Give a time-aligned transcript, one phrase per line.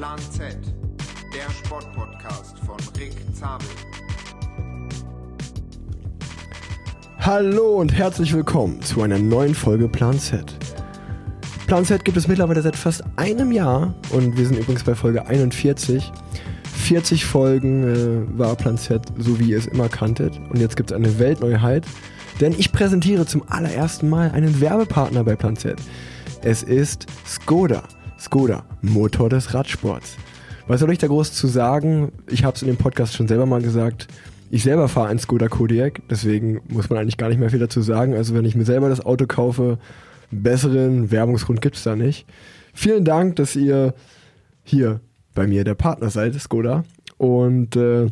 [0.00, 0.56] Plan Z,
[1.34, 3.68] der Sportpodcast von Rick Zabel.
[7.18, 10.56] Hallo und herzlich willkommen zu einer neuen Folge Plan Z.
[11.66, 15.26] Plan Z gibt es mittlerweile seit fast einem Jahr und wir sind übrigens bei Folge
[15.26, 16.10] 41.
[16.64, 20.40] 40 Folgen äh, war Plan Z, so wie ihr es immer kanntet.
[20.48, 21.84] Und jetzt gibt es eine Weltneuheit,
[22.40, 25.78] denn ich präsentiere zum allerersten Mal einen Werbepartner bei Plan Z.
[26.40, 27.82] Es ist Skoda.
[28.20, 30.16] Skoda, Motor des Radsports.
[30.66, 32.12] Was soll ich da groß zu sagen?
[32.28, 34.08] Ich habe es in dem Podcast schon selber mal gesagt.
[34.50, 37.80] Ich selber fahre ein Skoda Kodiaq, deswegen muss man eigentlich gar nicht mehr viel dazu
[37.80, 38.14] sagen.
[38.14, 39.78] Also wenn ich mir selber das Auto kaufe,
[40.30, 42.26] besseren Werbungsgrund gibt es da nicht.
[42.74, 43.94] Vielen Dank, dass ihr
[44.64, 45.00] hier
[45.34, 46.84] bei mir der Partner seid, Skoda.
[47.16, 48.08] Und äh,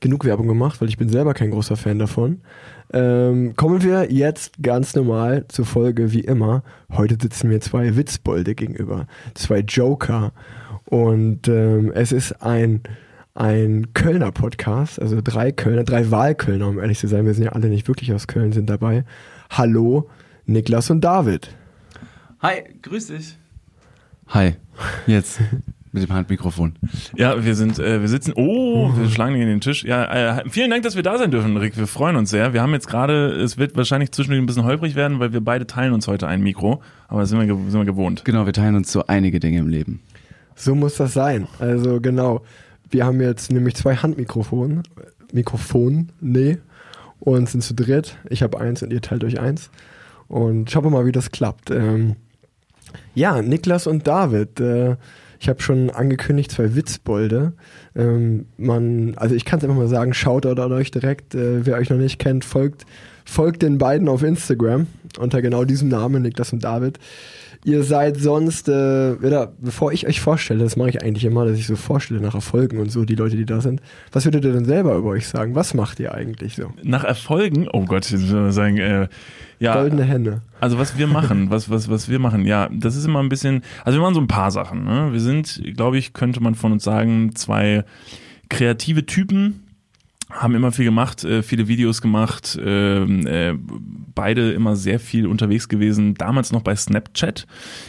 [0.00, 2.42] genug Werbung gemacht, weil ich bin selber kein großer Fan davon.
[2.92, 6.62] Ähm, kommen wir jetzt ganz normal zur Folge wie immer.
[6.92, 10.32] Heute sitzen mir zwei Witzbolde gegenüber, zwei Joker.
[10.84, 12.82] Und ähm, es ist ein
[13.34, 17.24] ein Kölner Podcast, also drei Kölner, drei Wahlkölner, um ehrlich zu sein.
[17.24, 19.04] Wir sind ja alle nicht wirklich aus Köln, sind dabei.
[19.48, 20.10] Hallo,
[20.44, 21.48] Niklas und David.
[22.40, 23.38] Hi, grüß dich.
[24.28, 24.56] Hi,
[25.06, 25.40] jetzt
[25.92, 26.74] mit dem Handmikrofon.
[27.16, 29.84] Ja, wir sind, äh, wir sitzen, oh, wir schlagen gegen den Tisch.
[29.84, 31.76] Ja, äh, vielen Dank, dass wir da sein dürfen, Rick.
[31.76, 32.54] Wir freuen uns sehr.
[32.54, 35.66] Wir haben jetzt gerade, es wird wahrscheinlich zwischendurch ein bisschen holprig werden, weil wir beide
[35.66, 36.82] teilen uns heute ein Mikro.
[37.08, 38.24] Aber das sind wir, sind wir gewohnt.
[38.24, 40.00] Genau, wir teilen uns so einige Dinge im Leben.
[40.56, 41.46] So muss das sein.
[41.58, 42.42] Also genau.
[42.90, 44.82] Wir haben jetzt nämlich zwei Handmikrofone,
[45.32, 46.58] Mikrofon, nee,
[47.20, 48.16] und sind zu dritt.
[48.28, 49.70] Ich habe eins und ihr teilt euch eins.
[50.28, 51.70] Und schauen wir mal, wie das klappt.
[51.70, 52.16] Ähm,
[53.14, 54.60] ja, Niklas und David.
[54.60, 54.96] Äh,
[55.42, 57.54] ich habe schon angekündigt, zwei Witzbolde.
[57.96, 61.34] Ähm, man, also ich kann es einfach mal sagen, schaut an euch direkt.
[61.34, 62.86] Äh, wer euch noch nicht kennt, folgt,
[63.24, 64.86] folgt den beiden auf Instagram
[65.18, 67.00] unter genau diesem Namen, Niklas und David.
[67.64, 68.72] Ihr seid sonst, äh,
[69.20, 72.34] oder, bevor ich euch vorstelle, das mache ich eigentlich immer, dass ich so vorstelle nach
[72.36, 73.82] Erfolgen und so, die Leute, die da sind.
[74.12, 75.56] Was würdet ihr denn selber über euch sagen?
[75.56, 76.72] Was macht ihr eigentlich so?
[76.84, 77.68] Nach Erfolgen?
[77.72, 79.08] Oh Gott, ich würde sagen, äh,
[79.62, 79.74] ja.
[79.74, 80.42] Goldene Hände.
[80.60, 83.62] Also was wir machen, was, was, was wir machen, ja, das ist immer ein bisschen,
[83.84, 84.84] also wir machen so ein paar Sachen.
[84.84, 85.12] Ne?
[85.12, 87.84] Wir sind, glaube ich, könnte man von uns sagen, zwei
[88.48, 89.61] kreative Typen,
[90.32, 93.58] haben immer viel gemacht, äh, viele Videos gemacht, äh, äh,
[94.14, 97.46] beide immer sehr viel unterwegs gewesen, damals noch bei Snapchat,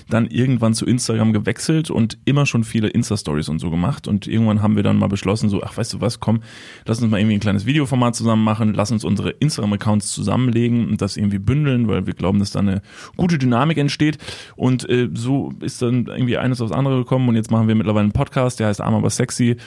[0.09, 4.61] dann irgendwann zu Instagram gewechselt und immer schon viele Insta-Stories und so gemacht und irgendwann
[4.61, 6.41] haben wir dann mal beschlossen, so, ach weißt du was, komm,
[6.85, 11.01] lass uns mal irgendwie ein kleines Videoformat zusammen machen, lass uns unsere Instagram-Accounts zusammenlegen und
[11.01, 12.81] das irgendwie bündeln, weil wir glauben, dass da eine
[13.15, 14.17] gute Dynamik entsteht
[14.55, 18.03] und äh, so ist dann irgendwie eines aufs andere gekommen und jetzt machen wir mittlerweile
[18.03, 19.57] einen Podcast, der heißt Arm aber sexy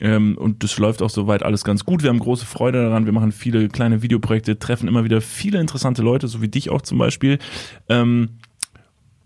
[0.00, 2.02] ähm, und das läuft auch soweit alles ganz gut.
[2.02, 3.06] Wir haben große Freude daran.
[3.06, 6.82] Wir machen viele kleine Videoprojekte, treffen immer wieder viele interessante Leute, so wie dich auch
[6.82, 7.38] zum Beispiel.
[7.88, 8.38] Ähm,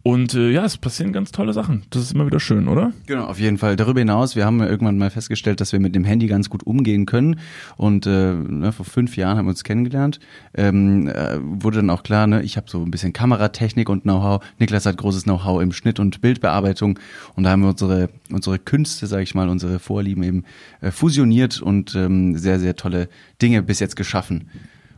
[0.05, 1.85] und äh, ja, es passieren ganz tolle Sachen.
[1.91, 2.93] Das ist immer wieder schön, oder?
[3.07, 3.77] Genau, auf jeden Fall.
[3.77, 6.65] Darüber hinaus, wir haben ja irgendwann mal festgestellt, dass wir mit dem Handy ganz gut
[6.65, 7.39] umgehen können.
[7.77, 10.19] Und äh, ne, vor fünf Jahren haben wir uns kennengelernt.
[10.55, 14.43] Ähm, äh, wurde dann auch klar, ne, ich habe so ein bisschen Kameratechnik und Know-how.
[14.59, 16.99] Niklas hat großes Know-how im Schnitt und Bildbearbeitung.
[17.37, 20.45] Und da haben wir unsere unsere Künste, sage ich mal, unsere Vorlieben eben
[20.81, 23.09] äh, fusioniert und ähm, sehr sehr tolle
[23.41, 24.49] Dinge bis jetzt geschaffen,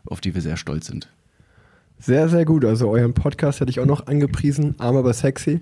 [0.06, 1.08] auf die wir sehr stolz sind.
[1.98, 2.64] Sehr, sehr gut.
[2.64, 5.60] Also euren Podcast hätte ich auch noch angepriesen, arm aber sexy.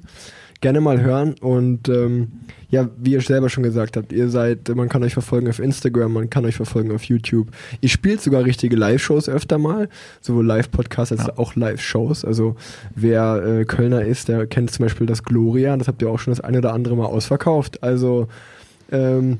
[0.61, 2.29] Gerne mal hören und ähm,
[2.71, 6.13] ja, wie ihr selber schon gesagt habt, ihr seid, man kann euch verfolgen auf Instagram,
[6.13, 7.49] man kann euch verfolgen auf YouTube.
[7.81, 9.89] Ihr spielt sogar richtige Live-Shows öfter mal,
[10.21, 11.37] sowohl Live-Podcasts als ja.
[11.37, 12.25] auch Live-Shows.
[12.25, 12.55] Also
[12.95, 16.31] wer äh, Kölner ist, der kennt zum Beispiel das Gloria, das habt ihr auch schon
[16.33, 17.83] das eine oder andere Mal ausverkauft.
[17.83, 18.29] Also
[18.93, 19.39] ähm,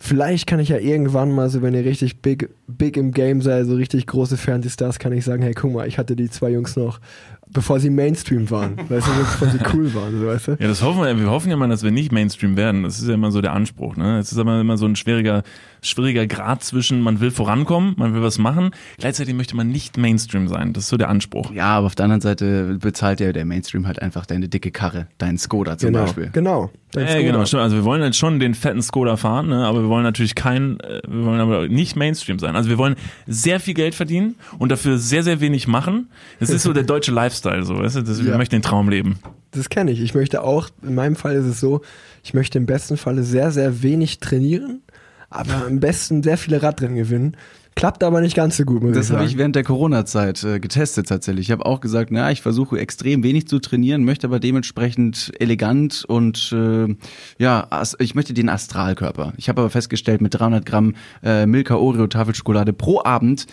[0.00, 3.66] Vielleicht kann ich ja irgendwann mal so, wenn ihr richtig big, big im Game seid,
[3.66, 6.76] so richtig große Fernsehstars, kann ich sagen, hey, guck mal, ich hatte die zwei Jungs
[6.76, 7.00] noch,
[7.48, 8.76] bevor sie Mainstream waren.
[8.88, 10.50] Weißt du, bevor sie cool waren, weißt du?
[10.52, 12.84] Ja, das hoffen wir, wir hoffen ja mal, dass wir nicht Mainstream werden.
[12.84, 14.18] Das ist ja immer so der Anspruch, ne?
[14.18, 15.42] Es ist aber immer so ein schwieriger,
[15.82, 20.48] schwieriger Grad zwischen, man will vorankommen, man will was machen, gleichzeitig möchte man nicht Mainstream
[20.48, 20.72] sein.
[20.72, 21.52] Das ist so der Anspruch.
[21.52, 25.06] Ja, aber auf der anderen Seite bezahlt ja der Mainstream halt einfach deine dicke Karre,
[25.18, 26.30] deinen Skoda zum genau, Beispiel.
[26.32, 26.70] Genau.
[26.94, 27.62] Ja, genau, stimmt.
[27.62, 29.66] Also wir wollen jetzt schon den fetten Skoda fahren, ne?
[29.66, 32.56] aber wir wollen natürlich kein, äh, wir wollen aber nicht Mainstream sein.
[32.56, 36.08] Also wir wollen sehr viel Geld verdienen und dafür sehr, sehr wenig machen.
[36.40, 38.02] Das ist so der deutsche Lifestyle, so, weißt du?
[38.02, 39.18] Das, wir möchten den Traum leben.
[39.50, 40.00] Das kenne ich.
[40.00, 41.82] Ich möchte auch, in meinem Fall ist es so,
[42.22, 44.82] ich möchte im besten Falle sehr, sehr wenig trainieren,
[45.30, 47.36] aber am besten sehr viele Radrennen gewinnen.
[47.78, 51.06] Klappt aber nicht ganz so gut, muss Das habe ich während der Corona-Zeit äh, getestet
[51.06, 51.46] tatsächlich.
[51.46, 56.04] Ich habe auch gesagt, na, ich versuche extrem wenig zu trainieren, möchte aber dementsprechend elegant
[56.04, 56.96] und äh,
[57.38, 57.68] ja,
[58.00, 59.32] ich möchte den Astralkörper.
[59.36, 63.46] Ich habe aber festgestellt, mit 300 Gramm äh, Milka Oreo Tafelschokolade pro Abend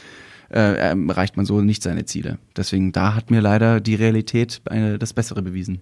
[0.50, 2.40] äh, erreicht man so nicht seine Ziele.
[2.58, 5.82] Deswegen da hat mir leider die Realität eine, das Bessere bewiesen.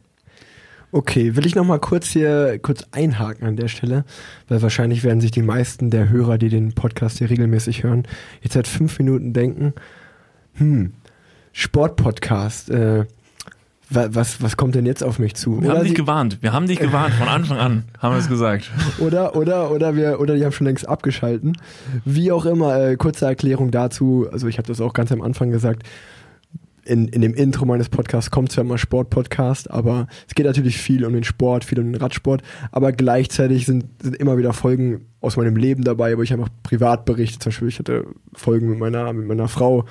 [0.94, 4.06] Okay, will ich noch mal kurz hier kurz einhaken an der Stelle,
[4.48, 8.04] weil wahrscheinlich werden sich die meisten der Hörer, die den Podcast hier regelmäßig hören,
[8.42, 9.74] jetzt seit fünf Minuten denken,
[10.54, 10.94] hm,
[11.52, 13.06] Sportpodcast, äh,
[13.90, 15.62] wa- was, was kommt denn jetzt auf mich zu?
[15.62, 16.38] Wir haben dich gewarnt.
[16.42, 17.14] Wir haben dich gewarnt.
[17.16, 18.70] Von Anfang an haben wir es gesagt.
[19.00, 21.58] oder, oder, oder wir, oder die haben schon längst abgeschalten.
[22.06, 24.28] Wie auch immer, äh, kurze Erklärung dazu.
[24.32, 25.84] Also ich habe das auch ganz am Anfang gesagt.
[26.86, 31.06] In, in dem Intro meines Podcasts kommt zwar immer Sport-Podcast, aber es geht natürlich viel
[31.06, 32.42] um den Sport, viel um den Radsport,
[32.72, 37.06] aber gleichzeitig sind, sind immer wieder Folgen aus meinem Leben dabei, wo ich einfach privat
[37.06, 37.40] berichte.
[37.40, 39.86] Zum Beispiel, ich hatte Folgen mit meiner, mit meiner Frau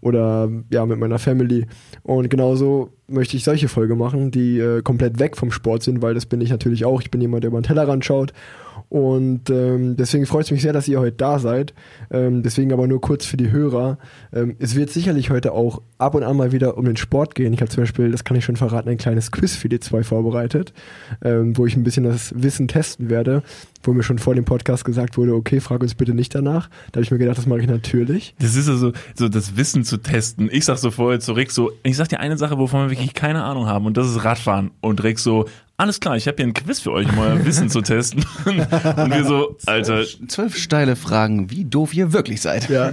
[0.00, 1.66] oder ja, mit meiner Family.
[2.02, 6.14] Und genauso möchte ich solche Folgen machen, die äh, komplett weg vom Sport sind, weil
[6.14, 7.02] das bin ich natürlich auch.
[7.02, 8.32] Ich bin jemand, der über den Tellerrand schaut.
[8.88, 11.74] Und ähm, deswegen freut es mich sehr, dass ihr heute da seid.
[12.10, 13.98] Ähm, deswegen aber nur kurz für die Hörer.
[14.32, 17.52] Ähm, es wird sicherlich heute auch ab und an mal wieder um den Sport gehen.
[17.52, 20.02] Ich habe zum Beispiel, das kann ich schon verraten, ein kleines Quiz für die zwei
[20.02, 20.72] vorbereitet,
[21.22, 23.42] ähm, wo ich ein bisschen das Wissen testen werde,
[23.82, 26.70] wo mir schon vor dem Podcast gesagt wurde, okay, frag uns bitte nicht danach.
[26.92, 28.34] Da habe ich mir gedacht, das mache ich natürlich.
[28.38, 30.48] Das ist also so das Wissen zu testen.
[30.50, 33.12] Ich sag so vorher zu Rick so, ich sag dir eine Sache, wovon wir wirklich
[33.12, 34.70] keine Ahnung haben und das ist Radfahren.
[34.80, 35.44] Und Rick so,
[35.78, 38.24] alles klar, ich habe hier ein Quiz für euch, um euer Wissen zu testen.
[38.44, 42.68] Und wir so, Alter, Zwölf steile Fragen, wie doof ihr wirklich seid.
[42.68, 42.92] Ja.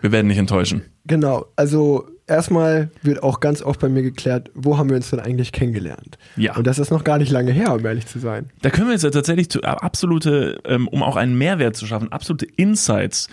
[0.00, 0.82] wir werden nicht enttäuschen.
[1.04, 5.20] Genau, also erstmal wird auch ganz oft bei mir geklärt, wo haben wir uns denn
[5.20, 6.16] eigentlich kennengelernt?
[6.36, 6.56] Ja.
[6.56, 8.50] Und das ist noch gar nicht lange her, um ehrlich zu sein.
[8.62, 11.86] Da können wir jetzt ja tatsächlich zu, äh, absolute, ähm, um auch einen Mehrwert zu
[11.86, 13.28] schaffen, absolute Insights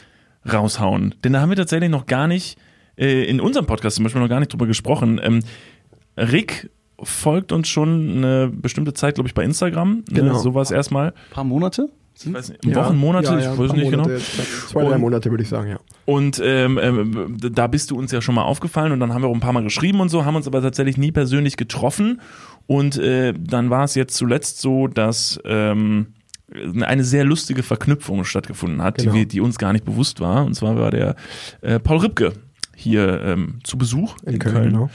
[0.51, 1.15] raushauen.
[1.23, 2.57] Denn da haben wir tatsächlich noch gar nicht,
[2.97, 5.19] äh, in unserem Podcast zum Beispiel noch gar nicht drüber gesprochen.
[5.23, 5.39] Ähm,
[6.17, 6.69] Rick
[7.03, 10.03] folgt uns schon eine bestimmte Zeit, glaube ich, bei Instagram.
[10.09, 10.33] Genau.
[10.33, 11.13] Ne, sowas erstmal.
[11.31, 11.89] paar Monate?
[12.15, 14.03] Ich weiß nicht, Wochen, Monate, ja, ja, ich ein weiß nicht genau.
[14.03, 14.69] Monate jetzt.
[14.69, 15.79] Zwei, drei Monate würde ich sagen, ja.
[16.05, 19.29] Und ähm, ähm, da bist du uns ja schon mal aufgefallen und dann haben wir
[19.29, 22.21] auch ein paar Mal geschrieben und so, haben uns aber tatsächlich nie persönlich getroffen.
[22.67, 26.13] Und äh, dann war es jetzt zuletzt so, dass ähm,
[26.81, 29.13] eine sehr lustige Verknüpfung stattgefunden hat, Genau.
[29.13, 30.45] die, die uns gar nicht bewusst war.
[30.45, 31.15] Und zwar war der
[31.61, 32.33] äh, Paul Ripke
[32.75, 34.65] hier ähm, zu Besuch in, Köln.
[34.71, 34.89] genau.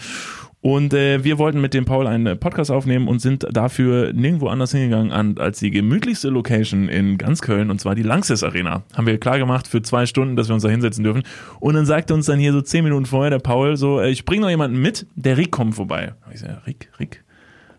[0.61, 4.49] Und äh, wir wollten mit dem Paul einen äh, Podcast aufnehmen und sind dafür nirgendwo
[4.49, 8.83] anders hingegangen an, als die gemütlichste Location in ganz Köln, und zwar die Lanxess Arena.
[8.95, 11.23] Haben wir klar gemacht für zwei Stunden, dass wir uns da hinsetzen dürfen.
[11.61, 14.25] Und dann sagte uns dann hier so zehn Minuten vorher der Paul so, äh, ich
[14.25, 16.15] bring noch jemanden mit, der Rick kommt vorbei.
[16.23, 17.23] Hab Ich sag, Rick, Rick?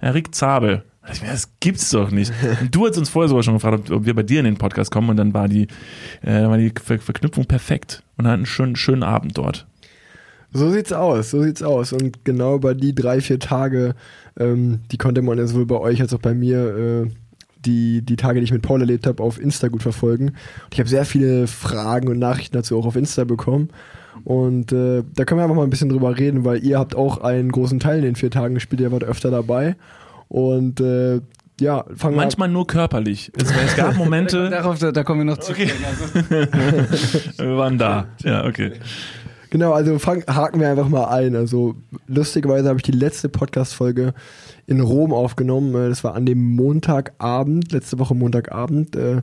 [0.02, 0.84] Ja, Rick Zabel.
[1.12, 2.32] Ich mir, das gibt's doch nicht.
[2.62, 4.58] Und du hast uns vorher sogar schon gefragt, ob, ob wir bei dir in den
[4.58, 5.68] Podcast kommen und dann war die,
[6.22, 9.66] äh, war die Ver Verknüpfung perfekt und hatten einen schönen, schönen Abend dort.
[10.52, 11.94] So sieht's aus, so sieht's aus.
[11.94, 13.96] Und genau über die drei, vier Tage,
[14.38, 16.76] ähm, die konnte man ja sowohl bei euch als auch bei mir
[17.06, 17.12] äh,
[17.66, 20.30] die, die Tage, die ich mit Paul erlebt habe, auf Insta gut verfolgen.
[20.30, 23.70] Und ich habe sehr viele Fragen und Nachrichten dazu auch auf Insta bekommen.
[24.24, 27.20] Und äh, da können wir einfach mal ein bisschen drüber reden, weil ihr habt auch
[27.20, 29.76] einen großen Teil in den vier Tagen gespielt, ihr wart öfter dabei.
[30.28, 31.22] Und äh,
[31.60, 33.32] ja, fangen wir Manchmal nur körperlich.
[33.36, 35.52] Es, es gab Momente, Darauf, da, da kommen wir noch zu.
[35.52, 35.70] Okay.
[37.38, 38.08] wir waren da.
[38.24, 38.74] Ja, okay.
[39.52, 41.36] Genau, also fang, haken wir einfach mal ein.
[41.36, 41.76] Also
[42.08, 44.14] lustigerweise habe ich die letzte Podcast-Folge
[44.68, 45.74] in Rom aufgenommen.
[45.74, 48.96] Äh, Das war an dem Montagabend, letzte Woche Montagabend.
[48.96, 49.22] Äh,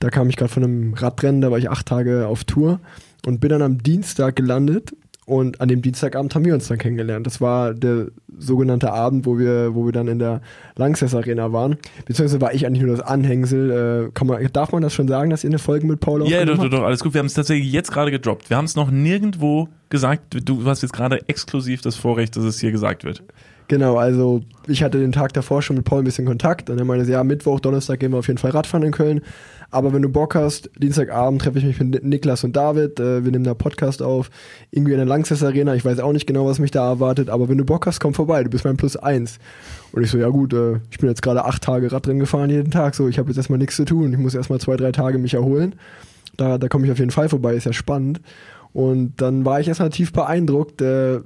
[0.00, 2.80] Da kam ich gerade von einem Radrennen, da war ich acht Tage auf Tour
[3.24, 4.96] und bin dann am Dienstag gelandet.
[5.24, 7.26] Und an dem Dienstagabend haben wir uns dann kennengelernt.
[7.26, 8.08] Das war der
[8.38, 10.40] sogenannte Abend, wo wir, wo wir dann in der
[10.74, 11.76] Lanxess Arena waren.
[12.06, 14.08] Beziehungsweise war ich eigentlich nur das Anhängsel.
[14.08, 16.44] Äh, kann man, darf man das schon sagen, dass ihr eine Folge mit Paul Ja,
[16.44, 17.14] doch, doch, doch, alles gut.
[17.14, 18.50] Wir haben es tatsächlich jetzt gerade gedroppt.
[18.50, 20.36] Wir haben es noch nirgendwo gesagt.
[20.44, 23.22] Du hast jetzt gerade exklusiv das Vorrecht, dass es hier gesagt wird.
[23.68, 26.84] Genau, also ich hatte den Tag davor schon mit Paul ein bisschen Kontakt und er
[26.84, 29.22] meinte, ja, Mittwoch, Donnerstag gehen wir auf jeden Fall Radfahren in Köln.
[29.70, 33.32] Aber wenn du Bock hast, Dienstagabend treffe ich mich mit Niklas und David, äh, wir
[33.32, 34.28] nehmen da Podcast auf,
[34.70, 37.48] irgendwie in der Lanxess Arena, ich weiß auch nicht genau, was mich da erwartet, aber
[37.48, 39.38] wenn du Bock hast, komm vorbei, du bist mein Plus eins.
[39.92, 42.70] Und ich so, ja gut, äh, ich bin jetzt gerade acht Tage Radrennen gefahren jeden
[42.70, 45.16] Tag, so ich habe jetzt erstmal nichts zu tun, ich muss erstmal zwei, drei Tage
[45.16, 45.74] mich erholen.
[46.36, 48.20] Da, da komme ich auf jeden Fall vorbei, ist ja spannend.
[48.74, 51.20] Und dann war ich erstmal tief beeindruckt, äh,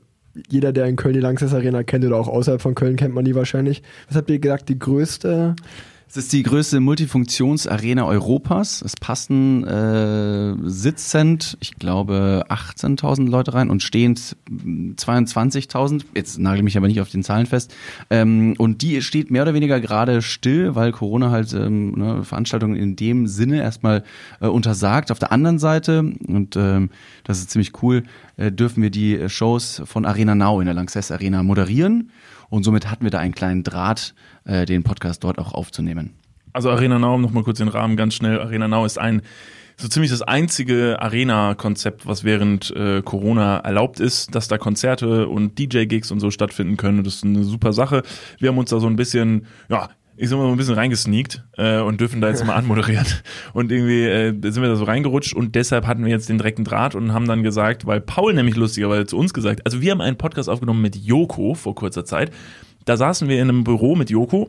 [0.48, 3.24] jeder, der in Köln die Lanxess Arena kennt oder auch außerhalb von Köln kennt man
[3.24, 3.82] die wahrscheinlich.
[4.08, 5.56] Was habt ihr gesagt, die größte?
[6.08, 8.80] Es ist die größte Multifunktionsarena Europas.
[8.80, 16.04] Es passen äh, sitzend, ich glaube, 18.000 Leute rein und stehend mm, 22.000.
[16.14, 17.74] Jetzt nagel mich aber nicht auf den Zahlen fest.
[18.08, 22.76] Ähm, und die steht mehr oder weniger gerade still, weil Corona halt ähm, ne, Veranstaltungen
[22.76, 24.04] in dem Sinne erstmal
[24.40, 25.10] äh, untersagt.
[25.10, 26.90] Auf der anderen Seite, und ähm,
[27.24, 28.04] das ist ziemlich cool,
[28.36, 32.12] äh, dürfen wir die Shows von Arena Now in der Lanxess Arena moderieren.
[32.48, 34.14] Und somit hatten wir da einen kleinen Draht,
[34.46, 36.14] äh, den Podcast dort auch aufzunehmen.
[36.52, 38.40] Also Arena Now, um nochmal kurz den Rahmen ganz schnell.
[38.40, 39.22] Arena Now ist ein
[39.76, 45.58] so ziemlich das einzige Arena-Konzept, was während äh, Corona erlaubt ist, dass da Konzerte und
[45.58, 47.04] DJ-Gigs und so stattfinden können.
[47.04, 48.02] Das ist eine super Sache.
[48.38, 51.44] Wir haben uns da so ein bisschen, ja, ich sag mal so ein bisschen reingesneakt
[51.58, 53.06] äh, und dürfen da jetzt mal anmoderieren.
[53.52, 56.64] Und irgendwie äh, sind wir da so reingerutscht und deshalb hatten wir jetzt den direkten
[56.64, 60.00] Draht und haben dann gesagt, weil Paul nämlich lustigerweise zu uns gesagt, also wir haben
[60.00, 62.30] einen Podcast aufgenommen mit Joko vor kurzer Zeit.
[62.86, 64.48] Da saßen wir in einem Büro mit Joko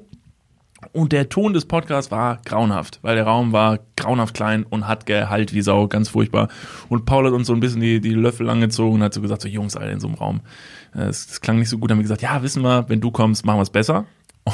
[0.93, 5.07] und der Ton des Podcasts war grauenhaft, weil der Raum war grauenhaft klein und hat
[5.07, 6.47] gehalt wie Sau, ganz furchtbar.
[6.87, 9.41] Und Paul hat uns so ein bisschen die, die Löffel angezogen und hat so gesagt,
[9.41, 10.41] so Jungs, alle in so einem Raum.
[10.93, 13.43] Äh, Es klang nicht so gut, haben wir gesagt, ja, wissen wir, wenn du kommst,
[13.43, 14.05] machen wir es besser.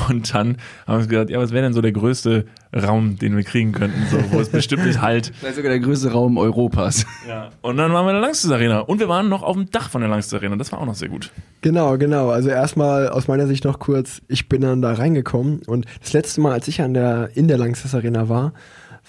[0.10, 0.58] Und dann
[0.88, 2.46] haben wir gesagt, ja, was wäre denn so der größte
[2.76, 5.32] Raum, den wir kriegen könnten, so, wo es bestimmt nicht halt.
[5.42, 7.06] Das ist sogar der größte Raum Europas.
[7.28, 7.50] Ja.
[7.62, 8.80] Und dann waren wir in der Langstes Arena.
[8.80, 10.56] Und wir waren noch auf dem Dach von der Langstes Arena.
[10.56, 11.32] Das war auch noch sehr gut.
[11.62, 12.30] Genau, genau.
[12.30, 16.42] Also erstmal aus meiner Sicht noch kurz, ich bin dann da reingekommen und das letzte
[16.42, 18.54] Mal, als ich an der, in der Langsess Arena war,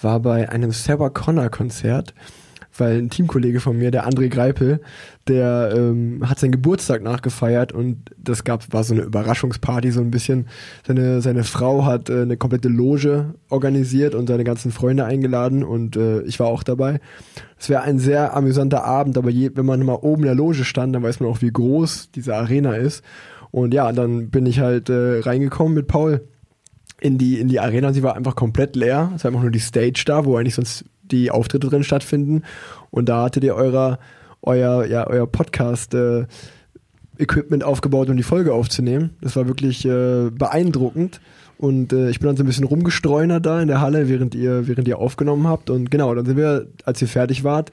[0.01, 2.13] war bei einem Sarah Connor Konzert,
[2.77, 4.81] weil ein Teamkollege von mir, der André Greipel,
[5.27, 10.11] der ähm, hat seinen Geburtstag nachgefeiert und das gab, war so eine Überraschungsparty so ein
[10.11, 10.47] bisschen.
[10.85, 15.95] Seine, seine Frau hat äh, eine komplette Loge organisiert und seine ganzen Freunde eingeladen und
[15.95, 16.99] äh, ich war auch dabei.
[17.57, 20.65] Es wäre ein sehr amüsanter Abend, aber je, wenn man mal oben in der Loge
[20.65, 23.03] stand, dann weiß man auch, wie groß diese Arena ist.
[23.51, 26.27] Und ja, dann bin ich halt äh, reingekommen mit Paul
[26.99, 27.93] in die, in die Arena.
[27.93, 29.13] Sie war einfach komplett leer.
[29.15, 32.43] Es war einfach nur die Stage da, wo eigentlich sonst die Auftritte drin stattfinden.
[32.91, 33.99] Und da hattet ihr eurer,
[34.41, 36.25] euer, ja, euer Podcast äh,
[37.17, 39.11] Equipment aufgebaut, um die Folge aufzunehmen.
[39.21, 41.21] Das war wirklich äh, beeindruckend.
[41.57, 44.67] Und äh, ich bin dann so ein bisschen rumgestreunert da in der Halle, während ihr,
[44.67, 45.69] während ihr aufgenommen habt.
[45.69, 47.71] Und genau, dann sind wir, als ihr fertig wart,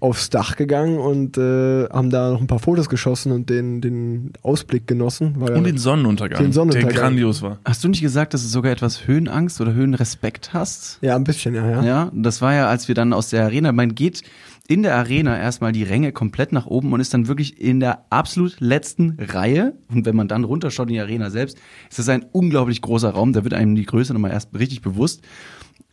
[0.00, 4.32] aufs Dach gegangen und äh, haben da noch ein paar Fotos geschossen und den, den
[4.42, 5.34] Ausblick genossen.
[5.38, 6.92] Weil Und den Sonnenuntergang, Den Sonnenuntergang.
[6.94, 7.58] der grandios war.
[7.64, 10.98] Hast du nicht gesagt, dass du sogar etwas Höhenangst oder Höhenrespekt hast?
[11.00, 11.82] ja, ein bisschen, ja, ja.
[11.82, 14.22] Ja, das war ja, als wir dann aus der Arena, man geht
[14.70, 18.04] in der Arena erstmal die Ränge komplett nach oben und ist dann wirklich in der
[18.10, 19.72] absolut letzten Reihe.
[19.90, 21.56] Und wenn man dann runterschaut in die Arena selbst,
[21.88, 23.32] ist das ein unglaublich großer Raum.
[23.32, 25.22] Da wird einem die Größe nochmal erst richtig bewusst.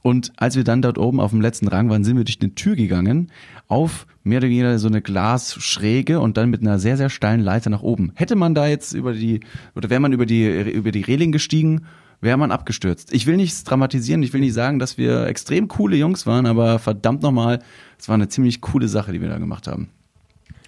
[0.06, 2.54] Und als wir dann dort oben auf dem letzten Rang waren, sind wir durch eine
[2.54, 3.32] Tür gegangen,
[3.68, 7.72] auf mehr oder weniger so eine Glasschräge und dann mit einer sehr, sehr steilen Leiter
[7.72, 8.12] nach oben.
[8.14, 9.40] Hätte man da jetzt über die,
[9.74, 11.88] oder wäre man über die, über die Reling gestiegen,
[12.22, 13.14] wäre man abgestürzt.
[13.14, 16.78] Ich will nichts dramatisieren, ich will nicht sagen, dass wir extrem coole Jungs waren, aber
[16.78, 17.58] verdammt nochmal,
[17.98, 19.90] es war eine ziemlich coole Sache, die wir da gemacht haben.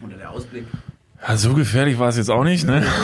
[0.01, 0.65] Unter der Ausblick.
[1.28, 2.86] Ja, so gefährlich war es jetzt auch nicht, ne?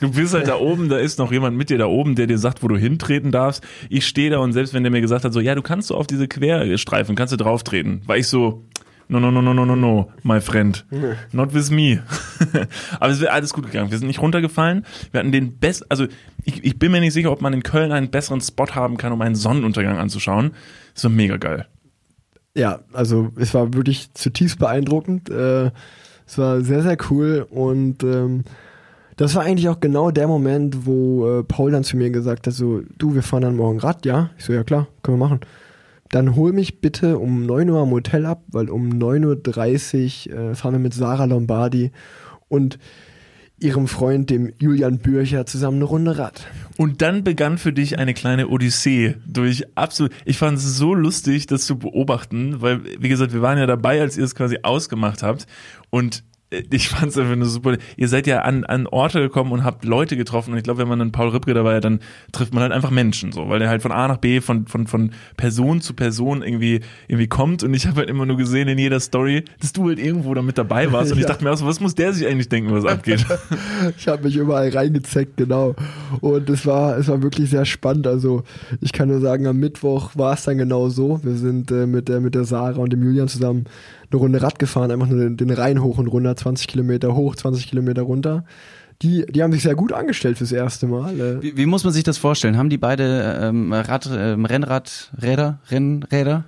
[0.00, 2.36] Du bist halt da oben, da ist noch jemand mit dir da oben, der dir
[2.36, 3.64] sagt, wo du hintreten darfst.
[3.88, 5.94] Ich stehe da und selbst wenn der mir gesagt hat, so, ja, du kannst so
[5.94, 8.64] auf diese Querstreifen, kannst du drauf treten, war ich so,
[9.08, 10.84] no, no, no, no, no, no, no, my friend.
[11.32, 12.02] Not with me.
[13.00, 13.90] Aber es wäre alles gut gegangen.
[13.90, 14.84] Wir sind nicht runtergefallen.
[15.12, 16.06] Wir hatten den besten, also
[16.44, 19.12] ich, ich bin mir nicht sicher, ob man in Köln einen besseren Spot haben kann,
[19.12, 20.52] um einen Sonnenuntergang anzuschauen.
[20.94, 21.66] Das war mega geil.
[22.54, 25.30] Ja, also es war wirklich zutiefst beeindruckend.
[25.30, 25.70] Äh,
[26.26, 28.44] es war sehr, sehr cool und ähm,
[29.16, 32.54] das war eigentlich auch genau der Moment, wo äh, Paul dann zu mir gesagt hat,
[32.54, 34.30] so, du, wir fahren dann morgen Rad, ja?
[34.38, 35.40] Ich so, ja klar, können wir machen.
[36.10, 40.54] Dann hol mich bitte um 9 Uhr am Hotel ab, weil um 9.30 Uhr äh,
[40.54, 41.92] fahren wir mit Sarah Lombardi
[42.48, 42.78] und
[43.58, 46.46] ihrem Freund, dem Julian Bürcher, zusammen eine Runde Rad.
[46.76, 50.12] Und dann begann für dich eine kleine Odyssee durch absolut.
[50.24, 54.00] Ich fand es so lustig, das zu beobachten, weil, wie gesagt, wir waren ja dabei,
[54.00, 55.46] als ihr es quasi ausgemacht habt.
[55.90, 56.24] Und
[56.70, 57.76] ich fand es einfach nur super.
[57.96, 60.52] Ihr seid ja an, an Orte gekommen und habt Leute getroffen.
[60.52, 62.00] Und ich glaube, wenn man einen Paul Ripke dabei hat, dann
[62.32, 64.86] trifft man halt einfach Menschen, so, weil der halt von A nach B, von, von,
[64.86, 67.62] von Person zu Person irgendwie, irgendwie kommt.
[67.62, 70.42] Und ich habe halt immer nur gesehen in jeder Story, dass du halt irgendwo da
[70.42, 71.12] mit dabei warst.
[71.12, 71.28] Und ich Ja.
[71.28, 73.24] dachte mir auch so, was muss der sich eigentlich denken, was abgeht?
[73.98, 75.74] Ich habe mich überall reingezeckt, genau.
[76.20, 78.06] Und es war, es war wirklich sehr spannend.
[78.06, 78.42] Also
[78.80, 81.20] ich kann nur sagen, am Mittwoch war es dann genau so.
[81.22, 83.64] Wir sind äh, mit, der, mit der Sarah und dem Julian zusammen
[84.10, 87.34] eine Runde Rad gefahren, einfach nur den, den Rhein hoch und runter, 20 Kilometer hoch,
[87.36, 88.44] 20 Kilometer runter.
[89.02, 91.18] Die, die haben sich sehr gut angestellt fürs erste Mal.
[91.18, 92.56] Äh, Wie, wie muss man sich das vorstellen?
[92.56, 96.44] Haben die beide ähm, Rad, ähm, Rennradräder, Rennräder?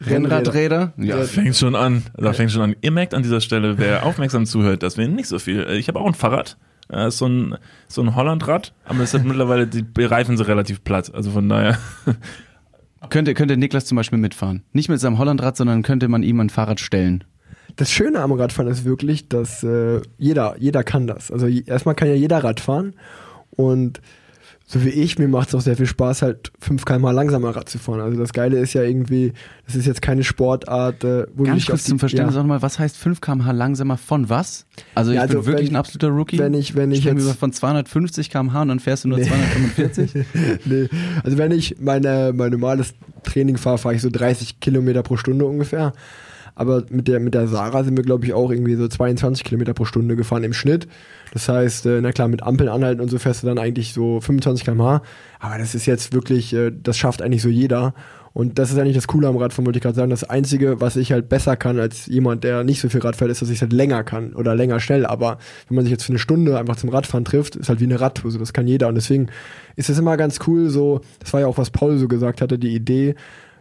[0.00, 0.92] Rennradräder?
[0.98, 1.16] Ja.
[1.22, 2.02] Fängt schon an.
[2.16, 2.76] Da fängt schon an.
[2.82, 5.60] Ihr merkt an dieser Stelle, wer aufmerksam zuhört, dass wir nicht so viel.
[5.62, 6.56] äh, Ich habe auch ein Fahrrad.
[6.90, 7.54] Ist so ein,
[7.86, 11.14] so ein Hollandrad, aber es hat mittlerweile, die Reifen sind relativ platt.
[11.14, 11.78] Also von daher.
[13.10, 14.62] Könnte, könnte Niklas zum Beispiel mitfahren.
[14.72, 17.24] Nicht mit seinem Hollandrad, sondern könnte man ihm ein Fahrrad stellen.
[17.76, 21.30] Das Schöne am Radfahren ist wirklich, dass äh, jeder, jeder kann das.
[21.30, 22.94] Also erstmal kann ja jeder Radfahren
[23.50, 24.00] und
[24.70, 27.70] so wie ich, mir macht es auch sehr viel Spaß, halt 5 km langsamer Rad
[27.70, 28.00] zu fahren.
[28.00, 29.32] Also das Geile ist ja irgendwie,
[29.64, 32.42] das ist jetzt keine Sportart, äh, wo du Ganz auf kurz zum Verständnis ja.
[32.42, 34.66] nochmal, was heißt 5 km/h langsamer von was?
[34.94, 36.38] Also ich Ja, also bin wirklich wenn- ein absoluter Rookie.
[36.38, 40.10] wenn ich- wenn ich wir jetzt- von 250 km/h und dann fährst du nur 245?
[40.66, 40.88] nee.
[41.24, 45.46] Also wenn ich meine, mein normales Training fahre, fahre ich so 30 Kilometer pro Stunde
[45.46, 45.94] ungefähr.
[46.58, 49.74] Aber mit der, mit der Sarah sind wir, glaube ich, auch irgendwie so 22 Kilometer
[49.74, 50.88] pro Stunde gefahren im Schnitt.
[51.32, 54.20] Das heißt, äh, na klar, mit Ampeln anhalten und so fährst du dann eigentlich so
[54.20, 55.02] 25 km/h.
[55.38, 57.94] Aber das ist jetzt wirklich, äh, das schafft eigentlich so jeder.
[58.32, 60.10] Und das ist eigentlich das Coole am Radfahren, wollte ich gerade sagen.
[60.10, 63.30] Das Einzige, was ich halt besser kann als jemand, der nicht so viel Rad fährt,
[63.30, 65.06] ist, dass ich es halt länger kann oder länger schnell.
[65.06, 65.38] Aber
[65.68, 68.00] wenn man sich jetzt für eine Stunde einfach zum Radfahren trifft, ist halt wie eine
[68.00, 68.32] Radtour.
[68.32, 68.88] So, das kann jeder.
[68.88, 69.28] Und deswegen
[69.76, 72.58] ist es immer ganz cool, so, das war ja auch, was Paul so gesagt hatte,
[72.58, 73.14] die Idee,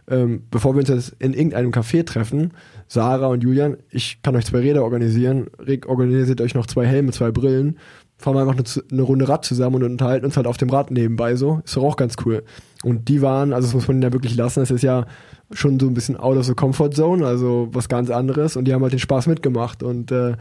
[0.09, 2.51] ähm, bevor wir uns jetzt in irgendeinem Café treffen,
[2.87, 7.11] Sarah und Julian, ich kann euch zwei Räder organisieren, Rick organisiert euch noch zwei Helme,
[7.11, 7.77] zwei Brillen,
[8.17, 10.91] fahren wir einfach eine, eine Runde Rad zusammen und unterhalten uns halt auf dem Rad
[10.91, 11.61] nebenbei so.
[11.63, 12.43] Ist doch auch ganz cool.
[12.83, 15.05] Und die waren, also das muss man ja wirklich lassen, das ist ja
[15.51, 18.55] schon so ein bisschen out of the comfort zone, also was ganz anderes.
[18.55, 20.33] Und die haben halt den Spaß mitgemacht und äh,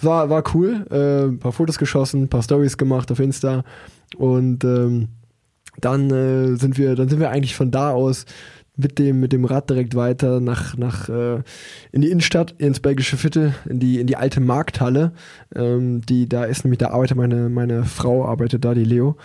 [0.00, 3.64] war, war cool, äh, ein paar Fotos geschossen, ein paar Stories gemacht auf Insta.
[4.16, 5.08] Und ähm,
[5.80, 8.26] dann äh, sind wir, dann sind wir eigentlich von da aus
[8.78, 11.42] mit dem, mit dem Rad direkt weiter nach, nach äh,
[11.92, 15.12] in die Innenstadt, ins belgische Viertel, in die, in die alte Markthalle.
[15.54, 19.16] Ähm, die, da ist nämlich, da arbeitet meine, meine Frau, arbeitet da, die Leo.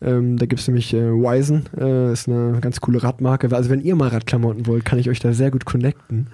[0.00, 3.54] Ähm, da gibt's nämlich äh, Wisen, äh, ist eine ganz coole Radmarke.
[3.54, 6.28] Also wenn ihr mal Radklamotten wollt, kann ich euch da sehr gut connecten.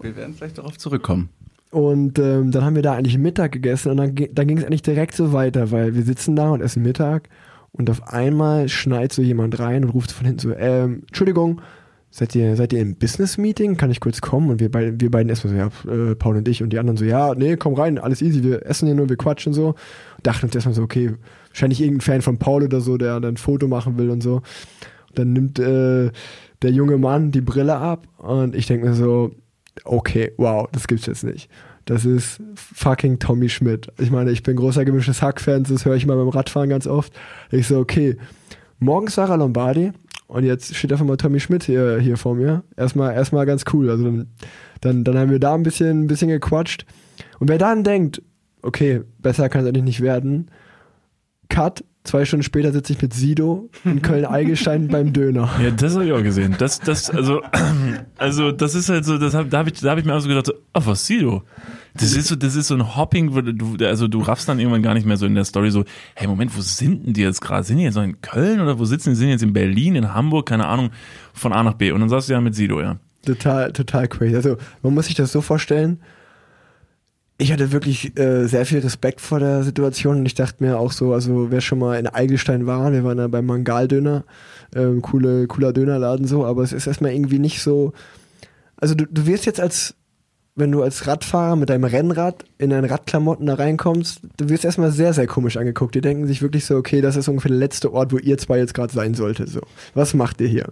[0.00, 1.28] Wir werden vielleicht darauf zurückkommen.
[1.70, 4.82] Und ähm, dann haben wir da eigentlich Mittag gegessen und dann, dann ging es eigentlich
[4.82, 7.28] direkt so weiter, weil wir sitzen da und essen Mittag
[7.72, 11.60] und auf einmal schneit so jemand rein und ruft von hinten so, ähm, Entschuldigung,
[12.10, 13.76] seid ihr, seid ihr im Business-Meeting?
[13.76, 14.50] Kann ich kurz kommen?
[14.50, 16.96] Und wir, beid, wir beiden erstmal so, ja, äh, Paul und ich und die anderen
[16.96, 19.74] so, ja, nee, komm rein, alles easy, wir essen hier nur, wir quatschen so.
[20.22, 21.14] Dachten uns erstmal so, okay,
[21.48, 24.36] wahrscheinlich irgendein Fan von Paul oder so, der dann ein Foto machen will und so.
[24.36, 26.10] Und dann nimmt äh,
[26.62, 29.30] der junge Mann die Brille ab und ich denke mir so,
[29.84, 31.48] okay, wow, das gibt's jetzt nicht.
[31.86, 33.90] Das ist fucking Tommy Schmidt.
[33.98, 37.12] Ich meine, ich bin großer gemischtes Hack-Fan, das höre ich mal beim Radfahren ganz oft.
[37.50, 38.16] Ich so, okay,
[38.78, 39.92] morgen Sarah Lombardi
[40.30, 42.62] und jetzt steht einfach mal Tommy Schmidt hier, hier vor mir.
[42.76, 43.90] Erstmal, erstmal ganz cool.
[43.90, 44.28] Also dann,
[44.80, 46.86] dann, dann haben wir da ein bisschen, ein bisschen gequatscht.
[47.40, 48.22] Und wer dann denkt,
[48.62, 50.50] okay, besser kann es eigentlich nicht werden,
[51.48, 55.50] Cut, zwei Stunden später sitze ich mit Sido in Köln-Eigelstein beim Döner.
[55.60, 56.54] Ja, das habe ich auch gesehen.
[56.58, 57.42] Das, das, also,
[58.16, 60.20] also, das ist halt so, das hab, da habe ich, da hab ich mir auch
[60.20, 61.42] so gedacht, so, oh, was Sido?
[61.94, 64.82] Das ist so, das ist so ein Hopping, wo du, also du raffst dann irgendwann
[64.82, 67.40] gar nicht mehr so in der Story so, hey, Moment, wo sind denn die jetzt
[67.40, 67.64] gerade?
[67.64, 69.16] Sind die jetzt noch in Köln oder wo sitzen die?
[69.16, 70.90] Sind die jetzt in Berlin, in Hamburg, keine Ahnung,
[71.32, 71.90] von A nach B.
[71.90, 72.98] Und dann sagst du ja mit Sido, ja.
[73.24, 74.36] Total, total crazy.
[74.36, 76.00] Also man muss sich das so vorstellen.
[77.38, 80.92] Ich hatte wirklich äh, sehr viel Respekt vor der Situation und ich dachte mir auch
[80.92, 84.24] so, also wer schon mal in Eigelstein war, wir waren da beim Mangaldöner,
[84.74, 87.94] ähm, coole, cooler Dönerladen so, aber es ist erstmal irgendwie nicht so.
[88.76, 89.94] Also du, du wirst jetzt als,
[90.56, 94.90] wenn du als Radfahrer mit deinem Rennrad in deinen Radklamotten da reinkommst, du wirst erstmal
[94.90, 95.94] sehr, sehr komisch angeguckt.
[95.94, 98.58] Die denken sich wirklich so, okay, das ist ungefähr der letzte Ort, wo ihr zwei
[98.58, 99.48] jetzt gerade sein solltet.
[99.48, 99.60] So,
[99.94, 100.66] was macht ihr hier?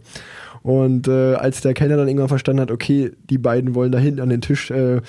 [0.62, 4.21] Und äh, als der Kellner dann irgendwann verstanden hat, okay, die beiden wollen da hinten
[4.21, 5.01] an den Tisch, äh,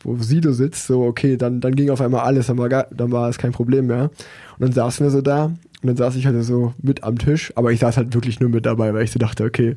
[0.00, 3.10] wo Sido sitzt, so okay, dann, dann ging auf einmal alles, dann war, gar, dann
[3.10, 4.10] war es kein Problem mehr.
[4.58, 7.52] Und dann saßen wir so da und dann saß ich halt so mit am Tisch,
[7.56, 9.76] aber ich saß halt wirklich nur mit dabei, weil ich so dachte, okay,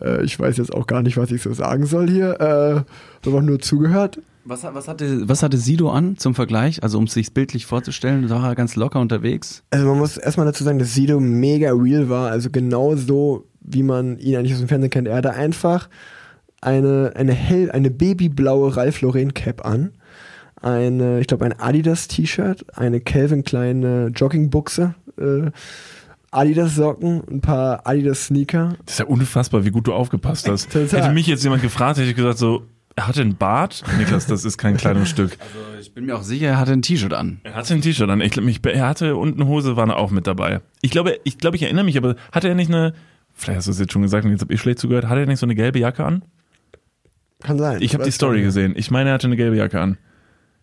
[0.00, 2.40] äh, ich weiß jetzt auch gar nicht, was ich so sagen soll hier.
[2.40, 4.20] Äh, einfach nur zugehört.
[4.44, 6.82] Was, was, hatte, was hatte Sido an zum Vergleich?
[6.82, 9.62] Also um es sich bildlich vorzustellen, da war er ganz locker unterwegs.
[9.70, 13.82] Also man muss erstmal dazu sagen, dass Sido mega real war, also genau so, wie
[13.82, 15.08] man ihn eigentlich aus dem Fernsehen kennt.
[15.08, 15.88] Er hatte einfach
[16.62, 19.92] eine, eine hell, eine babyblaue Ralph Lauren Cap an,
[20.62, 25.50] eine, ich glaube ein Adidas T-Shirt, eine Calvin Klein äh, Joggingbuchse, äh,
[26.30, 28.76] Adidas Socken, ein paar Adidas Sneaker.
[28.86, 30.70] Das ist ja unfassbar, wie gut du aufgepasst hast.
[30.72, 31.02] Total.
[31.02, 32.62] Hätte mich jetzt jemand gefragt, hätte ich gesagt so,
[32.96, 33.82] er hatte einen Bart?
[33.98, 35.36] Niklas, das ist kein Kleidungsstück.
[35.80, 37.40] Also ich bin mir auch sicher, er hatte ein T-Shirt an.
[37.42, 38.20] Er hatte ein T-Shirt an.
[38.20, 40.60] Ich, mich- er hatte und eine Hose war auch mit dabei.
[40.82, 42.92] Ich glaube, ich glaube, ich erinnere mich, aber hatte er nicht eine,
[43.32, 45.26] vielleicht hast du es jetzt schon gesagt und jetzt habe ich schlecht zugehört, hatte er
[45.26, 46.22] nicht so eine gelbe Jacke an?
[47.42, 47.80] Kann sein.
[47.80, 48.74] Ich habe die Story gesehen.
[48.76, 49.96] Ich meine, er hatte eine gelbe Jacke an.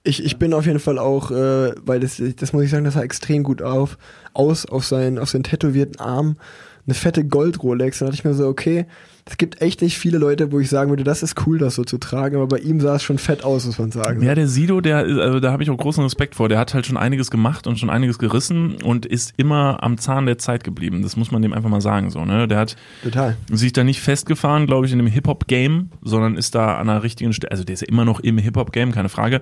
[0.08, 2.93] Ich, ich bin auf jeden Fall auch, äh, weil das, das muss ich sagen, das
[2.93, 3.98] sah extrem gut auf,
[4.34, 6.38] aus auf seinen, auf seinen tätowierten Arm.
[6.86, 8.00] Eine fette Gold-Rolex.
[8.00, 8.86] Da dachte ich mir so, okay,
[9.30, 11.84] es gibt echt nicht viele Leute, wo ich sagen würde, das ist cool, das so
[11.84, 14.22] zu tragen, aber bei ihm sah es schon fett aus, muss man sagen.
[14.22, 16.48] Ja, der Sido, der, also da habe ich auch großen Respekt vor.
[16.48, 20.26] Der hat halt schon einiges gemacht und schon einiges gerissen und ist immer am Zahn
[20.26, 21.02] der Zeit geblieben.
[21.02, 22.48] Das muss man dem einfach mal sagen, so, ne?
[22.48, 23.36] Der hat Total.
[23.52, 27.34] sich da nicht festgefahren, glaube ich, in dem Hip-Hop-Game, sondern ist da an einer richtigen
[27.34, 29.41] Stelle, also der ist ja immer noch im Hip-Hop-Game, keine Frage.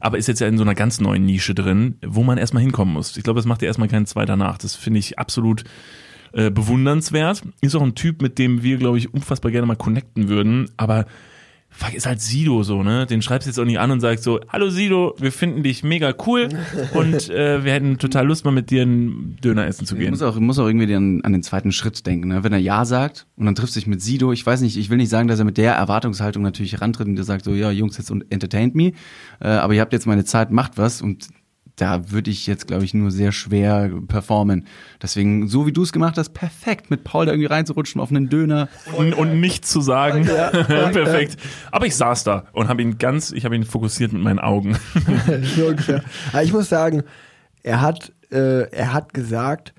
[0.00, 2.94] Aber ist jetzt ja in so einer ganz neuen Nische drin, wo man erstmal hinkommen
[2.94, 3.16] muss.
[3.16, 4.58] Ich glaube, das macht ja erstmal keinen zwei danach.
[4.58, 5.64] Das finde ich absolut
[6.32, 7.42] äh, bewundernswert.
[7.60, 11.06] Ist auch ein Typ, mit dem wir, glaube ich, unfassbar gerne mal connecten würden, aber
[11.70, 13.06] fuck, ist halt Sido so, ne?
[13.06, 15.82] Den schreibst du jetzt auch nicht an und sagst so, hallo Sido, wir finden dich
[15.84, 16.48] mega cool
[16.94, 20.10] und äh, wir hätten total Lust, mal mit dir einen Döner essen zu Ich gehen.
[20.10, 22.28] muss auch, muss auch irgendwie an, an den zweiten Schritt denken.
[22.28, 22.44] Ne?
[22.44, 24.96] Wenn er Ja sagt und dann trifft sich mit Sido, ich weiß nicht, ich will
[24.96, 27.96] nicht sagen, dass er mit der Erwartungshaltung natürlich herantritt und der sagt so, ja, Jungs,
[27.98, 28.92] jetzt entertaint me,
[29.40, 31.28] äh, aber ihr habt jetzt meine Zeit, macht was und
[31.78, 34.66] da würde ich jetzt, glaube ich, nur sehr schwer performen.
[35.00, 38.28] Deswegen, so wie du es gemacht hast, perfekt, mit Paul da irgendwie reinzurutschen auf einen
[38.28, 38.68] Döner.
[38.96, 40.24] Und, und nichts zu sagen.
[40.26, 41.36] Perfekt.
[41.70, 44.76] Aber ich saß da und habe ihn ganz, ich habe ihn fokussiert mit meinen Augen.
[45.56, 46.02] so ungefähr.
[46.32, 47.04] Aber ich muss sagen,
[47.62, 49.72] er hat, äh, er hat gesagt,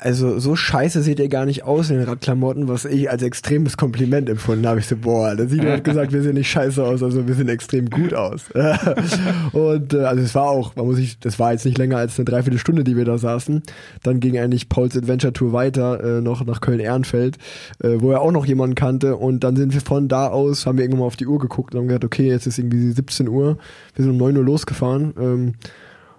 [0.00, 3.76] also so scheiße sieht er gar nicht aus in den Radklamotten, was ich als extremes
[3.76, 4.78] Kompliment empfunden habe.
[4.78, 7.48] Ich so, boah, der Sido hat gesagt, wir sehen nicht scheiße aus, also wir sehen
[7.48, 8.44] extrem gut aus.
[9.52, 12.16] und äh, also es war auch, man muss sich, das war jetzt nicht länger als
[12.16, 13.60] eine Dreiviertelstunde, die wir da saßen.
[14.04, 17.36] Dann ging eigentlich Pauls Adventure Tour weiter, äh, noch nach Köln-Ehrenfeld,
[17.82, 19.16] äh, wo er auch noch jemanden kannte.
[19.16, 21.74] Und dann sind wir von da aus, haben wir irgendwann mal auf die Uhr geguckt
[21.74, 23.58] und haben gesagt, okay, jetzt ist irgendwie 17 Uhr,
[23.96, 25.12] wir sind um 9 Uhr losgefahren.
[25.18, 25.54] Ähm,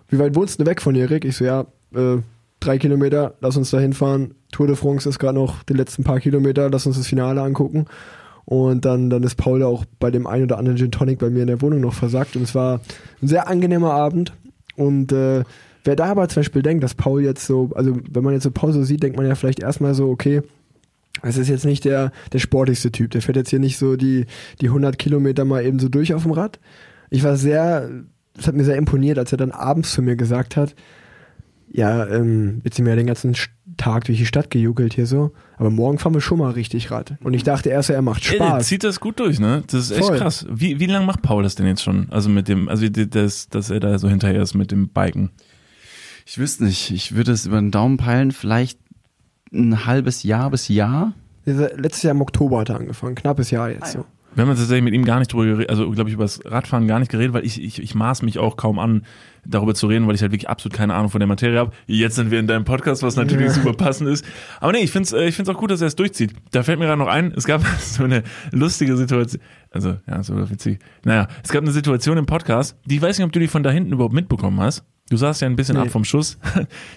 [0.09, 1.23] wie weit wohnst du weg von hier, Rick?
[1.23, 1.65] Ich so, ja,
[1.95, 2.17] äh,
[2.59, 4.35] drei Kilometer, lass uns da hinfahren.
[4.51, 7.85] Tour de France ist gerade noch die letzten paar Kilometer, lass uns das Finale angucken.
[8.45, 11.41] Und dann, dann ist Paul auch bei dem einen oder anderen Gin Tonic bei mir
[11.41, 12.35] in der Wohnung noch versagt.
[12.35, 12.81] Und es war
[13.21, 14.33] ein sehr angenehmer Abend.
[14.75, 15.43] Und äh,
[15.83, 18.51] wer da aber zum Beispiel denkt, dass Paul jetzt so, also wenn man jetzt so
[18.51, 20.41] Paul so sieht, denkt man ja vielleicht erstmal so, okay,
[21.21, 23.11] es ist jetzt nicht der, der sportlichste Typ.
[23.11, 24.25] Der fährt jetzt hier nicht so die,
[24.61, 26.59] die 100 Kilometer mal eben so durch auf dem Rad.
[27.09, 27.89] Ich war sehr,
[28.37, 30.75] es hat mir sehr imponiert, als er dann abends zu mir gesagt hat,
[31.71, 33.35] ja, ähm, jetzt sind wir ja den ganzen
[33.77, 37.15] Tag durch die Stadt gejuckelt hier so, aber morgen fahren wir schon mal richtig Rad.
[37.23, 38.67] Und ich dachte erst, er macht Ey, der Spaß.
[38.67, 39.63] zieht das gut durch, ne?
[39.67, 40.17] Das ist echt Voll.
[40.17, 40.45] krass.
[40.49, 42.07] Wie, wie lange macht Paul das denn jetzt schon?
[42.09, 45.31] Also mit dem, also das, dass er da so hinterher ist mit dem Biken.
[46.25, 48.79] Ich wüsste nicht, ich würde es über den Daumen peilen, vielleicht
[49.53, 51.13] ein halbes Jahr bis Jahr.
[51.45, 54.05] Letztes Jahr im Oktober hat er angefangen, knappes Jahr jetzt so.
[54.35, 56.87] Wir haben tatsächlich mit ihm gar nicht drüber geredet, also glaube ich über das Radfahren
[56.87, 59.03] gar nicht geredet, weil ich, ich, ich maß mich auch kaum an,
[59.45, 61.71] darüber zu reden, weil ich halt wirklich absolut keine Ahnung von der Materie habe.
[61.87, 63.53] Jetzt sind wir in deinem Podcast, was natürlich Ja.
[63.53, 64.25] super passend ist.
[64.59, 66.33] Aber nee, ich finde es ich find's auch gut, dass er es durchzieht.
[66.51, 70.49] Da fällt mir gerade noch ein, es gab so eine lustige Situation, also ja, so
[70.49, 70.79] witzig.
[71.03, 73.63] Naja, es gab eine Situation im Podcast, die ich weiß nicht, ob du die von
[73.63, 74.83] da hinten überhaupt mitbekommen hast.
[75.09, 75.83] Du saßt ja ein bisschen Nee.
[75.83, 76.37] ab vom Schuss.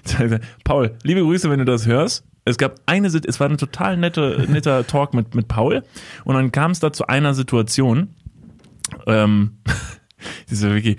[0.64, 2.24] Paul, liebe Grüße, wenn du das hörst.
[2.44, 5.82] Es gab eine, es war ein total nette, netter Talk mit, mit Paul.
[6.24, 8.08] Und dann kam es da zu einer Situation,
[9.06, 9.58] ähm,
[10.50, 10.96] ist ja wirklich,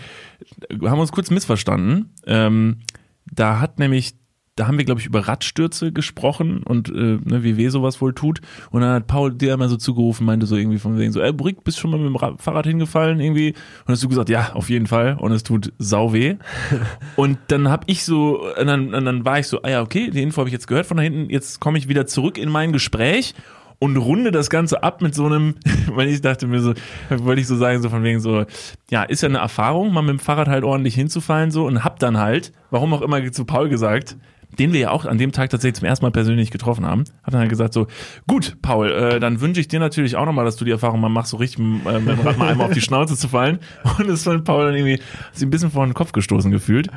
[0.69, 2.13] wir haben uns kurz missverstanden.
[2.25, 2.79] Ähm,
[3.25, 4.15] da hat nämlich,
[4.55, 8.13] da haben wir, glaube ich, über Radstürze gesprochen und äh, ne, wie weh sowas wohl
[8.13, 8.39] tut.
[8.69, 11.33] Und dann hat Paul dir einmal so zugerufen, meinte so irgendwie von wegen so, ey,
[11.33, 13.53] Brick, bist schon mal mit dem Ra Fahrrad hingefallen irgendwie?
[13.85, 15.17] Und hast du gesagt, ja, auf jeden Fall.
[15.19, 16.35] Und es tut sau weh.
[17.15, 20.11] und dann hab ich so, und dann, und dann war ich so, ah ja, okay,
[20.11, 21.31] die Info habe ich jetzt gehört von da hinten.
[21.31, 23.33] Jetzt komme ich wieder zurück in mein Gespräch
[23.79, 25.55] und runde das Ganze ab mit so einem,
[25.87, 26.73] weil ich dachte mir so,
[27.09, 28.45] wollte ich so sagen, so von wegen so,
[28.91, 31.97] ja, ist ja eine Erfahrung, mal mit dem Fahrrad halt ordentlich hinzufallen so und hab
[31.97, 34.15] dann halt, warum auch immer zu Paul gesagt,
[34.59, 37.31] den wir ja auch an dem Tag tatsächlich zum ersten Mal persönlich getroffen haben, hab
[37.31, 37.87] dann halt gesagt so,
[38.27, 41.09] gut, Paul, äh, dann wünsche ich dir natürlich auch nochmal, dass du die Erfahrung mal
[41.09, 43.59] machst, so richtig äh, mit dem Rad mal einmal auf die Schnauze zu fallen
[43.99, 46.87] und es von Paul dann irgendwie sich ein bisschen vor den Kopf gestoßen gefühlt.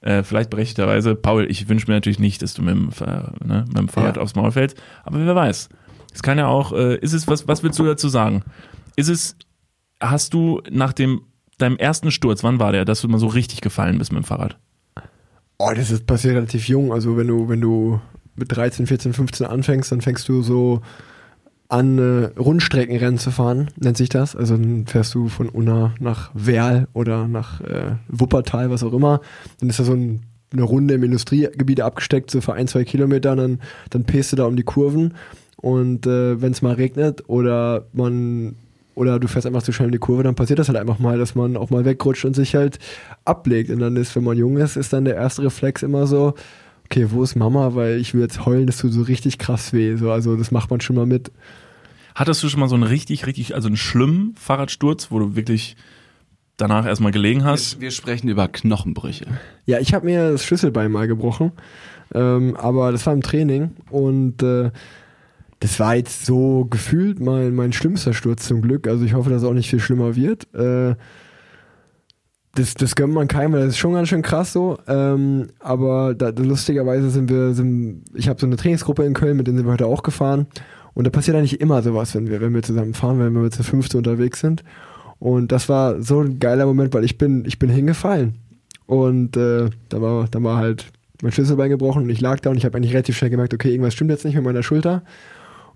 [0.00, 2.90] Äh, vielleicht berechtigterweise, Paul, ich wünsche mir natürlich nicht, dass du mit dem,
[3.44, 4.22] ne, mit dem Fahrrad Ja.
[4.22, 5.68] aufs Maul fällst, aber wer weiß.
[6.12, 8.42] Es kann ja auch, äh, ist es, was, was willst du dazu sagen?
[8.96, 9.36] Ist es,
[10.00, 11.22] hast du nach dem,
[11.58, 14.26] deinem ersten Sturz, wann war der, dass du mal so richtig gefallen bist mit dem
[14.26, 14.58] Fahrrad?
[15.64, 16.92] Oh, das ist passiert relativ jung.
[16.92, 18.00] Also wenn du, wenn du
[18.34, 20.80] mit 13, 14, 15 anfängst, dann fängst du so
[21.68, 24.34] an, äh, Rundstreckenrennen zu fahren, nennt sich das.
[24.34, 29.20] Also dann fährst du von Unna nach Werl oder nach äh, Wuppertal, was auch immer.
[29.60, 30.22] Dann ist da so ein,
[30.52, 33.36] eine Runde im Industriegebiet abgesteckt, so für ein, zwei Kilometer.
[33.36, 35.14] Dann, dann pest du da um die Kurven.
[35.58, 38.56] Und äh, wenn es mal regnet oder man
[38.94, 41.18] oder du fährst einfach zu schnell in die Kurve, dann passiert das halt einfach mal,
[41.18, 42.78] dass man auch mal wegrutscht und sich halt
[43.24, 43.70] ablegt.
[43.70, 46.34] Und dann ist, wenn man jung ist, ist dann der erste Reflex immer so,
[46.84, 47.74] okay, wo ist Mama?
[47.74, 49.96] Weil ich will jetzt heulen, das tut so richtig krass weh.
[49.96, 51.32] So, also das macht man schon mal mit.
[52.14, 55.76] Hattest du schon mal so einen richtig, richtig, also einen schlimmen Fahrradsturz, wo du wirklich
[56.58, 57.80] danach erstmal gelegen hast?
[57.80, 59.26] Wir sprechen über Knochenbrüche.
[59.64, 61.52] Ja, ich habe mir das Schlüsselbein mal gebrochen,
[62.14, 64.70] ähm, aber das war im Training und äh,
[65.62, 68.88] das war jetzt so gefühlt mein, mein schlimmster Sturz zum Glück.
[68.88, 70.52] Also ich hoffe, dass es auch nicht viel schlimmer wird.
[70.54, 70.96] Äh,
[72.56, 74.78] das, das gönnt man keinem, das ist schon ganz schön krass so.
[74.88, 79.46] Ähm, aber da, lustigerweise sind wir, sind, ich habe so eine Trainingsgruppe in Köln, mit
[79.46, 80.46] denen sind wir heute auch gefahren.
[80.94, 83.62] Und da passiert eigentlich immer sowas, wenn wir, wenn wir zusammen fahren, wenn wir zu
[83.62, 84.64] fünfte unterwegs sind.
[85.20, 88.34] Und das war so ein geiler Moment, weil ich bin, ich bin hingefallen.
[88.86, 90.86] Und äh, da, war, da war halt
[91.22, 93.70] mein Schlüsselbein gebrochen und ich lag da und ich habe eigentlich relativ schnell gemerkt, okay,
[93.70, 95.04] irgendwas stimmt jetzt nicht mit meiner Schulter.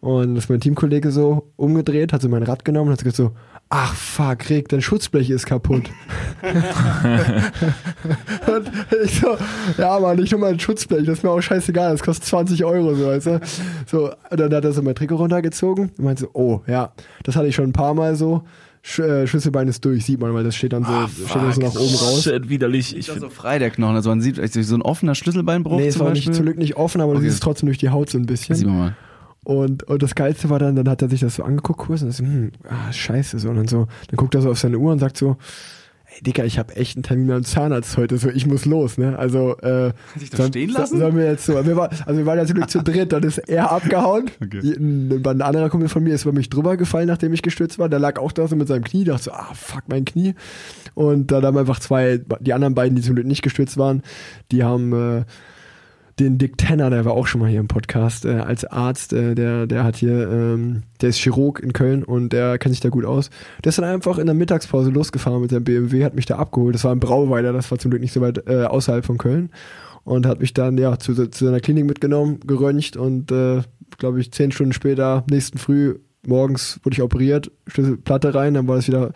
[0.01, 3.17] Und das ist mein Teamkollege so umgedreht, hat so mein Rad genommen und hat gesagt
[3.17, 3.33] so,
[3.71, 5.85] ach fuck, Rick, dein Schutzblech ist kaputt.
[8.47, 8.71] und
[9.05, 9.37] ich so,
[9.79, 12.95] ja Mann, nicht nur mein Schutzblech, das ist mir auch scheißegal, das kostet 20 Euro,
[12.95, 13.41] so, weißt du.
[13.87, 16.93] So, und dann hat er so mein Trikot runtergezogen und meinte so, oh, ja,
[17.25, 18.43] das hatte ich schon ein paar Mal so.
[18.83, 21.53] Sch äh, Schlüsselbein ist durch, sieht man, weil das steht dann so, Ah, steht dann
[21.53, 22.23] so nach oben raus.
[22.23, 22.93] Shit, widerlich.
[22.93, 23.97] Ich Ist find, so frei, der Knochen.
[23.97, 26.77] Also man sieht also so ein offener Schlüsselbeinbruch Nee, es war nicht, zum Glück nicht
[26.77, 27.25] offen, aber du Okay.
[27.27, 28.55] siehst es trotzdem durch die Haut so ein bisschen.
[28.55, 28.97] Sieht man mal.
[29.47, 32.11] Und, und das Geilste war dann, dann hat er sich das so angeguckt kurz und
[32.11, 33.49] so, hm, ah, scheiße, so.
[33.49, 35.37] Und dann so, dann guckt er so auf seine Uhr und sagt so,
[36.09, 39.17] ey Dicker, ich habe echt einen Termin beim Zahnarzt heute, so, ich muss los, ne?
[39.17, 40.99] Also, äh, sich das stehen lassen?
[40.99, 43.71] Sollen wir jetzt so, wir war, also wir waren natürlich zu dritt, dann ist er
[43.71, 44.33] abgehauen.
[44.43, 44.75] Okay.
[44.77, 47.89] Ein, ein anderer Kumpel von mir ist über mich drüber gefallen, nachdem ich gestürzt war.
[47.89, 50.35] Der lag auch da so mit seinem Knie, dachte so, ah, fuck, mein Knie.
[50.95, 54.03] Und dann haben einfach zwei, die anderen beiden, die zum Glück nicht gestürzt waren,
[54.51, 55.25] die haben, äh,
[56.19, 59.35] den Dick Tanner, der war auch schon mal hier im Podcast, äh, als Arzt, äh,
[59.35, 62.89] der, der hat hier, ähm, der ist Chirurg in Köln und der kennt sich da
[62.89, 63.29] gut aus.
[63.63, 66.75] Der ist dann einfach in der Mittagspause losgefahren mit seinem BMW, hat mich da abgeholt.
[66.75, 69.51] Das war in Brauweiler, das war zum Glück nicht so weit äh, außerhalb von Köln.
[70.05, 73.63] Und hat mich dann ja zu, zu seiner Klinik mitgenommen, geröntgt und äh,
[73.99, 78.77] glaube ich zehn Stunden später, nächsten Früh, morgens wurde ich operiert, Schlüsselplatte rein, dann war
[78.77, 79.13] das wieder,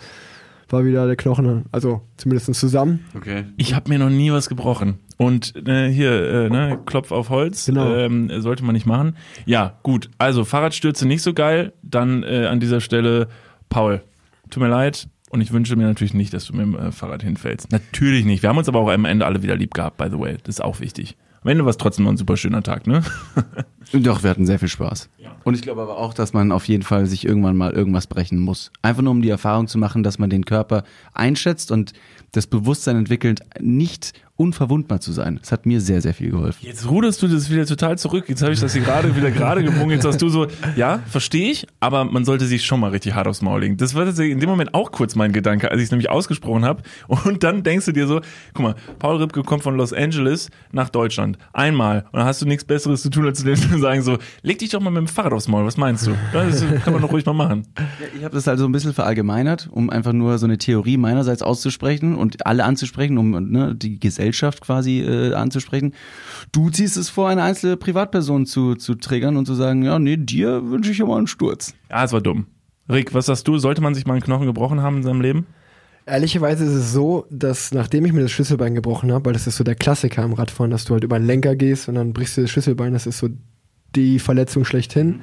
[0.73, 3.05] war wieder der Knochen, also zumindest zusammen.
[3.17, 3.45] Okay.
[3.57, 4.99] ich habe mir noch nie was gebrochen.
[5.17, 7.95] Und äh, hier, äh, ne, Klopf auf Holz, Genau.
[7.95, 9.17] ähm, sollte man nicht machen.
[9.45, 10.09] Ja, gut.
[10.19, 11.75] Also Fahrradstürze nicht so geil.
[11.83, 13.29] Dann äh, an dieser Stelle,
[13.69, 14.01] Paul,
[14.49, 15.09] tut mir leid.
[15.29, 17.71] Und ich wünsche mir natürlich nicht, dass du mit dem äh, Fahrrad hinfällst.
[17.71, 18.43] Natürlich nicht.
[18.43, 20.37] Wir haben uns aber auch am Ende alle wieder lieb gehabt, by the way.
[20.43, 21.17] Das ist auch wichtig.
[21.43, 23.03] Am Ende war es trotzdem noch ein super schöner Tag, ne?
[23.93, 25.09] Doch, wir hatten sehr viel Spaß.
[25.51, 28.39] Und ich glaube aber auch, dass man auf jeden Fall sich irgendwann mal irgendwas brechen
[28.39, 28.71] muss.
[28.83, 31.93] Einfach nur um die Erfahrung zu machen, dass man den Körper einschätzt und
[32.31, 35.39] das Bewusstsein entwickelt, nicht unverwundbar zu sein.
[35.39, 36.61] Das hat mir sehr, sehr viel geholfen.
[36.63, 38.25] Jetzt ruderst du das wieder total zurück.
[38.27, 39.91] Jetzt habe ich das hier gerade wieder gerade gebogen.
[39.91, 43.27] Jetzt sagst du so, ja, verstehe ich, aber man sollte sich schon mal richtig hart
[43.27, 43.77] aufs Maul legen.
[43.77, 46.65] Das war tatsächlich in dem Moment auch kurz mein Gedanke, als ich es nämlich ausgesprochen
[46.65, 46.83] habe.
[47.07, 48.23] Und dann denkst du dir so,
[48.55, 51.37] guck mal, Paul Ripke kommt von Los Angeles nach Deutschland.
[51.53, 52.07] Einmal.
[52.11, 54.81] Und dann hast du nichts Besseres zu tun, als zu sagen so, leg dich doch
[54.81, 55.67] mal mit dem Fahrrad aufs Maul.
[55.67, 56.13] Was meinst du?
[56.33, 57.65] Das kann man doch ruhig mal machen.
[57.77, 61.43] Ja, ich habe das also ein bisschen verallgemeinert, um einfach nur so eine Theorie meinerseits
[61.43, 65.95] auszusprechen und alle anzusprechen, um ne, die Gesellschaft quasi äh, anzusprechen.
[66.53, 70.17] Du ziehst es vor, eine einzelne Privatperson zu, zu triggern und zu sagen, ja, nee,
[70.17, 71.75] dir wünsche ich ja mal einen Sturz.
[71.91, 72.47] Ja, es war dumm.
[72.89, 73.59] Rick, was sagst du?
[73.59, 75.47] Sollte man sich mal einen Knochen gebrochen haben in seinem Leben?
[76.07, 79.57] Ehrlicherweise ist es so, dass nachdem ich mir das Schlüsselbein gebrochen habe, weil das ist
[79.57, 82.37] so der Klassiker im Radfahren, dass du halt über den Lenker gehst und dann brichst
[82.37, 83.29] du das Schlüsselbein, das ist so
[83.95, 85.21] die Verletzung schlechthin,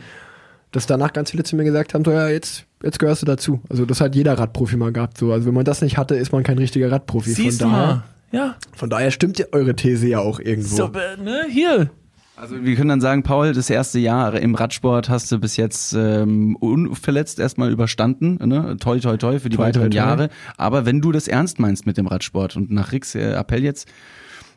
[0.72, 3.62] dass danach ganz viele zu mir gesagt haben, so ja, jetzt, jetzt gehörst du dazu.
[3.70, 5.18] Also das hat jeder Radprofi mal gehabt.
[5.18, 5.32] So.
[5.32, 7.32] Also wenn man das nicht hatte, ist man kein richtiger Radprofi.
[7.32, 8.04] Siehst von du daher, mal.
[8.32, 8.56] Ja.
[8.76, 10.76] Von daher stimmt ja eure These ja auch irgendwo.
[10.76, 11.90] So, äh, ne, hier.
[12.36, 15.94] Also wir können dann sagen, Paul, das erste Jahr im Radsport hast du bis jetzt
[15.94, 18.38] ähm, unverletzt erstmal überstanden.
[18.48, 18.78] Ne?
[18.80, 19.98] Toi, toi, toi für die Toi, toi, weiteren toi.
[19.98, 20.30] Jahre.
[20.56, 23.88] Aber wenn du das ernst meinst mit dem Radsport und nach Ricks äh, Appell jetzt,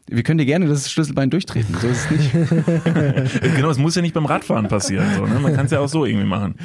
[0.06, 1.74] wir können dir gerne das Schlüsselbein durchtreten.
[1.80, 2.32] So ist es nicht.
[3.56, 5.06] Genau, es muss ja nicht beim Radfahren passieren.
[5.16, 5.38] So, ne?
[5.40, 6.56] Man kann es ja auch so irgendwie machen.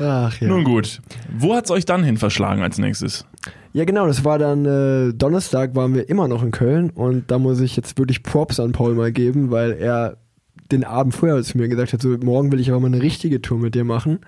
[0.00, 0.48] Ach ja.
[0.48, 1.00] Nun gut.
[1.30, 3.26] Wo hat's euch dann hin verschlagen als nächstes?
[3.72, 7.38] Ja, genau, das war dann äh, Donnerstag waren wir immer noch in Köln und da
[7.38, 10.16] muss ich jetzt wirklich Props an Paul mal geben, weil er
[10.72, 13.42] den Abend vorher zu mir gesagt hat, so morgen will ich aber mal eine richtige
[13.42, 14.20] Tour mit dir machen.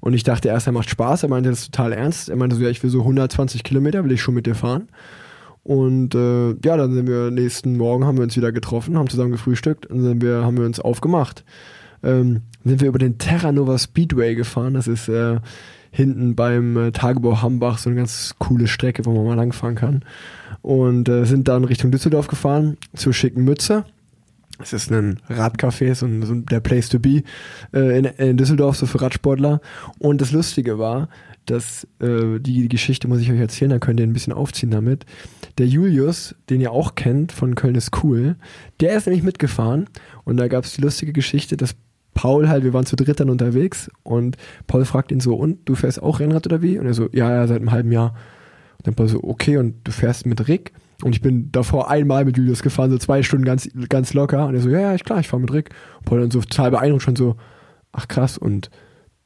[0.00, 2.28] Und ich dachte erst, er macht Spaß, er meinte das total ernst.
[2.28, 4.88] Er meinte so, ja, ich will so 120 Kilometer, will ich schon mit dir fahren.
[5.62, 9.32] Und äh, ja, dann sind wir nächsten Morgen haben wir uns wieder getroffen, haben zusammen
[9.32, 11.42] gefrühstückt und dann sind wir, haben wir uns aufgemacht.
[12.04, 14.74] Ähm, sind wir über den Terranova Speedway gefahren.
[14.74, 15.40] Das ist äh,
[15.90, 20.04] hinten beim äh, Tagebau Hambach so eine ganz coole Strecke, wo man mal langfahren kann.
[20.62, 23.84] Und äh, sind dann Richtung Düsseldorf gefahren, zur schicken Mütze.
[24.60, 27.22] Es ist ein Radcafé, so, ein, so der Place to be
[27.72, 29.60] äh, in, in Düsseldorf, so für Radsportler.
[29.98, 31.08] Und das Lustige war,
[31.46, 35.04] dass äh, die, Geschichte muss ich euch erzählen, dann könnt ihr ein bisschen aufziehen damit.
[35.58, 38.36] Der Julius, den ihr auch kennt von Köln ist cool,
[38.80, 39.88] der ist nämlich mitgefahren
[40.24, 41.74] und da gab es die lustige Geschichte, dass
[42.14, 45.74] Paul halt, wir waren zu dritt dann unterwegs und Paul fragt ihn so, und du
[45.74, 46.78] fährst auch Rennrad oder wie?
[46.78, 48.14] Und er so, ja, ja, seit einem halben Jahr.
[48.78, 50.72] Und dann Paul so, okay, und du fährst mit Rick?
[51.02, 54.46] Und ich bin davor einmal mit Julius gefahren, so zwei Stunden ganz, ganz locker.
[54.46, 55.70] Und er so, ja, ja, klar, ich fahre mit Rick.
[55.98, 57.36] Und Paul dann so total beeindruckt schon so,
[57.92, 58.70] ach krass, und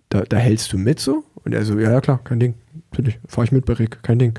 [0.08, 1.24] da, da hältst du mit so?
[1.44, 2.54] Und er so, ja, ja, klar, kein Ding.
[2.90, 4.38] Natürlich, fahre ich mit bei Rick, kein Ding.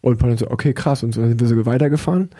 [0.00, 1.02] Und Paul dann so, okay, krass.
[1.02, 2.30] Und so dann sind wir so weitergefahren.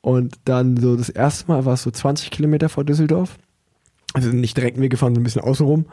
[0.00, 3.38] Und dann so das erste Mal war es so 20 Kilometer vor Düsseldorf.
[4.14, 5.84] Also nicht direkt mitgefahren, so ein bisschen außenrum.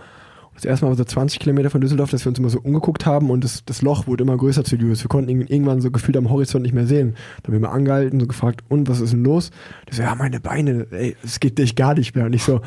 [0.53, 3.05] Das erste Mal war so 20 Kilometer von Düsseldorf, dass wir uns immer so umgeguckt
[3.05, 5.03] haben und das, das Loch wurde immer größer zu Julius.
[5.03, 7.15] Wir konnten ihn irgendwann so gefühlt am Horizont nicht mehr sehen.
[7.41, 9.51] Da haben wir mal angehalten, so gefragt, und was ist denn los?
[9.87, 12.25] Der so, ja, meine Beine, ey, es geht dich gar nicht mehr.
[12.25, 12.61] Und ich so,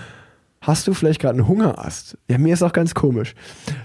[0.66, 2.18] hast du vielleicht gerade einen Hungerast?
[2.28, 3.34] Ja, mir ist auch ganz komisch.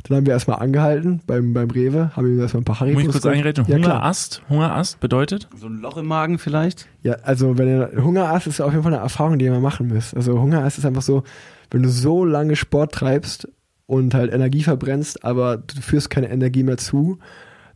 [0.04, 3.16] Dann haben wir erstmal angehalten beim, beim Rewe, haben ihm erstmal ein paar Haribos Muss
[3.16, 3.66] ich kurz einreden?
[3.68, 3.96] Ja, klar.
[3.96, 4.42] Hungerast?
[4.50, 5.50] Hungerast bedeutet?
[5.56, 6.88] So ein Loch im Magen vielleicht?
[7.04, 9.88] Ja, also wenn ihr Hungerast ist auf jeden Fall eine Erfahrung, die ihr mal machen
[9.88, 10.16] müsst.
[10.16, 11.24] Also Hungerast ist einfach so,
[11.72, 13.48] wenn du so lange Sport treibst
[13.86, 17.20] und halt Energie verbrennst, aber du führst keine Energie mehr zu,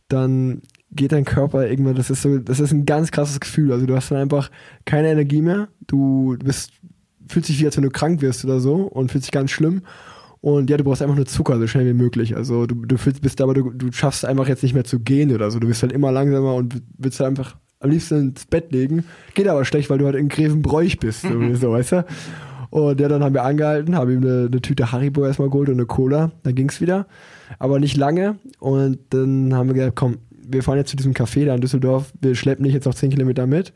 [0.08, 3.72] dann geht dein Körper irgendwann, das ist so, das ist ein ganz krasses Gefühl.
[3.72, 4.50] Also du hast dann einfach
[4.84, 6.72] keine Energie mehr, du bist,
[7.28, 9.82] fühlst dich wie als wenn du krank wirst oder so und fühlst dich ganz schlimm.
[10.40, 12.36] Und ja, du brauchst einfach nur Zucker, so schnell wie möglich.
[12.36, 15.34] Also du, du fühlst, bist aber, du, du schaffst einfach jetzt nicht mehr zu gehen
[15.34, 15.58] oder so.
[15.58, 19.04] Du bist halt immer langsamer und willst halt einfach am liebsten ins Bett legen.
[19.34, 22.04] Geht aber schlecht, weil du halt in Grevenbräuch bist, so, so weißt du.
[22.68, 25.76] Und ja, dann haben wir angehalten, haben ihm eine, eine Tüte Haribo erstmal geholt und
[25.76, 26.32] eine Cola.
[26.42, 27.06] Dann ging's wieder.
[27.58, 28.36] Aber nicht lange.
[28.58, 32.12] Und dann haben wir gesagt, komm, wir fahren jetzt zu diesem Café da in Düsseldorf.
[32.20, 33.72] Wir schleppen dich jetzt noch 10 Kilometer mit.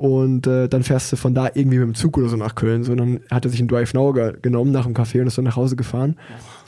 [0.00, 2.84] Und äh, dann fährst du von da irgendwie mit dem Zug oder so nach Köln.
[2.84, 5.36] So, dann hat er sich einen Drive Now ge genommen nach dem Café und ist
[5.36, 6.16] dann nach Hause gefahren.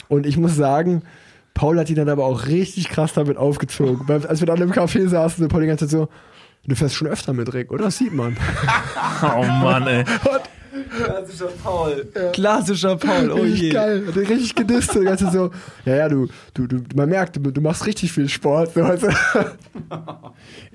[0.07, 1.01] Und ich muss sagen,
[1.55, 4.07] Paul hat ihn dann aber auch richtig krass damit aufgezogen.
[4.07, 6.09] Weil, als wir dann im Café saßen, so Paul die ganze Zeit so,
[6.67, 7.85] du fährst schon öfter mit Rick, oder?
[7.85, 8.37] Das sieht man.
[9.23, 10.03] Oh Mann, ey.
[11.01, 12.05] Klassischer Paul.
[12.33, 13.69] Klassischer Paul, oh richtig je.
[13.71, 14.03] geil.
[14.15, 14.91] Richtig gedisst.
[14.93, 15.51] Zeit so,
[15.85, 18.73] ja, ja, du, du, du, man merkt, du, du machst richtig viel Sport.
[18.73, 18.81] So?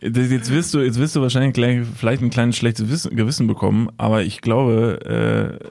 [0.00, 3.46] Das- Jetzt wirst du, jetzt wirst du wahrscheinlich gleich, vielleicht ein kleines schlechtes Wissen, Gewissen
[3.46, 5.64] bekommen, aber ich glaube, äh,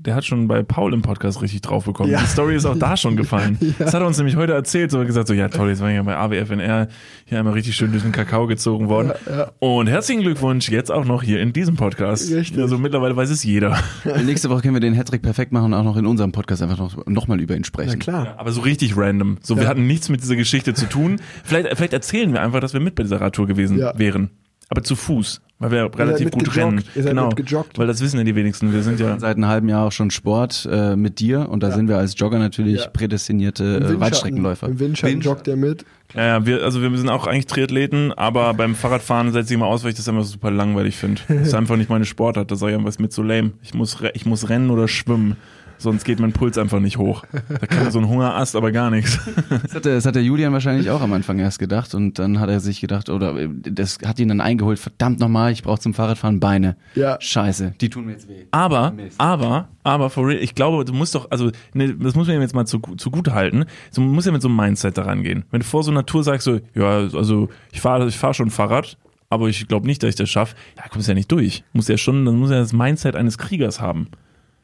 [0.00, 2.10] der hat schon bei Paul im Podcast richtig drauf bekommen.
[2.10, 2.20] Ja.
[2.20, 3.58] Die Story ist auch da schon gefallen.
[3.78, 4.90] Das hat er uns nämlich heute erzählt.
[4.90, 6.88] So er hat gesagt, so ja toll, jetzt war ich ja bei AWFNR
[7.26, 9.12] hier einmal richtig schön durch den Kakao gezogen worden.
[9.58, 12.30] Und herzlichen Glückwunsch jetzt auch noch hier in diesem Podcast.
[12.32, 12.60] Richtig.
[12.60, 13.78] Also mittlerweile weiß es jeder.
[14.24, 16.78] Nächste Woche können wir den Hattrick perfekt machen und auch noch in unserem Podcast einfach
[16.78, 17.98] noch, noch mal über ihn Na sprechen.
[17.98, 18.34] klar.
[18.38, 19.38] Aber so richtig random.
[19.42, 19.68] So, wir Ja.
[19.68, 21.20] hatten nichts mit dieser Geschichte zu tun.
[21.44, 23.92] Vielleicht, vielleicht erzählen wir einfach, dass wir mit bei dieser Radtour gewesen Ja.
[23.98, 24.30] wären.
[24.70, 26.56] Aber zu Fuß, weil wir relativ gut gejoggt.
[26.56, 26.84] rennen.
[26.94, 27.30] Ihr seid genau.
[27.76, 28.72] Weil das wissen ja die wenigsten.
[28.72, 29.18] Wir sind ja.
[29.18, 32.14] Seit einem halben Jahr auch schon Sport äh, mit dir und da sind wir als
[32.16, 32.86] Jogger natürlich Ja.
[32.88, 34.68] prädestinierte Im äh, Weitstreckenläufer.
[34.68, 35.36] Im Windschatten Windschatten.
[35.36, 35.84] joggt er mit.
[36.14, 39.66] Ja, ja, wir, also wir sind auch eigentlich Triathleten, aber beim Fahrradfahren setze ich immer
[39.66, 41.20] aus, weil ich das einfach super langweilig finde.
[41.28, 42.50] Das ist einfach nicht meine Sportart.
[42.50, 43.52] Da sage ich einfach, ist mir zu lame.
[43.62, 45.36] Ich muss, ich muss rennen oder schwimmen.
[45.80, 47.24] Sonst geht mein Puls einfach nicht hoch.
[47.48, 49.18] Da kann so ein Hungerast, aber gar nichts.
[49.62, 52.38] Das hat, der, das hat der Julian wahrscheinlich auch am Anfang erst gedacht und dann
[52.40, 55.80] hat er sich gedacht, oder äh, das hat ihn dann eingeholt, verdammt nochmal, ich brauche
[55.80, 56.76] zum Fahrradfahren Beine.
[56.94, 57.16] Ja.
[57.20, 58.44] Scheiße, die tun mir jetzt weh.
[58.50, 59.18] Aber, Mist.
[59.18, 62.42] aber, aber for real, ich glaube, du musst doch, also, ne, das muss man ihm
[62.42, 63.64] jetzt mal zu, zugute halten.
[63.90, 65.44] So, man muss ja mit so einem Mindset daran gehen.
[65.50, 68.50] Wenn du vor so einer Tour sagst, so, ja, also, ich fahre ich fahr schon
[68.50, 68.98] Fahrrad,
[69.30, 71.64] aber ich glaube nicht, dass ich das schaffe, ja, kommst ja nicht durch.
[71.72, 74.08] Muss ja schon, dann muss ja das Mindset eines Kriegers haben.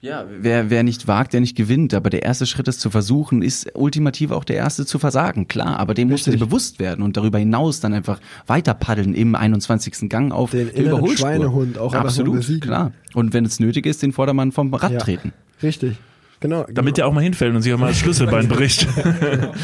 [0.02, 1.94] Ja, wer, wer nicht wagt, der nicht gewinnt.
[1.94, 5.48] Aber der erste Schritt, es zu versuchen, ist ultimativ auch der erste zu versagen.
[5.48, 6.48] Klar, aber dem musst du dir Richtig.
[6.48, 10.08] bewusst werden und darüber hinaus dann einfach weiter paddeln im 21.
[10.08, 11.16] Gang auf Den der Überholspur.
[11.28, 12.92] Schweinehund auch Absolut, klar.
[13.14, 14.98] Und wenn es nötig ist, den Vordermann vom Rad Ja.
[14.98, 15.32] treten.
[15.62, 15.96] Richtig.
[16.40, 16.66] Genau.
[16.70, 18.86] Damit der auch mal hinfällt und sich auch mal das Schlüsselbein bricht.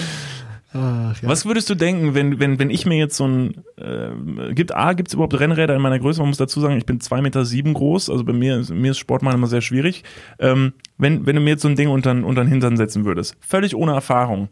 [0.74, 1.28] Ach, ja.
[1.28, 4.94] Was würdest du denken, wenn, wenn, wenn ich mir jetzt so ein, äh, gibt, A,
[4.94, 6.20] gibt es überhaupt Rennräder in meiner Größe?
[6.20, 8.92] Man muss dazu sagen, ich bin zwei Meter sieben groß, also bei mir, ist- mir
[8.92, 10.02] ist Sport mal immer sehr schwierig.
[10.38, 13.36] Ähm, wenn, wenn du mir jetzt so ein Ding unter, unter den Hintern setzen würdest,
[13.40, 14.48] völlig ohne Erfahrung,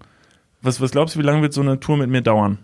[0.61, 2.59] was, was glaubst du, wie lange wird so eine Tour mit mir dauern?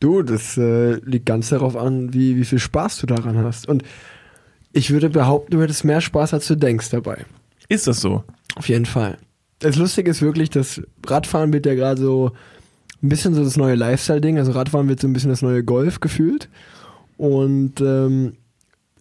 [0.00, 3.68] Du, das äh, liegt ganz darauf an, wie, wie viel Spaß du daran hast.
[3.68, 3.82] Und
[4.72, 7.24] ich würde behaupten, du hättest mehr Spaß, als du denkst dabei.
[7.68, 8.22] Ist das so?
[8.54, 9.18] Auf jeden Fall.
[9.58, 12.32] Das Lustige ist wirklich, dass Radfahren wird ja gerade so
[13.02, 14.38] ein bisschen so das neue Lifestyle-Ding.
[14.38, 16.48] Also Radfahren wird so ein bisschen das neue Golf gefühlt.
[17.16, 18.34] Und ähm,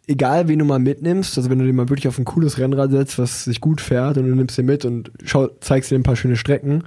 [0.07, 2.91] egal, wen du mal mitnimmst, also wenn du dir mal wirklich auf ein cooles Rennrad
[2.91, 6.03] setzt, was sich gut fährt und du nimmst den mit und schau, zeigst dir ein
[6.03, 6.83] paar schöne Strecken,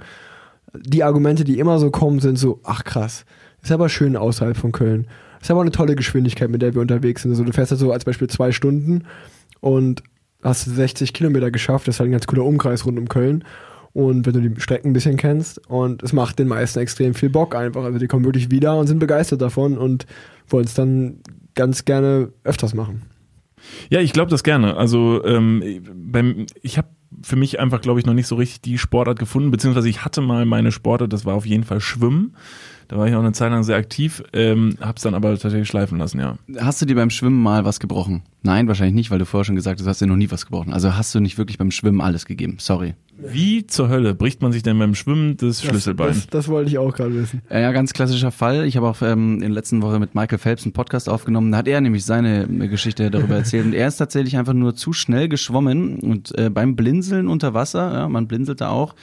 [0.73, 3.25] die Argumente, die immer so kommen, sind so, ach krass,
[3.61, 5.07] ist aber schön außerhalb von Köln.
[5.41, 7.31] Ist aber eine tolle Geschwindigkeit, mit der wir unterwegs sind.
[7.31, 9.05] Also du fährst halt so als Beispiel zwei Stunden
[9.59, 10.03] und
[10.43, 11.87] hast 60 Kilometer geschafft.
[11.87, 13.43] Das ist halt ein ganz cooler Umkreis rund um Köln.
[13.93, 17.29] Und wenn du die Strecken ein bisschen kennst und es macht den meisten extrem viel
[17.29, 17.83] Bock einfach.
[17.83, 20.05] Also die kommen wirklich wieder und sind begeistert davon und
[20.47, 21.17] wollen es dann
[21.55, 23.01] ganz gerne öfters machen.
[23.89, 24.77] Ja, ich glaube das gerne.
[24.77, 26.87] Also ähm, beim, ich habe
[27.21, 30.21] für mich einfach, glaube ich, noch nicht so richtig die Sportart gefunden, beziehungsweise ich hatte
[30.21, 32.35] mal meine Sportart, das war auf jeden Fall Schwimmen.
[32.91, 35.97] Da war ich auch eine Zeit lang sehr aktiv, ähm, hab's dann aber tatsächlich schleifen
[35.97, 36.37] lassen, ja.
[36.59, 38.23] Hast du dir beim Schwimmen mal was gebrochen?
[38.43, 40.45] Nein, wahrscheinlich nicht, weil du vorher schon gesagt hast, du hast dir noch nie was
[40.45, 40.73] gebrochen.
[40.73, 42.57] Also hast du nicht wirklich beim Schwimmen alles gegeben.
[42.59, 42.95] Sorry.
[43.17, 46.09] Wie zur Hölle bricht man sich denn beim Schwimmen das Schlüsselbein?
[46.09, 47.41] Das, das wollte ich auch gerade wissen.
[47.49, 48.65] Ja, ja, ganz klassischer Fall.
[48.65, 51.51] Ich habe auch ähm, in der letzten Woche mit Michael Phelps einen Podcast aufgenommen.
[51.51, 53.67] Da hat er nämlich seine äh, Geschichte darüber erzählt.
[53.67, 57.93] Und er ist tatsächlich einfach nur zu schnell geschwommen und äh, beim Blinzeln unter Wasser,
[57.93, 58.95] ja, man blinzelt da auch,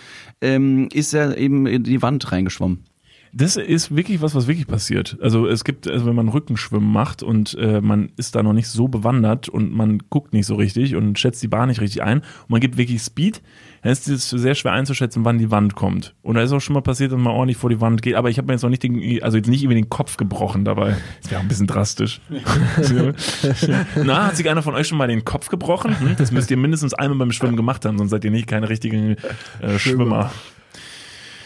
[0.42, 2.84] ähm, ist er eben in die Wand reingeschwommen.
[3.32, 5.18] Das ist wirklich was, was wirklich passiert.
[5.20, 8.68] Also es gibt, also wenn man Rückenschwimmen macht und äh, man ist da noch nicht
[8.68, 12.18] so bewandert und man guckt nicht so richtig und schätzt die Bahn nicht richtig ein
[12.18, 13.42] und man gibt wirklich Speed,
[13.82, 16.14] dann ist es sehr schwer einzuschätzen, wann die Wand kommt.
[16.22, 18.30] Und da ist auch schon mal passiert, dass man ordentlich vor die Wand geht, aber
[18.30, 20.96] ich habe mir jetzt noch nicht den, also jetzt nicht über den Kopf gebrochen dabei.
[21.22, 22.20] Das wäre auch ein bisschen drastisch.
[24.04, 25.98] Na, hat sich einer von euch schon mal den Kopf gebrochen?
[26.00, 26.16] Hm?
[26.16, 29.16] Das müsst ihr mindestens einmal beim Schwimmen gemacht haben, sonst seid ihr nicht keine richtigen
[29.60, 30.30] äh, Schwimmer.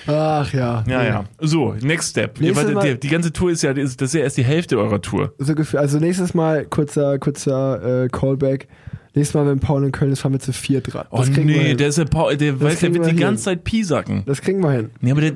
[0.06, 0.84] Ach ja.
[0.88, 1.24] Ja, ja.
[1.40, 2.40] So, next step.
[2.40, 5.32] Mal- die, die ganze Tour ist ja, das ist ja erst die Hälfte eurer Tour.
[5.38, 8.68] So gefühl, also nächstes Mal, kurzer, kurzer äh, Callback.
[9.14, 11.06] Nächstes Mal, wenn Paul in Köln ist, fahren wir zu viert dran.
[11.10, 11.76] Oh Das kriegen wir nee, hin.
[11.76, 13.20] der ist ja Paul, der weiß, der wird wir die hin.
[13.20, 14.22] ganze Zeit piesacken.
[14.24, 14.90] Das kriegen wir hin.
[15.02, 15.32] Nee, aber der,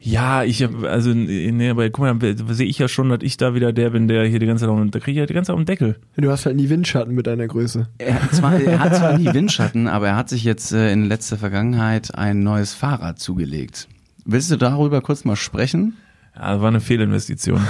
[0.00, 3.54] ja, ich hab, also, nee, aber guck mal, sehe ich ja schon, dass ich da
[3.54, 5.54] wieder der bin, der hier die ganze Zeit, da kriege ich ja die ganze Zeit
[5.54, 5.96] auf den Deckel.
[6.16, 7.88] Du hast halt nie Windschatten mit deiner Größe.
[7.98, 11.04] Er hat zwar, er hat zwar nie Windschatten, aber er hat sich jetzt äh, in
[11.04, 13.88] letzter Vergangenheit ein neues Fahrrad zugelegt.
[14.24, 15.96] Willst du darüber kurz mal sprechen?
[16.36, 17.60] Ja, das war eine Fehlinvestition.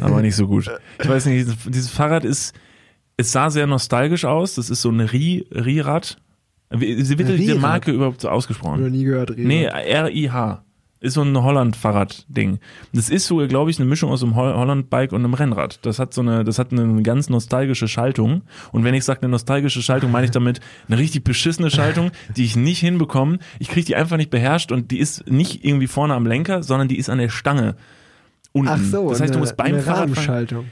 [0.00, 0.70] aber nicht so gut.
[1.02, 2.54] Ich weiß nicht, dieses, Fahrrad ist,
[3.16, 4.54] es sah sehr nostalgisch aus.
[4.54, 6.18] Das ist so ein Ri- Ri-Rad.
[6.70, 7.54] Wie wie wird die?
[7.54, 8.90] Marke überhaupt so ausgesprochen?
[8.90, 9.46] nie gehört, Rewe.
[9.46, 10.64] Nee, R-I-H.
[11.00, 12.58] Ist so ein Holland-Fahrrad-Ding.
[12.92, 15.78] Das ist so, glaube ich, eine Mischung aus einem Hol- Holland-Bike und einem Rennrad.
[15.86, 18.42] Das hat so eine, das hat eine ganz nostalgische Schaltung.
[18.72, 22.44] Und wenn ich sage eine nostalgische Schaltung, meine ich damit eine richtig beschissene Schaltung, die
[22.44, 23.38] ich nicht hinbekomme.
[23.60, 26.88] Ich kriege die einfach nicht beherrscht und die ist nicht irgendwie vorne am Lenker, sondern
[26.88, 27.76] die ist an der Stange.
[28.52, 28.68] Unten.
[28.68, 30.64] Ach so, das heißt, du eine- musst beim eine Rahmenschaltung.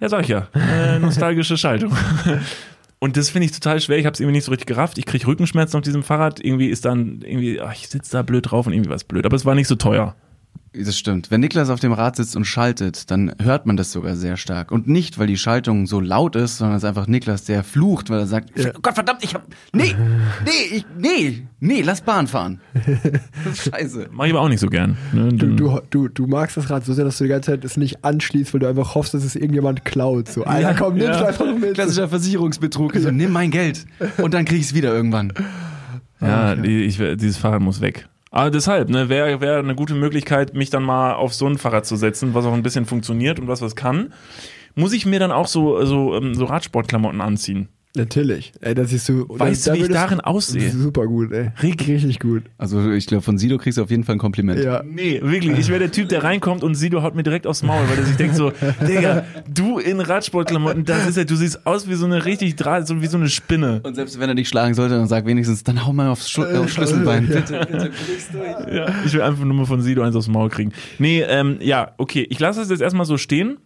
[0.00, 0.48] ja, sag ich ja.
[0.54, 1.92] Äh, nostalgische Schaltung.
[3.00, 3.98] Und das finde ich total schwer.
[3.98, 4.98] Ich habe es irgendwie nicht so richtig gerafft.
[4.98, 6.44] Ich kriege Rückenschmerzen auf diesem Fahrrad.
[6.44, 9.24] Irgendwie ist dann irgendwie, ach, ich sitze da blöd drauf und irgendwie war es blöd.
[9.24, 10.16] Aber es war nicht so teuer.
[10.74, 11.30] Das stimmt.
[11.30, 14.70] Wenn Niklas auf dem Rad sitzt und schaltet, dann hört man das sogar sehr stark.
[14.70, 18.10] Und nicht, weil die Schaltung so laut ist, sondern es ist einfach Niklas, der flucht,
[18.10, 18.70] weil er sagt, Ja.
[18.76, 19.94] oh Gott verdammt, ich hab, nee,
[20.44, 22.60] nee, ich, nee, nee, lass Bahn fahren.
[23.54, 24.08] Scheiße.
[24.12, 24.96] Mache ich aber auch nicht so gern.
[25.12, 25.28] Ne?
[25.32, 27.76] Du, du, du, du magst das Rad so sehr, dass du die ganze Zeit es
[27.76, 30.28] nicht anschließt, weil du einfach hoffst, dass es irgendjemand klaut.
[30.28, 31.26] So, Alter, komm, nimm's ja.
[31.26, 31.74] einfach mit.
[31.74, 32.94] Klassischer Versicherungsbetrug.
[32.96, 33.86] So, nimm mein Geld
[34.18, 35.32] und dann krieg ich's wieder irgendwann.
[36.20, 36.54] ja, ja.
[36.56, 38.06] die- Ich, dieses Fahrrad muss weg.
[38.30, 41.86] Aber deshalb, ne, wäre wär eine gute Möglichkeit, mich dann mal auf so ein Fahrrad
[41.86, 44.12] zu setzen, was auch ein bisschen funktioniert und was was kann.
[44.74, 47.68] Muss ich mir dann auch so, so, ähm, so Radsportklamotten anziehen?
[47.96, 48.52] Natürlich.
[48.60, 49.26] Ey, das siehst du.
[49.28, 50.70] Weißt du, wie ich darin aussehe?
[50.70, 51.50] Super gut, ey.
[51.62, 51.88] Rick.
[51.88, 52.44] Richtig gut.
[52.58, 54.62] Also ich glaube, von Sido kriegst du auf jeden Fall ein Kompliment.
[54.62, 54.82] Ja.
[54.84, 55.58] Nee, wirklich.
[55.58, 58.04] Ich wäre der Typ, der reinkommt und Sido haut mir direkt aufs Maul, weil er
[58.04, 58.52] sich denkt so,
[58.86, 62.84] Digga, du in Radsportklamotten, das ist ja, du siehst aus wie so eine richtig, Dra
[62.84, 63.80] so wie so eine Spinne.
[63.82, 66.42] Und selbst wenn er dich schlagen sollte, dann sag wenigstens, dann hau mal aufs, Schu
[66.44, 67.28] aufs Schlüsselbein.
[67.28, 67.40] Ja.
[67.40, 67.90] Bitte, bitte.
[68.74, 70.72] Ja, ich will einfach nur mal von Sido eins aufs Maul kriegen.
[70.98, 72.26] Nee, ähm, ja, okay.
[72.28, 73.56] Ich lasse das jetzt erstmal so stehen.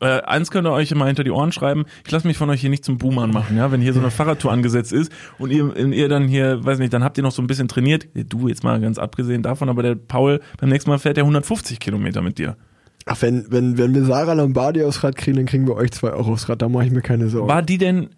[0.00, 1.84] Äh, eins könnt ihr euch immer hinter die Ohren schreiben.
[2.04, 3.70] Ich lasse mich von euch hier nicht zum Boomern machen, ja.
[3.72, 7.04] Wenn hier so eine Fahrradtour angesetzt ist und ihr, ihr dann hier, weiß nicht, dann
[7.04, 8.08] habt ihr noch so ein bisschen trainiert.
[8.14, 11.80] Du jetzt mal ganz abgesehen davon, aber der Paul beim nächsten Mal fährt er 150
[11.80, 12.56] Kilometer mit dir.
[13.06, 16.10] Ach, wenn, wenn, wenn wir Sarah Lombardi aufs Rad kriegen, dann kriegen wir euch zwei
[16.10, 16.62] Euro aufs Rad.
[16.62, 17.48] Da mache ich mir keine Sorgen.
[17.48, 18.10] War die denn,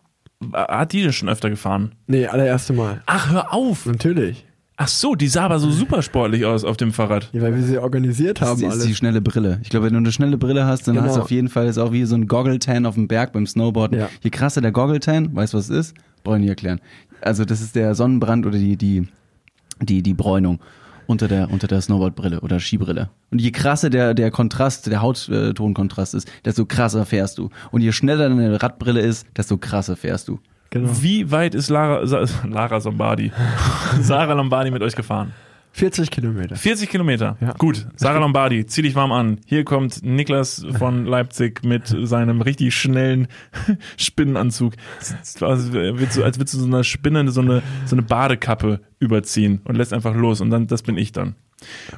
[0.52, 1.94] hat die denn schon öfter gefahren?
[2.06, 3.02] Nee, allererste Mal.
[3.06, 3.86] Ach, hör auf!
[3.86, 4.44] Natürlich.
[4.76, 7.30] Ach so, die sah aber so super sportlich aus auf dem Fahrrad.
[7.32, 8.86] Ja, weil wir sie organisiert Das haben ist alles.
[8.86, 9.60] die schnelle Brille.
[9.62, 11.06] Ich glaube, wenn du eine schnelle Brille hast, dann Genau.
[11.06, 13.46] hast du auf jeden Fall ist auch wie so ein Goggle-Tan auf dem Berg beim
[13.46, 13.98] Snowboarden.
[14.00, 14.08] Ja.
[14.22, 15.94] Je krasser der Goggle-Tan, weißt du, was es ist?
[16.24, 16.80] Brauche ich nicht erklären.
[17.20, 19.06] Also das ist der Sonnenbrand oder die, die,
[19.80, 20.58] die, die Bräunung
[21.06, 23.10] unter der, unter der Snowboardbrille oder Skibrille.
[23.30, 27.50] Und je krasser der, der Kontrast, der Hauttonkontrast ist, desto krasser fährst du.
[27.70, 30.40] Und je schneller deine Radbrille ist, desto krasser fährst du.
[30.74, 30.90] Genau.
[31.00, 33.32] Wie weit ist Lara, Sa- Lara Lombardi,
[34.02, 35.32] Sarah Lombardi mit euch gefahren?
[35.72, 36.54] 40 Kilometer.
[36.54, 37.36] 40 Kilometer.
[37.40, 37.52] Ja.
[37.58, 39.38] Gut, Sarah Lombardi, zieh dich warm an.
[39.46, 43.26] Hier kommt Niklas von Leipzig mit seinem richtig schnellen
[43.96, 44.74] Spinnenanzug.
[45.40, 49.60] Als würdest du, als würdest du so einer Spinne so eine, so eine Badekappe überziehen
[49.64, 51.34] und lässt einfach los und dann, das bin ich dann.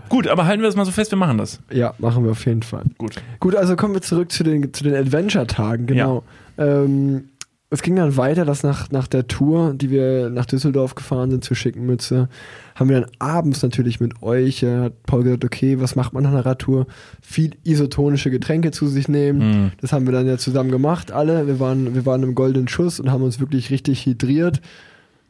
[0.08, 1.60] Gut, aber halten wir das mal so fest, wir machen das.
[1.70, 2.84] Ja, machen wir auf jeden Fall.
[2.98, 3.16] Gut.
[3.40, 6.22] Gut, also kommen wir zurück zu den, zu den Adventure-Tagen, genau.
[6.56, 7.24] Ähm,
[7.68, 11.42] es ging dann weiter, dass nach, nach der Tour, die wir nach Düsseldorf gefahren sind
[11.42, 12.28] zur Schickenmütze,
[12.76, 16.22] haben wir dann abends natürlich mit euch, äh, hat Paul gesagt, okay, was macht man
[16.22, 16.86] nach einer Radtour?
[17.20, 19.38] Viel isotonische Getränke zu sich nehmen.
[19.38, 19.72] Mhm.
[19.80, 21.48] Das haben wir dann ja zusammen gemacht, alle.
[21.48, 24.60] Wir waren, wir waren im goldenen Schuss und haben uns wirklich richtig hydriert.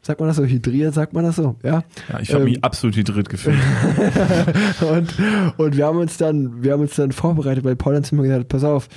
[0.03, 0.45] Sagt man das so?
[0.45, 1.57] Hydriert, sagt man das so?
[1.65, 1.83] Ja.
[2.09, 3.59] Ja, ich habe Ähm, mich absolut hydriert gefühlt.
[4.93, 5.15] und,
[5.57, 8.23] und wir haben uns dann, wir haben uns dann vorbereitet, weil Paul dann zu mir
[8.23, 8.89] gesagt hat, pass auf,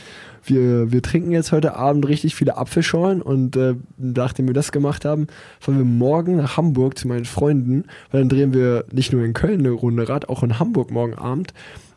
[0.44, 5.06] wir, wir trinken jetzt heute Abend richtig viele Apfelschorlen und äh, nachdem wir das gemacht
[5.06, 5.28] haben,
[5.60, 9.34] fahren wir morgen nach Hamburg zu meinen Freunden, weil dann drehen wir nicht nur in
[9.34, 11.54] Köln eine Runde Rad, auch in Hamburg morgen Abend.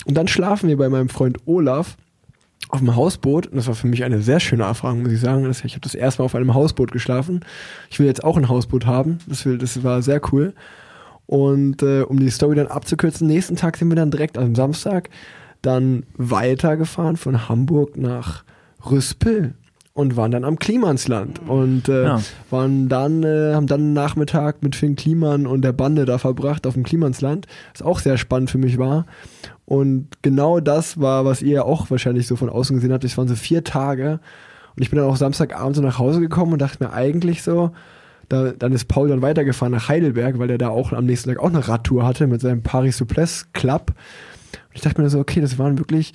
[0.07, 1.97] Und dann schlafen wir bei meinem Freund Olaf
[2.69, 3.47] auf dem Hausboot.
[3.47, 5.49] Und das war für mich eine sehr schöne Erfahrung, muss ich sagen.
[5.49, 7.41] Ich habe das erste Mal auf einem Hausboot geschlafen.
[7.91, 9.19] Ich will jetzt auch ein Hausboot haben.
[9.27, 10.55] Das, will, das war sehr cool.
[11.27, 15.09] Und äh, um die Story dann abzukürzen, nächsten Tag sind wir dann direkt am Samstag
[15.63, 18.45] dann weitergefahren von Hamburg nach
[18.91, 19.55] Rüspel
[19.95, 22.21] und waren dann am Klimansland und äh, Ja.
[22.51, 26.67] waren dann äh, haben dann einen Nachmittag mit Finn Kliman und der Bande da verbracht
[26.67, 29.07] auf dem Klimansland, was auch sehr spannend für mich war.
[29.67, 33.05] Und genau das war, was ihr auch wahrscheinlich so von außen gesehen habt.
[33.05, 34.19] Es waren so vier Tage
[34.77, 37.71] und ich bin dann auch Samstagabend so nach Hause gekommen und dachte mir eigentlich so,
[38.31, 41.39] da, dann ist Paul dann weitergefahren nach Heidelberg, weil er da auch am nächsten Tag
[41.39, 43.93] auch eine Radtour hatte mit seinem Paris Souplesse Club.
[44.73, 46.13] Ich dachte mir so, okay, das waren wirklich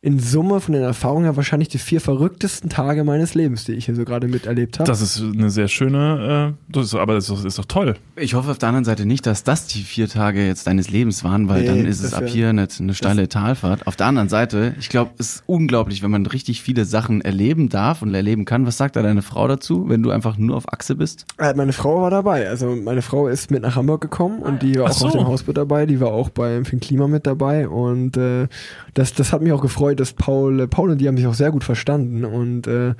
[0.00, 3.86] in Summe von den Erfahrungen her wahrscheinlich die vier verrücktesten Tage meines Lebens, die ich
[3.86, 4.86] hier so gerade miterlebt habe.
[4.86, 7.94] Das ist eine sehr schöne, äh, das ist, aber das ist, doch- ist doch toll.
[8.16, 11.24] Ich hoffe auf der anderen Seite nicht, dass das die vier Tage jetzt deines Lebens
[11.24, 13.86] waren, weil Nee, dann ist es ab hier eine, eine steile Talfahrt.
[13.86, 17.68] Auf der anderen Seite, ich glaube, es ist unglaublich, wenn man richtig viele Sachen erleben
[17.68, 18.66] darf und erleben kann.
[18.66, 21.26] Was sagt da deine Frau dazu, wenn du einfach nur auf Achse bist?
[21.38, 22.48] Äh, Meine Frau war dabei.
[22.48, 25.18] Also meine Frau ist mit nach Hamburg gekommen und die war Ach auch auf so.
[25.18, 25.86] dem Hausboot dabei.
[25.86, 28.46] Die war auch beim Finn Klima mit dabei und äh,
[28.94, 31.34] das, das hat mich auch gefreut, dass Paul, äh, Paul und die haben sich auch
[31.34, 32.94] sehr gut verstanden und äh,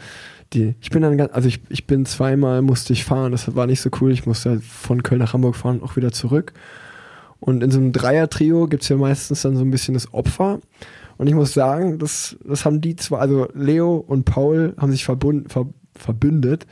[0.53, 3.33] die, ich bin dann ganz, also ich, ich bin zweimal musste ich fahren.
[3.33, 4.13] Das war nicht so cool.
[4.13, 6.53] Ich musste halt von Köln nach Hamburg fahren, und auch wieder zurück.
[7.41, 10.61] Und in so einem Dreier-Trio gibt's ja meistens dann so ein bisschen das Opfer.
[11.19, 15.05] Und ich muss sagen, das, das haben die zwei, also Leo und Paul haben sich
[15.05, 16.67] verbund, ver, verbündet.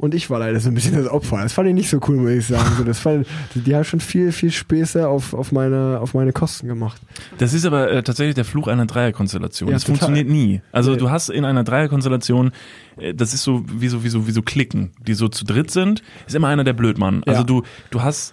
[0.00, 1.42] Und ich war leider so ein bisschen das Opfer.
[1.42, 2.70] Das fand ich nicht so cool, muss ich sagen.
[2.78, 6.68] So, das fand, die, haben schon viel, viel Späße auf, auf, meine, auf meine Kosten
[6.68, 7.00] gemacht.
[7.36, 9.68] Das ist aber äh, tatsächlich der Fluch einer Dreierkonstellation.
[9.68, 9.98] Ja, das total.
[9.98, 10.62] funktioniert nie.
[10.72, 10.96] Also Nee.
[10.96, 12.52] du hast in einer Dreierkonstellation,
[12.96, 15.70] äh, das ist so wie so wie so wie so Klicken, die so zu dritt
[15.70, 17.22] sind, ist immer einer der Blödmann.
[17.26, 17.44] Also Ja.
[17.46, 18.32] du du hast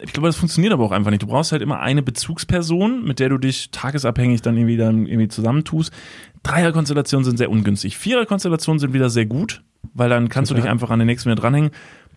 [0.00, 1.22] ich glaube, das funktioniert aber auch einfach nicht.
[1.22, 5.28] Du brauchst halt immer eine Bezugsperson, mit der du dich tagesabhängig dann irgendwie dann irgendwie
[5.28, 5.92] zusammentust.
[6.42, 7.96] Dreierkonstellationen sind sehr ungünstig.
[7.98, 9.62] Viererkonstellationen sind wieder sehr gut,
[9.94, 10.66] weil dann kannst du Total.
[10.66, 11.70] dich einfach an den nächsten wieder dranhängen.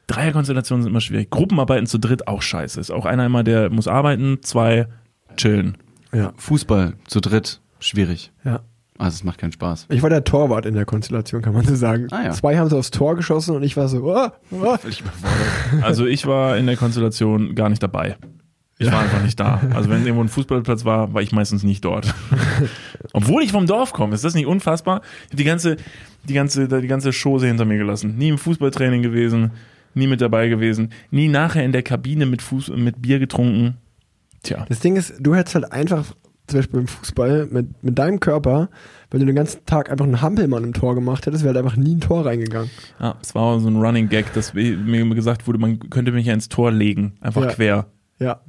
[0.08, 1.30] Dreierkonstellationen sind immer schwierig.
[1.30, 2.80] Gruppenarbeiten zu dritt auch scheiße.
[2.80, 4.88] Ist auch einer immer, der muss arbeiten, zwei
[5.36, 5.78] chillen.
[6.14, 8.32] Ja, Fußball zu dritt, schwierig.
[8.45, 8.62] ja.
[8.98, 9.88] Also es macht keinen Spaß.
[9.89, 12.08] Ich war der Torwart in der Konstellation, kann man so sagen.
[12.12, 12.32] Ah, ja.
[12.32, 14.78] Zwei haben sie aufs Tor geschossen und ich war so, oh, oh.
[15.82, 18.18] Also ich war in der Konstellation gar nicht dabei.
[18.80, 19.60] Ich war einfach nicht da.
[19.74, 22.14] Also wenn irgendwo ein Fußballplatz war, war ich meistens nicht dort.
[23.14, 25.02] Obwohl ich vom Dorf komme, ist das nicht unfassbar?
[25.26, 25.78] Ich habe die ganze,
[26.26, 28.18] die ganze, die ganze Chose hinter mir gelassen.
[28.18, 29.52] Nie im Fußballtraining gewesen,
[29.95, 33.78] nie mit dabei gewesen, nie nachher in der Kabine mit Fuß, mit Bier getrunken.
[34.43, 34.66] Tja.
[34.70, 36.06] Das Ding ist, du hättest halt einfach,
[36.48, 38.70] zum Beispiel beim Fußball, mit, mit deinem Körper,
[39.12, 41.78] wenn du den ganzen Tag einfach einen Hampelmann im Tor gemacht hättest, wäre halt einfach
[41.78, 42.70] nie ein Tor reingegangen.
[43.00, 46.34] Ja, es war so ein Running Gag, dass mir gesagt wurde, man könnte mich ja
[46.34, 47.18] ins Tor legen.
[47.22, 47.48] Einfach Ja.
[47.52, 47.86] quer.
[48.20, 48.41] Ja.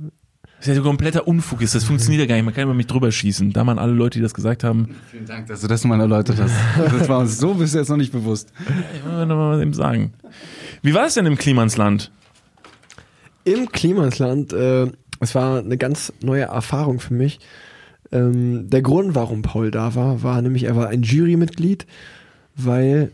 [0.59, 1.77] Das ist ja so kompletter Unfug ist.
[1.77, 2.45] Das funktioniert ja gar nicht.
[2.45, 3.53] Man kann über mich drüber schießen.
[3.53, 6.39] Da waren alle Leute, die das gesagt haben, Vielen Dank, dass du das mal erläutert
[6.41, 6.55] hast.
[6.99, 8.53] Das war uns so bis jetzt noch nicht bewusst.
[8.97, 10.15] Ich will noch mal eben sagen.
[10.83, 12.11] Wie war es denn im Klimansland?
[13.45, 14.87] Im Klimasland, äh,
[15.21, 17.39] es war eine ganz neue Erfahrung für mich.
[18.13, 21.87] Ähm, der Grund, warum Paul da war, war nämlich, er war ein Jurymitglied,
[22.57, 23.13] weil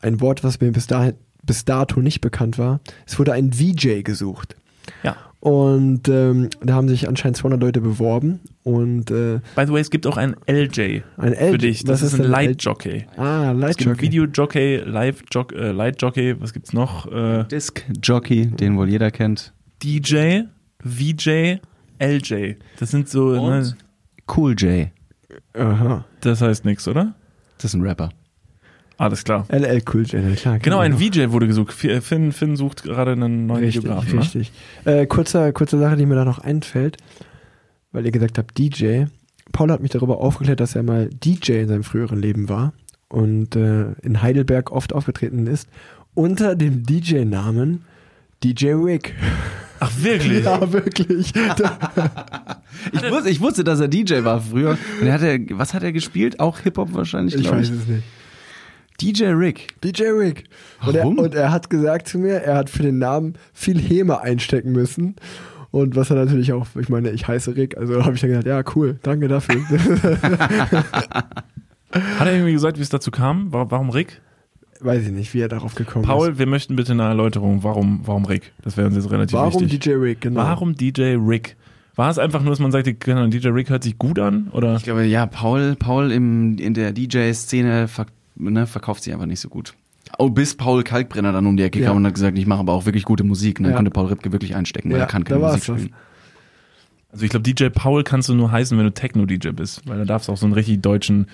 [0.00, 4.02] ein Wort, was mir bis, dahin, bis dato nicht bekannt war, es wurde ein VJ
[4.02, 4.56] gesucht.
[5.02, 5.16] Ja.
[5.40, 9.90] Und ähm, da haben sich anscheinend 200 Leute beworben und äh, By the way, es
[9.90, 11.82] gibt auch ein LJ ein L für dich.
[11.82, 13.06] Das was ist ein Light Jockey.
[13.16, 14.02] Ah, Es Light gibt Jockey.
[14.02, 17.10] Video Jockey, Live Jock, äh, Light Jockey, was gibt's noch?
[17.10, 19.52] Äh, Disc Jockey, den wohl jeder kennt.
[19.82, 20.42] DJ,
[20.84, 21.56] VJ,
[21.98, 22.54] LJ.
[22.78, 23.74] Das sind so, ne,
[24.28, 24.88] Cool J.
[25.54, 26.04] Aha.
[26.20, 27.14] das heißt nix, oder?
[27.56, 28.10] Das ist ein Rapper.
[28.98, 29.46] Alles klar.
[29.48, 30.58] LL Cool J, klar.
[30.58, 30.98] Genau, ein.
[30.98, 31.72] VJ wurde gesucht.
[31.72, 34.14] Finn, Finn sucht gerade einen neuen Richtig, Videografen.
[34.14, 34.20] Ne?
[34.20, 34.52] richtig.
[34.84, 36.98] Äh, kurze, kurze Sache, die mir da noch einfällt,
[37.90, 39.04] weil ihr gesagt habt DJ.
[39.50, 42.72] Paul hat mich darüber aufgeklärt, dass er mal DJ in seinem früheren Leben war
[43.08, 45.68] und äh, in Heidelberg oft aufgetreten ist
[46.14, 47.84] unter dem DJ-Namen
[48.44, 49.14] DJ Wick.
[49.84, 50.44] Ach, wirklich?
[50.44, 51.32] Ja, wirklich.
[52.92, 54.78] Ich wusste, ich wusste, dass er DJ war früher.
[55.00, 56.38] Und er hatte, was hat er gespielt?
[56.40, 57.74] Auch Hip-Hop wahrscheinlich, ich glaube weiß ich.
[57.80, 58.02] es nicht.
[59.00, 59.68] DJ Rick.
[59.82, 60.44] DJ Wick.
[60.86, 61.18] Und er, Warum?
[61.18, 65.16] und er hat gesagt zu mir, er hat für den Namen viel Häme einstecken müssen.
[65.72, 68.46] Und was er natürlich auch, ich meine, ich heiße Rick, also habe ich dann gedacht,
[68.46, 69.56] ja, cool, danke dafür.
[71.92, 73.52] Hat er irgendwie gesagt, wie es dazu kam?
[73.52, 74.20] Wa- Warum Rick?
[74.84, 76.08] Weiß ich nicht, wie er darauf gekommen ist.
[76.10, 77.62] Paul, wir möchten bitte eine Erläuterung.
[77.62, 78.52] Warum, warum Rick?
[78.62, 79.80] Das wäre uns jetzt relativ Warum wichtig.
[79.80, 80.40] DJ Rick, genau.
[80.40, 81.56] Warum DJ Rick?
[81.94, 84.48] War es einfach nur, dass man sagte, Ahnung, DJ Rick hört sich gut an?
[84.52, 84.76] Oder?
[84.76, 89.40] Ich glaube, ja, Paul, Paul im, in der DJ-Szene verk ne, verkauft sich einfach nicht
[89.40, 89.74] so gut.
[90.18, 91.88] Oh, bis Paul Kalkbrenner dann um die Ecke Ja.
[91.88, 93.58] kam und hat gesagt, ich mache aber auch wirklich gute Musik.
[93.58, 93.76] Und dann Ja.
[93.76, 95.76] konnte Paul Ripke wirklich einstecken, weil Ja, er kann keine Musik das.
[95.76, 95.94] spielen.
[97.10, 100.04] Also ich glaube, DJ Paul kannst du nur heißen, wenn du Techno-DJ bist, weil da
[100.06, 101.26] darfst du auch so einen richtig deutschen,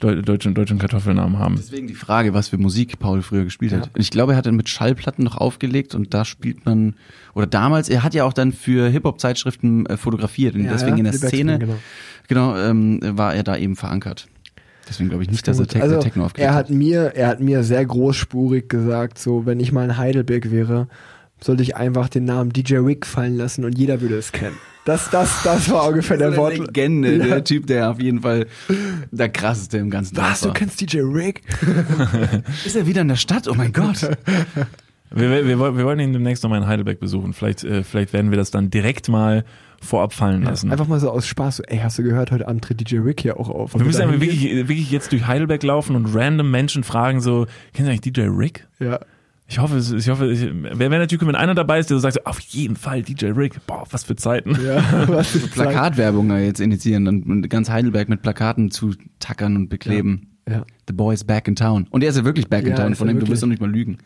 [0.00, 1.56] deu deutschen, deutschen Kartoffelnamen haben.
[1.56, 3.90] Deswegen die Frage, was für Musik Paul früher gespielt hat.
[3.96, 6.94] Ich glaube, er hat dann mit Schallplatten noch aufgelegt und da spielt man,
[7.34, 11.04] oder damals, er hat ja auch dann für Hip-Hop-Zeitschriften äh, fotografiert und Ja, deswegen ja,
[11.04, 11.76] in der Szene, genau.
[12.28, 14.28] genau, ähm, war er da eben verankert.
[14.88, 17.40] Deswegen glaube ich nicht, dass er Te also, Techno aufgelegt er hat mir, er hat
[17.40, 20.88] mir sehr großspurig gesagt, so wenn ich mal in Heidelberg wäre,
[21.40, 24.56] sollte ich einfach den Namen DJ Rick fallen lassen und jeder würde es kennen.
[24.84, 26.58] Das, das, das war ungefähr der Wort.
[26.58, 27.26] Legende, Ja.
[27.26, 28.46] der Typ, der auf jeden Fall
[29.10, 31.42] der krasseste im ganzen Dorf Was, du kennst DJ Rick?
[32.66, 33.48] Ist er wieder in der Stadt?
[33.48, 34.02] Oh mein Gott.
[35.10, 37.32] Wir, wir, wir, wollen- wir wollen ihn demnächst nochmal in Heidelberg besuchen.
[37.32, 39.44] Vielleicht, äh, vielleicht werden wir das dann direkt mal
[39.80, 40.72] vorab fallen lassen.
[40.72, 43.20] Einfach mal so aus Spaß, so, ey, hast du gehört, heute Abend tritt DJ Rick
[43.20, 43.74] hier auch auf.
[43.74, 44.20] wir müssen gehen?
[44.20, 48.22] wirklich, wirklich jetzt durch Heidelberg laufen und random Menschen fragen so, kennen Sie eigentlich DJ
[48.28, 48.66] Rick?
[48.80, 48.98] Ja.
[49.46, 52.26] Ich hoffe, ich hoffe, ich, wer wäre natürlich, wenn einer dabei ist, der so sagt,
[52.26, 53.54] auf jeden Fall DJ Rick.
[53.66, 54.56] Boah, was für Zeiten.
[54.64, 55.50] Ja, was für Zeit.
[55.52, 60.38] Plakatwerbung jetzt initiieren und, ganz Heidelberg mit Plakaten zu tackern und bekleben.
[60.48, 60.64] Ja.
[60.88, 61.86] The boy is back in town.
[61.90, 63.46] Und er ist ja wirklich back in Ja, town, von er dem du wirst doch
[63.46, 63.98] nicht mal lügen.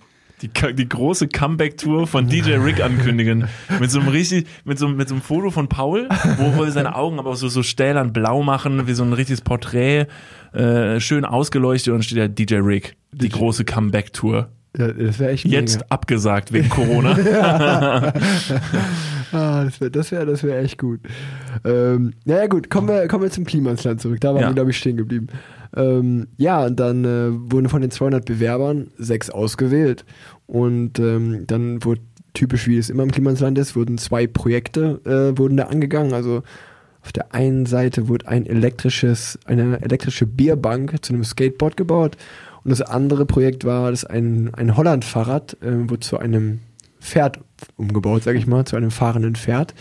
[0.43, 3.47] Die, die große Comeback-Tour von DJ Rick ankündigen.
[3.81, 6.71] mit so einem richtig, mit so, einem- mit so einem Foto von Paul, wo, wir
[6.71, 10.07] seine Augen aber auch so, so stählern blau machen, wie so ein richtiges Porträt,
[10.53, 12.97] äh, schön ausgeleuchtet und dann steht da DJ Rick.
[13.13, 14.49] Die große Comeback-Tour.
[14.79, 15.87] Ja, das wäre echt Jetzt mega.
[15.91, 17.17] abgesagt wegen Corona.
[19.31, 21.01] Ah, das wäre das wär, das wär echt gut.
[21.63, 24.21] Ähm, naja gut, kommen wir, kommen wir zum Klimasland zurück.
[24.23, 24.49] Da waren Ja.
[24.49, 25.27] wir, glaube ich, stehen geblieben.
[25.77, 30.07] Ähm, ja, und dann äh, wurden von den 200 Bewerbern sechs ausgewählt.
[30.47, 32.01] Und ähm, dann wurde,
[32.33, 36.15] typisch wie es immer im Klimasland ist, wurden zwei Projekte äh, wurden da angegangen.
[36.15, 36.43] Also
[37.03, 42.17] auf der einen Seite wurde ein elektrisches, eine elektrische Bierbank zu einem Skateboard gebaut.
[42.69, 46.59] Und das andere Projekt war, dass ein, ein Holland-Fahrrad äh, wurde zu einem
[47.01, 47.41] Pferd
[47.79, 49.73] umgebaut, sage ich mal, zu einem fahrenden Pferd.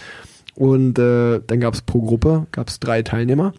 [0.55, 3.51] Und äh, dann gab es pro Gruppe gab es drei Teilnehmer.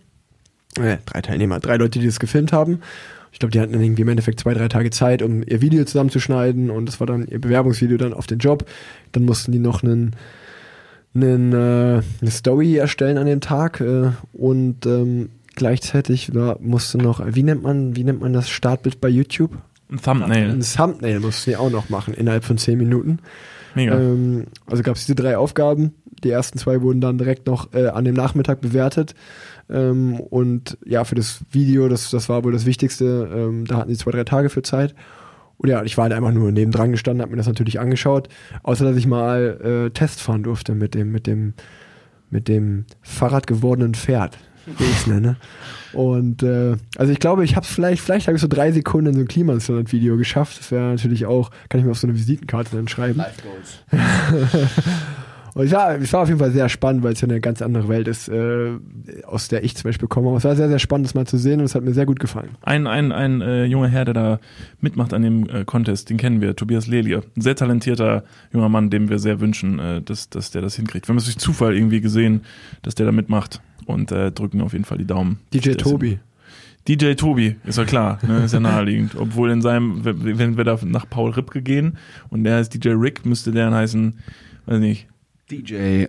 [0.81, 2.81] Äh, drei Teilnehmer, drei Leute, die das gefilmt haben.
[3.31, 5.85] Ich glaube, die hatten dann irgendwie im Endeffekt zwei, drei Tage Zeit, um ihr Video
[5.85, 8.65] zusammenzuschneiden und das war dann ihr Bewerbungsvideo dann auf den Job.
[9.13, 10.17] Dann mussten die noch einen,
[11.15, 15.29] einen, äh, eine Story erstellen an dem Tag äh, und ähm,
[15.59, 19.59] gleichzeitig ja, musste noch, wie nennt man, wie nennt man das Startbild bei YouTube?
[19.91, 20.51] Ein Thumbnail.
[20.51, 23.19] Ein Thumbnail mussten die auch noch machen, innerhalb von zehn Minuten.
[23.75, 23.99] Mega.
[23.99, 25.95] Ähm, also gab es diese drei Aufgaben.
[26.25, 29.15] Die ersten zwei wurden dann direkt noch äh, an dem Nachmittag bewertet.
[29.71, 33.91] Ähm, und ja, für das Video, das, das war wohl das Wichtigste, ähm, da hatten
[33.91, 34.95] sie zwei, drei Tage für Zeit.
[35.59, 38.29] Und ja, ich war halt einfach nur nebendran gestanden, habe mir das natürlich angeschaut.
[38.63, 41.55] Außer dass ich mal äh, Test fahren durfte mit dem, mit dem,
[42.31, 44.39] mit dem Fahrrad gewordenen Pferd,
[44.77, 45.37] wie ich es nenne.
[45.93, 49.09] Und äh, also ich glaube, ich habe es vielleicht, vielleicht habe ich so drei Sekunden
[49.09, 50.59] in so ein Klimasland-Video geschafft.
[50.59, 53.23] Das wäre natürlich auch, kann ich mir auf so eine Visitenkarte dann schreiben.
[55.59, 57.63] Und es war, es war auf jeden Fall sehr spannend, weil es ja eine ganz
[57.63, 58.75] andere Welt ist, äh,
[59.27, 60.29] aus der ich zum Beispiel komme.
[60.29, 62.07] Aber es war sehr, sehr spannend, das mal zu sehen und es hat mir sehr
[62.07, 62.51] gut gefallen.
[62.63, 64.41] Ein, ein, ein äh, junger Herr, der da
[64.81, 67.25] mitmacht an dem äh, Contest, den kennen wir, Tobias Lelier.
[67.37, 71.09] Ein sehr talentierter junger Mann, dem wir sehr wünschen, äh, dass, dass der das hinkriegt.
[71.09, 72.43] Wir haben es durch Zufall irgendwie gesehen,
[72.83, 75.39] dass der da mitmacht und äh, drücken auf jeden Fall die Daumen.
[75.53, 76.19] DJ Tobi.
[76.87, 79.15] DJ Tobi, ist ja klar, ne, ist ja naheliegend.
[79.15, 81.99] Obwohl in seinem, wenn wir da nach Paul Ripke gehen
[82.31, 84.19] und der heißt DJ Rick, müsste der dann heißen,
[84.65, 85.07] weiß nicht,
[85.51, 86.07] DJ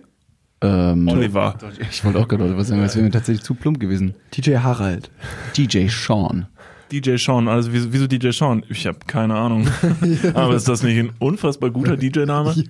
[0.62, 1.56] ähm, Oliver.
[1.90, 4.14] Ich wollte auch gerade Oliver sagen, das wäre mir tatsächlich zu plump gewesen.
[4.34, 5.10] DJ Harald.
[5.56, 6.46] DJ Sean.
[6.90, 8.64] DJ Sean, also wieso, wieso DJ Sean?
[8.68, 9.68] Ich habe keine Ahnung.
[10.34, 12.54] Aber ist das nicht ein unfassbar guter DJ-Name?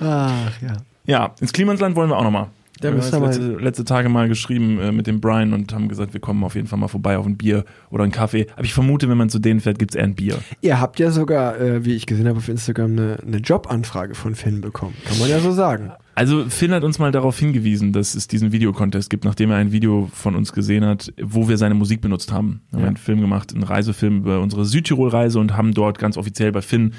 [0.00, 0.76] Ach ja.
[1.06, 2.48] Ja, ins Klimansland wollen wir auch nochmal.
[2.80, 6.12] Da wir haben letzte, letzte Tage mal geschrieben äh, mit dem Brian und haben gesagt,
[6.12, 8.46] wir kommen auf jeden Fall mal vorbei auf ein Bier oder einen Kaffee.
[8.54, 10.38] Aber ich vermute, wenn man zu denen fährt, gibt's eher ein Bier.
[10.60, 14.34] Ihr habt ja sogar, äh, wie ich gesehen habe auf Instagram, eine, eine Jobanfrage von
[14.34, 14.94] Finn bekommen.
[15.06, 15.90] Kann man ja so sagen.
[16.14, 19.70] Also Finn hat uns mal darauf hingewiesen, dass es diesen Videocontest gibt, nachdem er ein
[19.70, 22.60] Video von uns gesehen hat, wo wir seine Musik benutzt haben.
[22.70, 22.86] Wir haben Ja.
[22.88, 26.92] einen Film gemacht, einen Reisefilm über unsere Südtirol-Reise und haben dort ganz offiziell bei Finn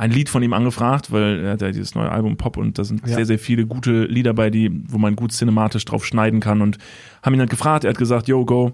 [0.00, 2.84] ein Lied von ihm angefragt, weil er hat ja dieses neue Album Pop und da
[2.84, 3.16] sind Ja.
[3.16, 6.78] sehr, sehr viele gute Lieder bei, die, wo man gut cinematisch drauf schneiden kann und
[7.22, 8.72] haben ihn dann gefragt, er hat gesagt, yo, go,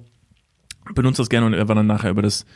[0.95, 2.47] benutzt das gerne und er war dann nachher über das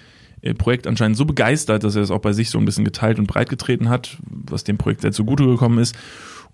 [0.43, 3.19] äh, Projekt anscheinend so begeistert, dass er es auch bei sich so ein bisschen geteilt
[3.19, 5.97] und breit getreten hat, was dem Projekt sehr zugute gekommen ist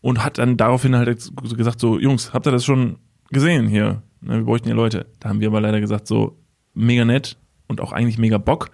[0.01, 2.97] und hat dann daraufhin halt gesagt so, Jungs, habt ihr das schon
[3.31, 4.01] gesehen hier?
[4.23, 5.07] Ne, Wir bräuchten ja Leute.
[5.21, 6.39] Da haben wir aber leider gesagt so,
[6.73, 7.37] mega nett
[7.69, 8.71] und auch eigentlich mega Bock,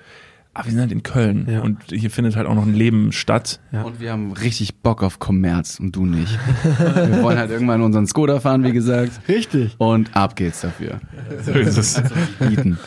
[0.54, 1.60] Aber wir sind halt in Köln Ja.
[1.62, 3.58] und hier findet halt auch noch ein Leben statt.
[3.72, 3.82] Ja.
[3.82, 6.38] Und wir haben richtig Bock auf Kommerz und du nicht.
[6.78, 9.12] wir wollen halt irgendwann unseren Skoda fahren, wie gesagt.
[9.28, 9.74] Richtig.
[9.78, 11.00] Und ab geht's dafür.
[11.42, 12.02] So ist es.
[12.38, 12.78] Bieten.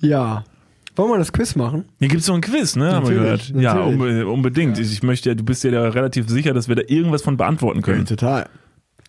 [0.00, 0.44] Ja.
[0.96, 1.84] Wollen wir das Quiz machen?
[1.98, 2.92] Hier gibt's so ein Quiz, ne?
[2.92, 3.62] Haben wir Natürlich, gehört.
[3.64, 4.00] Ja, natürlich.
[4.00, 4.78] unbe unbedingt.
[4.78, 7.80] Ich möchte ja, du bist ja da relativ sicher, dass wir da irgendwas von beantworten
[7.82, 8.04] können.
[8.06, 8.48] Total.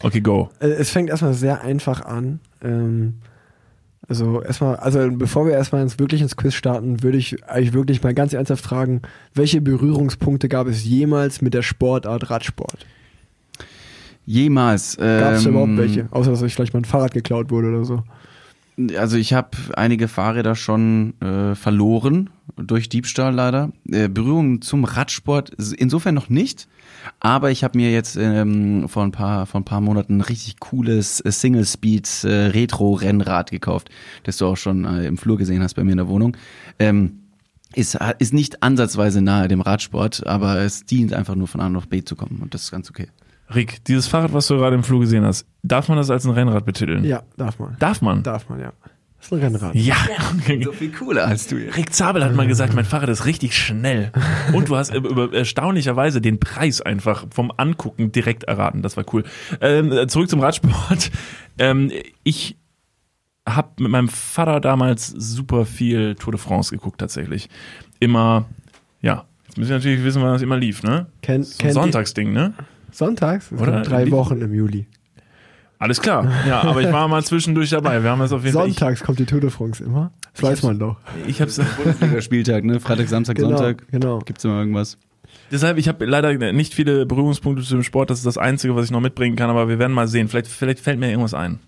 [0.01, 0.49] Okay, go.
[0.59, 2.39] Äh, Es fängt erstmal sehr einfach an.
[2.63, 3.15] Ähm,
[4.07, 8.03] also erstmal, also bevor wir erstmal ins, wirklich ins Quiz starten, würde ich eigentlich wirklich
[8.03, 9.01] mal ganz ernsthaft fragen,
[9.33, 12.85] welche Berührungspunkte gab es jemals mit der Sportart Radsport?
[14.25, 14.97] Jemals.
[14.97, 16.07] Gab es ähm, überhaupt welche?
[16.11, 18.03] Außer dass euch vielleicht mal ein Fahrrad geklaut wurde oder so.
[18.97, 23.71] Also ich habe einige Fahrräder schon äh, verloren durch Diebstahl leider.
[23.89, 26.67] Äh, Berührung zum Radsport insofern noch nicht.
[27.19, 30.59] Aber ich habe mir jetzt ähm, vor ein paar vor ein paar Monaten ein richtig
[30.59, 33.89] cooles äh, Single Speed äh, Retro Rennrad gekauft,
[34.23, 36.37] das du auch schon äh, im Flur gesehen hast bei mir in der Wohnung.
[36.79, 37.17] Ähm,
[37.73, 41.85] ist, ist nicht ansatzweise nahe dem Radsport, aber es dient einfach nur von A nach
[41.85, 43.07] B zu kommen und das ist ganz okay.
[43.53, 46.31] Rick, dieses Fahrrad, was du gerade im Flur gesehen hast, darf man das als ein
[46.31, 47.03] Rennrad betiteln?
[47.03, 47.75] Ja, darf man.
[47.79, 48.23] Darf man?
[48.23, 48.73] Darf man, ja.
[49.21, 49.75] Das ist ein Rennrad.
[49.75, 49.95] Ja.
[50.73, 51.55] viel cooler als du.
[51.55, 54.11] Rick Zabel hat mal gesagt, mein Fahrrad ist richtig schnell.
[54.53, 58.81] Und du hast über, erstaunlicherweise den Preis einfach vom Angucken direkt erraten.
[58.81, 59.23] Das war cool.
[59.61, 61.11] Ähm, zurück zum Radsport.
[61.59, 61.91] Ähm,
[62.23, 62.55] ich
[63.47, 67.49] habe mit meinem Vater damals super viel Tour de France geguckt, tatsächlich.
[67.99, 68.45] Immer,
[69.01, 71.07] ja, jetzt müssen wir natürlich wissen, wann das immer lief, ne?
[71.21, 72.53] Kennt, So Sonntagsding, ne?
[72.89, 73.51] Sonntags?
[73.51, 73.81] Es Oder?
[73.81, 74.87] drei Wochen im Juli.
[75.81, 76.31] Alles klar.
[76.47, 78.03] Ja, aber ich war mal zwischendurch dabei.
[78.03, 78.67] Wir haben das auf jeden Fall.
[78.67, 80.11] Sonntags kommt die Tour de France immer.
[80.31, 80.97] Das weiß man doch.
[81.23, 81.59] Ich, ich hab's.
[81.77, 82.79] Bundesliga-Spieltag, ne?
[82.79, 83.87] Freitag, Samstag, Genau, Sonntag.
[83.89, 84.19] genau.
[84.19, 84.99] Gibt's immer irgendwas?
[85.51, 88.11] Deshalb, ich habe leider nicht viele Berührungspunkte zu dem Sport.
[88.11, 89.49] Das ist das Einzige, was ich noch mitbringen kann.
[89.49, 90.27] Aber wir werden mal sehen.
[90.27, 91.59] Vielleicht, vielleicht fällt mir irgendwas ein.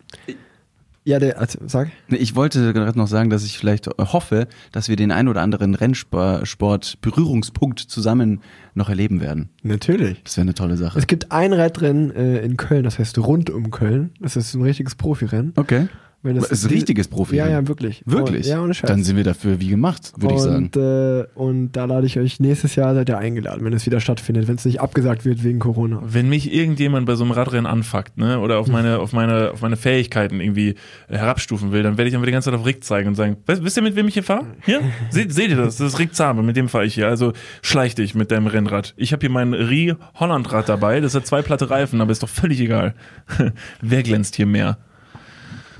[1.05, 1.91] Ja, der, also, sag.
[2.07, 5.75] Ich wollte gerade noch sagen, dass ich vielleicht hoffe, dass wir den ein oder anderen
[5.75, 8.41] Rennsport-Berührungspunkt zusammen
[8.73, 9.49] noch erleben werden.
[9.63, 10.23] Natürlich.
[10.23, 10.97] Das wäre eine tolle Sache.
[10.97, 14.11] Es gibt ein Radrennen äh, in Köln, das heißt rund um Köln.
[14.21, 15.53] Das ist ein richtiges Profirennen.
[15.57, 15.87] Okay.
[16.23, 17.35] Wenn Das ist ein richtiges Profi.
[17.35, 18.01] Ja, ja, wirklich.
[18.05, 18.45] Wirklich?
[18.45, 18.87] Und, ja, ohne Scheiß.
[18.89, 20.55] Dann sind wir dafür wie gemacht, würde ich sagen.
[20.73, 23.99] und, Äh, und da lade ich euch nächstes Jahr seid ihr eingeladen, wenn es wieder
[23.99, 26.01] stattfindet, wenn es nicht abgesagt wird wegen Corona.
[26.05, 29.61] Wenn mich irgendjemand bei so einem Radrennen anfuckt, ne, oder auf meine, auf meine, auf
[29.61, 30.75] meine Fähigkeiten irgendwie
[31.09, 33.35] äh, herabstufen will, dann werde ich einfach die ganze Zeit auf Rick zeigen und sagen,
[33.45, 34.45] "Wisst- wisst ihr, mit wem ich hier fahre?
[34.65, 34.79] Hier?
[35.09, 35.75] Seht, seht ihr das?
[35.77, 37.07] Das ist Rick Zabe, mit dem fahre ich hier.
[37.09, 38.93] Also schleich dich mit deinem Rennrad.
[38.95, 42.29] Ich habe hier mein Rie Hollandrad dabei, das hat zwei platte Reifen, aber ist doch
[42.29, 42.93] völlig egal.
[43.81, 44.77] Wer glänzt hier mehr?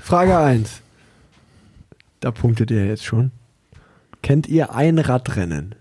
[0.04, 0.82] Frage 1.
[2.20, 3.30] Da punktet ihr jetzt schon.
[4.20, 5.74] Kennt ihr ein Radrennen?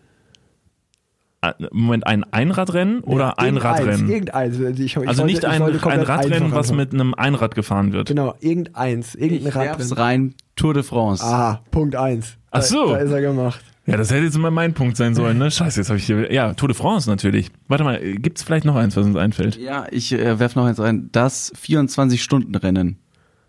[1.42, 4.10] Ah, Moment, ein Einradrennen oder ein Irgendeins, Radrennen?
[4.10, 4.60] Irgendeins.
[4.60, 8.08] Ich, ich Also wollte- nicht ich ein, ein Radrennen, was mit einem Einrad gefahren wird.
[8.08, 9.14] Genau, irgendeins.
[9.16, 9.92] Irgendein Ich Radrennen.
[9.94, 11.22] rein, Tour de France.
[11.22, 12.38] Aha, Punkt 1.
[12.52, 12.92] Ach so.
[12.92, 13.60] Da, da ist er gemacht.
[13.88, 15.52] Ja, das hätte jetzt immer mein Punkt sein sollen, ne?
[15.52, 16.32] Scheiße, jetzt habe ich hier.
[16.32, 17.52] Ja, Tour de France natürlich.
[17.68, 19.58] Warte mal, gibt's vielleicht noch eins, was uns einfällt?
[19.58, 21.10] Ja, ich äh, werf noch eins rein.
[21.12, 23.00] Das 24-Stunden-Rennen.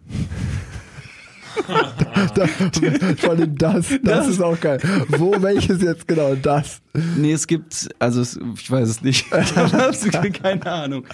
[2.34, 4.80] Da, vor allem das, das, ist auch geil.
[5.08, 6.34] Wo, welches jetzt genau?
[6.34, 6.80] Das.
[7.16, 9.26] Nee, es gibt, also es, ich weiß es nicht.
[9.32, 11.04] Ich habe absolut keine Ahnung.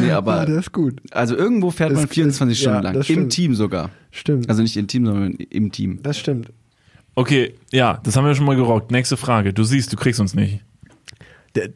[0.00, 1.00] Nee, aber der ist gut.
[1.10, 2.94] also irgendwo fährt Das man 24 ist- Stunden ja, lang.
[2.94, 3.32] das Im stimmt.
[3.32, 3.90] Team sogar.
[4.10, 4.48] Stimmt.
[4.48, 6.00] Also nicht im Team, sondern im Team.
[6.02, 6.52] das stimmt.
[7.14, 8.92] Okay, ja, das haben wir schon mal gerockt.
[8.92, 9.52] Nächste Frage.
[9.52, 10.60] Du siehst, du kriegst uns nicht.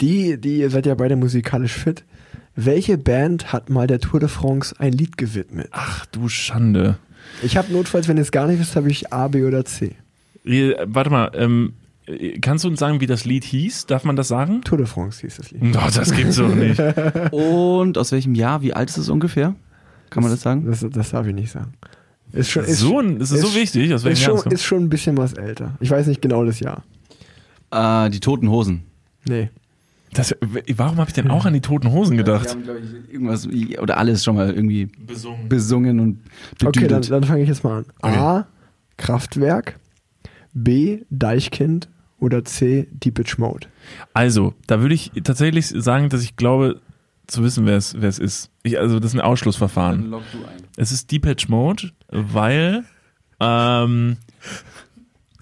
[0.00, 2.04] Die, die, ihr seid ja beide musikalisch fit.
[2.54, 5.68] Welche Band hat mal der Tour de France ein Lied gewidmet?
[5.72, 6.98] Ach du Schande.
[7.42, 9.92] Ich habe notfalls, wenn ihr es gar nicht wisst, habe ich A, B oder C.
[10.44, 11.74] Äh, Warte mal, ähm,
[12.06, 13.86] äh, kannst du uns sagen, wie das Lied hieß?
[13.86, 14.60] Darf man das sagen?
[14.62, 15.62] Tour de France hieß das Lied.
[15.76, 16.78] Oh, das gibt's doch nicht.
[17.32, 19.54] Und aus welchem Jahr, wie alt ist es ungefähr?
[20.10, 20.66] Kann man das sagen?
[20.66, 21.72] Das, das darf ich nicht sagen.
[22.32, 23.92] Ist schon, ist, so, ein- ist es so wichtig?
[23.94, 25.74] Aus ist, welchem Jahr schon, ist schon ein bisschen was älter.
[25.80, 26.82] Ich weiß nicht genau das Jahr.
[27.70, 28.82] Äh, die Toten Hosen.
[29.26, 29.50] Nee.
[30.14, 30.34] Das,
[30.76, 32.50] warum habe ich denn auch an die Toten Hosen Die gedacht?
[32.50, 33.48] haben, glaube ich, irgendwas,
[33.80, 35.48] oder alles schon mal irgendwie Besungen.
[35.48, 36.18] besungen und
[36.54, 37.10] Okay, dann, bedüdelt.
[37.10, 38.14] dann fange ich jetzt mal an.
[38.14, 38.46] A.
[38.98, 39.78] Kraftwerk.
[40.52, 41.00] B.
[41.10, 41.88] Deichkind.
[42.18, 42.88] Oder C.
[42.92, 43.66] Deepage Mode.
[44.14, 46.80] Also, da würde ich tatsächlich sagen, dass ich glaube,
[47.26, 48.50] zu wissen, wer es, wer es ist.
[48.62, 50.10] Ich, also, das ist ein Ausschlussverfahren.
[50.10, 50.62] log du ein.
[50.76, 52.84] Es ist Deepatch Mode, weil
[53.40, 54.18] ähm,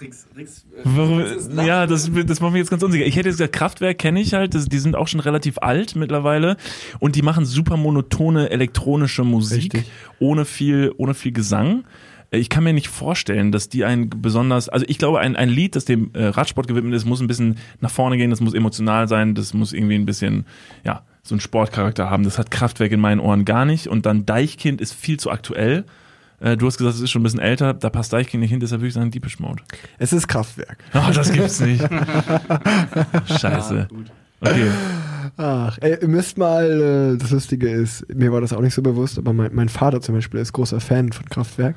[0.01, 1.23] Rix, Rix, warum,
[1.65, 3.05] ja, das, das macht mich jetzt ganz unsicher.
[3.05, 5.97] Ich hätte jetzt gesagt, Kraftwerk kenne ich halt, das, die sind auch schon relativ alt
[5.97, 6.57] mittlerweile
[6.99, 9.91] und die machen super monotone elektronische Musik Richtig.
[10.19, 11.85] ohne viel, ohne viel Gesang.
[12.31, 15.49] Äh, Ich kann mir nicht vorstellen, dass die ein besonders, also ich glaube, ein, ein
[15.49, 18.55] Lied, das dem äh, Radsport gewidmet ist, muss ein bisschen nach vorne gehen, das muss
[18.55, 20.47] emotional sein, das muss irgendwie ein bisschen,
[20.85, 22.25] ja, so einen Sportcharakter haben.
[22.25, 23.87] Das hat Kraftwerk in meinen Ohren gar nicht.
[23.89, 25.85] Und dann Deichkind ist viel zu aktuell.
[26.41, 28.61] Äh, du hast gesagt, es ist schon ein bisschen älter, da passt Deichkind nicht hin,
[28.61, 29.62] deshalb würde ich sagen Deepish Mode.
[29.99, 30.78] Es ist Kraftwerk.
[30.95, 31.82] Oh, das gibt's nicht.
[33.41, 33.88] Scheiße.
[34.41, 34.70] Okay.
[35.36, 38.82] Ach, ey, ihr müsst mal, äh, das Lustige ist, mir war das auch nicht so
[38.82, 41.76] bewusst, aber mein, mein Vater zum Beispiel ist großer Fan von Kraftwerk.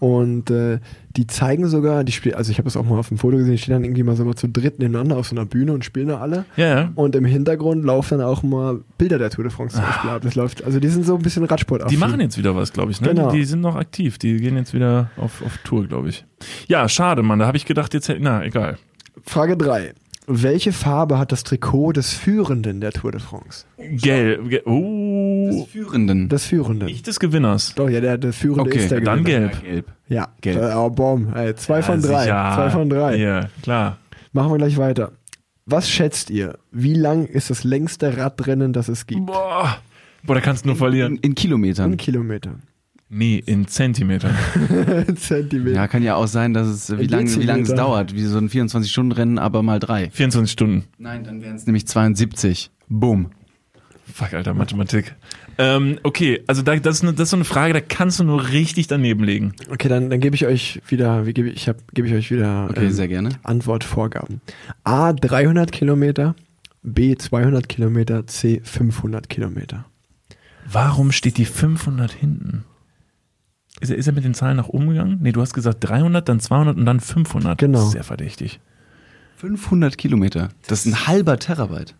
[0.00, 0.80] Und äh,
[1.16, 3.52] die zeigen sogar, die spielen, also ich habe das auch mal auf dem Foto gesehen,
[3.52, 6.08] die stehen dann irgendwie mal so zu dritt nebeneinander auf so einer Bühne und spielen
[6.08, 6.44] da alle.
[6.56, 6.92] Ja, ja.
[6.96, 10.22] Und im Hintergrund laufen dann auch mal Bilder der Tour de France zum Beispiel ab.
[10.22, 12.90] Das läuft, also die sind so ein bisschen Radsport Die machen jetzt wieder was, glaube
[12.90, 13.00] ich.
[13.00, 13.08] Ne?
[13.08, 13.30] Genau.
[13.30, 14.18] Die, die sind noch aktiv.
[14.18, 16.24] Die gehen jetzt wieder auf, auf Tour, glaube ich.
[16.66, 17.38] Ja, schade, Mann.
[17.38, 18.20] Da habe ich gedacht, jetzt hätte.
[18.22, 18.78] Na, egal.
[19.22, 19.94] Frage 3.
[20.26, 23.66] Welche Farbe hat das Trikot des Führenden der Tour de France?
[23.76, 24.48] Gelb.
[24.48, 25.48] Ge oh.
[25.50, 26.28] Des Führenden.
[26.30, 26.86] Des Führenden.
[26.88, 27.74] Nicht des Gewinners.
[27.74, 29.48] Doch, ja, der, der Führende Okay, ist der dann Gewinner.
[29.48, 29.62] gelb.
[29.62, 29.86] Gelb.
[30.08, 30.62] Ja, Gelb.
[30.62, 31.32] Äh, oh, Bom.
[31.34, 32.22] Ey, zwei von Ja, drei.
[32.22, 32.52] sicher.
[32.54, 33.16] Zwei von drei.
[33.16, 33.98] Ja, klar.
[34.32, 35.12] Machen wir gleich weiter.
[35.66, 36.58] Was schätzt ihr?
[36.72, 39.26] Wie lang ist das längste Radrennen, das es gibt?
[39.26, 39.76] Boah.
[40.22, 41.16] Boah, da kannst du nur In, verlieren.
[41.18, 41.92] in Kilometern.
[41.92, 42.62] In Kilometern.
[43.16, 44.34] Nee, in Zentimetern.
[45.16, 45.76] Zentimeter.
[45.76, 48.38] Ja, kann ja auch sein, dass es, wie lange wie lang es dauert, wie so
[48.38, 50.10] ein 24-Stunden-Rennen, aber mal drei.
[50.10, 50.84] 24 Stunden.
[50.98, 52.72] Nein, dann wären es nämlich 72.
[52.88, 53.30] Boom.
[54.12, 55.14] Fuck, Alter, Mathematik.
[55.58, 58.24] Ähm, okay, also da, das, ist eine, das ist so eine Frage, da kannst du
[58.24, 59.54] nur richtig daneben legen.
[59.70, 62.32] Okay, dann, dann gebe ich euch wieder, wie gebe ich, ich hab, gebe ich euch
[62.32, 63.28] wieder Okay, ähm, sehr gerne.
[63.44, 64.40] Antwortvorgaben.
[64.82, 66.34] A 300 Kilometer,
[66.82, 69.84] B 200 Kilometer, C 500 Kilometer.
[70.66, 72.64] Warum steht die 500 hinten?
[73.80, 75.18] Ist er, ist er mit den Zahlen nach oben gegangen?
[75.20, 77.58] Nee, du hast gesagt 300, dann 200 und dann 500.
[77.58, 77.86] Genau.
[77.88, 78.60] Sehr verdächtig.
[79.36, 80.48] 500 Kilometer.
[80.68, 81.94] Das ist ein halber Terabyte.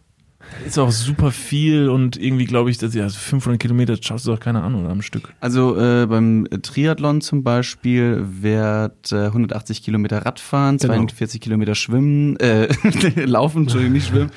[0.67, 4.31] Ist auch super viel und irgendwie glaube ich, dass ja 500 Kilometer das schaust du
[4.31, 5.33] doch keine Ahnung am Stück.
[5.41, 10.95] Also äh, beim Triathlon zum Beispiel wird äh, 180 Kilometer Radfahren, Genau.
[10.95, 12.69] 42 Kilometer Schwimmen, äh,
[13.25, 14.31] Laufen, Entschuldigung, nicht Schwimmen,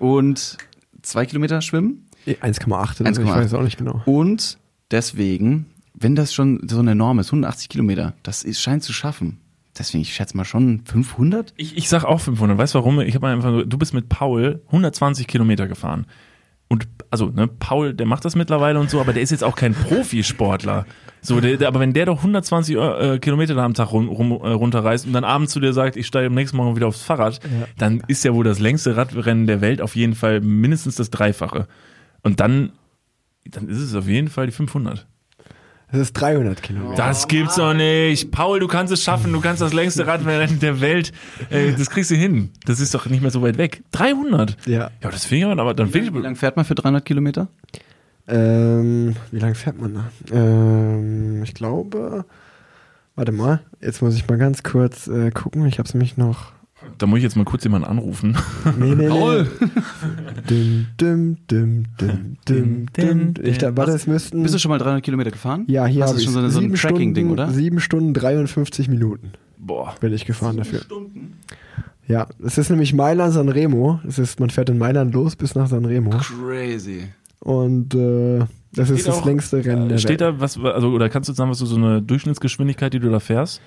[0.00, 0.58] und
[1.02, 2.06] zwei Kilometer Schwimmen.
[2.26, 3.34] Eh, 1,8 oder so, ich 1,8.
[3.36, 4.02] weiß auch nicht genau.
[4.04, 4.58] Und
[4.90, 5.66] deswegen,
[6.02, 9.38] wenn das schon so eine Norm ist, 180 Kilometer, das ist, scheint zu schaffen.
[9.78, 11.54] Deswegen, ich schätze mal schon 500.
[11.56, 12.58] Ich, ich sag auch 500.
[12.58, 13.00] Weißt du warum?
[13.00, 16.06] Ich habe einfach, so- du bist mit Paul 120 Kilometer gefahren.
[16.68, 19.56] Und also, ne, Paul, der macht das mittlerweile und so, aber der ist jetzt auch
[19.56, 20.86] kein Profisportler.
[21.20, 24.32] So, der, der, aber wenn der doch 120 äh, Kilometer da am Tag rum, rum,
[24.32, 27.02] äh, runterreist und dann abends zu dir sagt, ich steige am nächsten Morgen wieder aufs
[27.02, 27.40] Fahrrad,
[27.78, 31.68] dann ist ja wohl das längste Radrennen der Welt auf jeden Fall mindestens das Dreifache.
[32.22, 32.72] Und dann,
[33.44, 35.06] dann ist es auf jeden Fall die 500.
[35.92, 36.96] Das ist 300 Kilometer.
[36.96, 38.30] Das gibt's doch nicht.
[38.30, 39.30] Paul, du kannst es schaffen.
[39.32, 41.12] Du kannst das längste Radrennen der Welt.
[41.50, 42.50] Äh, das kriegst du hin.
[42.64, 43.82] Das ist doch nicht mehr so weit weg.
[43.92, 44.56] 300.
[44.66, 44.90] Ja.
[45.02, 46.22] Ja, das finde ich aber, aber dann finde Wie ich.
[46.24, 47.48] lange fährt man für 300 Kilometer?
[48.26, 50.10] Ähm, wie lange fährt man da?
[50.34, 52.24] Ähm, ich glaube,
[53.14, 55.66] warte mal, jetzt muss ich mal ganz kurz äh, gucken.
[55.66, 56.52] Ich habe es nämlich noch.
[56.98, 58.36] Da muss ich jetzt mal kurz jemanden anrufen.
[58.78, 59.46] Nee, nee, Paul.
[60.50, 60.84] nee.
[61.00, 61.36] Dim.
[63.42, 64.42] Ich da, warte, es müssten.
[64.42, 65.64] Bist du schon mal 300 Kilometer gefahren?
[65.68, 67.50] ja, hier Hast habe du ich schon so, eine- so ein Tracking-Ding, Stunden, oder?
[67.50, 69.94] Sieben Stunden 53 Minuten Boah.
[70.00, 70.80] bin ich gefahren dafür.
[72.08, 74.00] Ja, es ist nämlich Mailand San Remo.
[74.06, 77.04] Es ist, man fährt in Mailand los bis nach San Remo Crazy.
[77.40, 78.40] und äh,
[78.74, 80.20] das ist Steht das auch- längste Rennen der Steht Welt.
[80.20, 83.20] da was, also, oder kannst du sagen, was du so eine Durchschnittsgeschwindigkeit, die du da
[83.20, 83.60] fährst?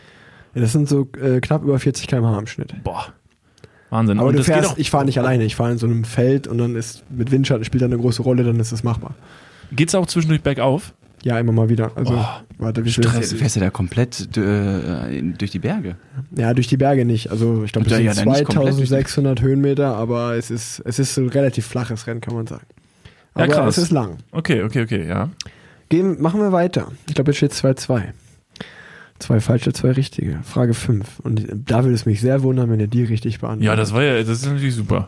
[0.56, 2.74] Ja, das sind so äh, knapp über 40 km/h im Schnitt.
[2.84, 3.08] Boah.
[3.92, 4.18] Wahnsinn.
[4.20, 5.86] Aber und du das geht fährst, auch, ich fahre nicht alleine, ich fahre in so
[5.86, 8.84] einem Feld und dann ist mit Windschatten spielt da eine große Rolle, dann ist das
[8.84, 9.14] machbar.
[9.72, 10.94] geht's auch zwischendurch bergauf?
[11.24, 11.92] Ja, immer mal wieder.
[11.96, 12.26] Also, Oh,
[12.60, 12.92] warte, wie?
[12.92, 13.30] Stress.
[13.32, 15.96] Du fährst ja da komplett äh, durch die Berge.
[16.38, 17.32] Ja, durch die Berge nicht.
[17.32, 20.36] Also, ich glaube, es Ja, sind ja, dann nicht komplett durch die- 2600 Höhenmeter, aber
[20.36, 22.66] es ist, es ist ein relativ flaches Rennen, kann man sagen.
[23.36, 23.78] Ja, Aber krass.
[23.78, 24.18] es ist lang.
[24.32, 25.30] Okay, okay, okay, ja.
[25.90, 26.92] Gehen, machen wir weiter.
[27.08, 28.04] Ich glaube, jetzt steht 2-2.
[29.20, 30.40] Zwei falsche, zwei richtige.
[30.44, 31.20] Frage 5.
[31.22, 33.66] Und da würde es mich sehr wundern, wenn ihr die richtig beantwortet.
[33.66, 35.06] Ja, das war ja, das ist natürlich super.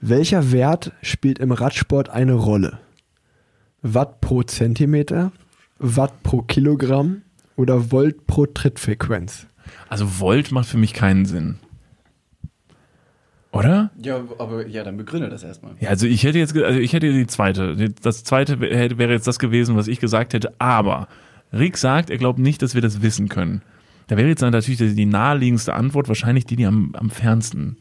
[0.00, 2.80] Welcher Wert spielt im Radsport eine Rolle?
[3.82, 5.32] Watt pro Zentimeter,
[5.78, 7.22] Watt pro Kilogramm
[7.56, 9.46] oder Volt pro Trittfrequenz?
[9.88, 11.58] Also Volt macht für mich keinen Sinn.
[13.52, 13.90] Oder?
[14.02, 15.74] Ja, aber ja, dann begründe das erstmal.
[15.78, 17.90] Ja, also ich hätte jetzt, also ich hätte die zweite.
[18.02, 20.54] Das zweite wäre jetzt das gewesen, was ich gesagt hätte.
[20.58, 21.06] Aber
[21.52, 23.62] Rick sagt, er glaubt nicht, dass wir das wissen können.
[24.06, 27.76] Da wäre jetzt dann natürlich die die naheliegendste Antwort wahrscheinlich die, die am, am fernsten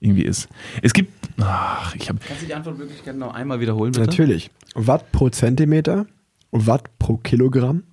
[0.00, 0.48] irgendwie ist.
[0.82, 4.06] Es gibt, ach, ich habe, Kannst du die Antwortmöglichkeit noch einmal wiederholen, bitte?
[4.06, 4.50] Natürlich.
[4.74, 6.06] Watt pro Zentimeter,
[6.50, 7.84] Watt pro Kilogramm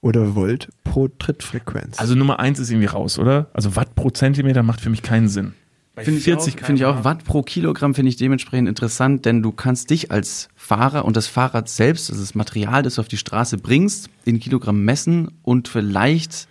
[0.00, 1.98] oder Volt pro Trittfrequenz.
[1.98, 3.48] also Nummer eins ist irgendwie raus, oder?
[3.54, 5.54] Also Watt pro Zentimeter macht für mich keinen Sinn.
[5.94, 9.42] Bei Finde ich, auch, finde ich auch, Watt pro Kilogramm finde ich dementsprechend interessant, denn
[9.42, 13.06] du kannst dich als Fahrer und das Fahrrad selbst, also das Material, das du auf
[13.06, 16.48] die Straße bringst, in Kilogramm messen und vielleicht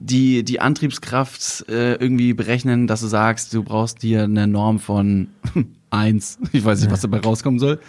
[0.00, 5.28] die, die Antriebskraft äh, irgendwie berechnen, dass du sagst, du brauchst dir eine Norm von
[5.90, 7.80] eins, ich weiß nicht, was dabei rauskommen soll,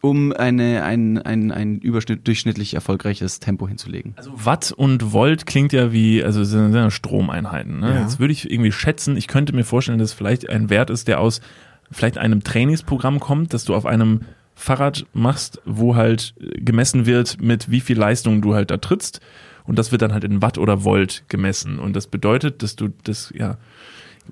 [0.00, 4.14] um eine, ein, ein, ein überschnitt, durchschnittlich erfolgreiches Tempo hinzulegen.
[4.16, 7.80] Also Watt und Volt klingt ja wie, also sind ja Stromeinheiten.
[7.80, 7.94] Ne?
[7.94, 8.00] Ja.
[8.02, 11.08] Jetzt würde ich irgendwie schätzen, ich könnte mir vorstellen, dass es vielleicht ein Wert ist,
[11.08, 11.40] der aus
[11.90, 14.22] vielleicht einem Trainingsprogramm kommt, dass du auf einem
[14.54, 19.20] Fahrrad machst, wo halt gemessen wird, mit wie viel Leistung du halt da trittst.
[19.64, 21.78] Und das wird dann halt in Watt oder Volt gemessen.
[21.78, 23.56] Und das bedeutet, dass du das, ja,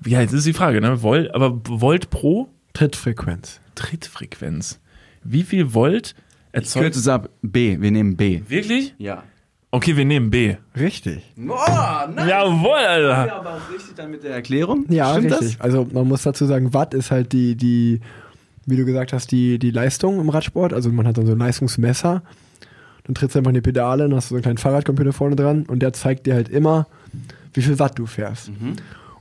[0.05, 1.01] ja, jetzt ist die Frage, ne?
[1.01, 3.59] Volt, aber Volt pro Trittfrequenz.
[3.75, 4.79] Trittfrequenz.
[5.23, 6.15] Wie viel Volt
[6.51, 6.83] Ich erzeugt.
[6.85, 7.29] kürze es ab.
[7.41, 8.41] B, wir nehmen B.
[8.47, 8.93] Wirklich?
[8.97, 9.23] Ja.
[9.71, 10.55] Okay, wir nehmen B.
[10.75, 11.21] Richtig.
[11.35, 12.27] Boah, nein.
[12.27, 13.35] Jawohl, Alter.
[13.35, 14.85] aber auch richtig dann mit der Erklärung?
[14.89, 15.61] Ja, Stimmt richtig.
[15.61, 17.99] Also man muss dazu sagen, Watt ist halt die, die,
[18.65, 20.73] wie du gesagt hast, die, die Leistung im Radsport.
[20.73, 22.23] Also man hat dann so ein Leistungsmesser.
[23.03, 25.35] Dann trittst du einfach in die Pedale, dann hast du so einen kleinen Fahrradcomputer vorne
[25.35, 26.87] dran und der zeigt dir halt immer,
[27.53, 28.51] wie viel Watt du fährst.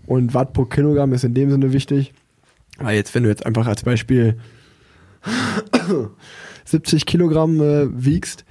[0.06, 2.12] Und Watt pro Kilogramm ist in dem Sinne wichtig,
[2.78, 4.38] weil jetzt, wenn du jetzt einfach als Beispiel
[6.64, 8.44] 70 Kilogramm äh, wiegst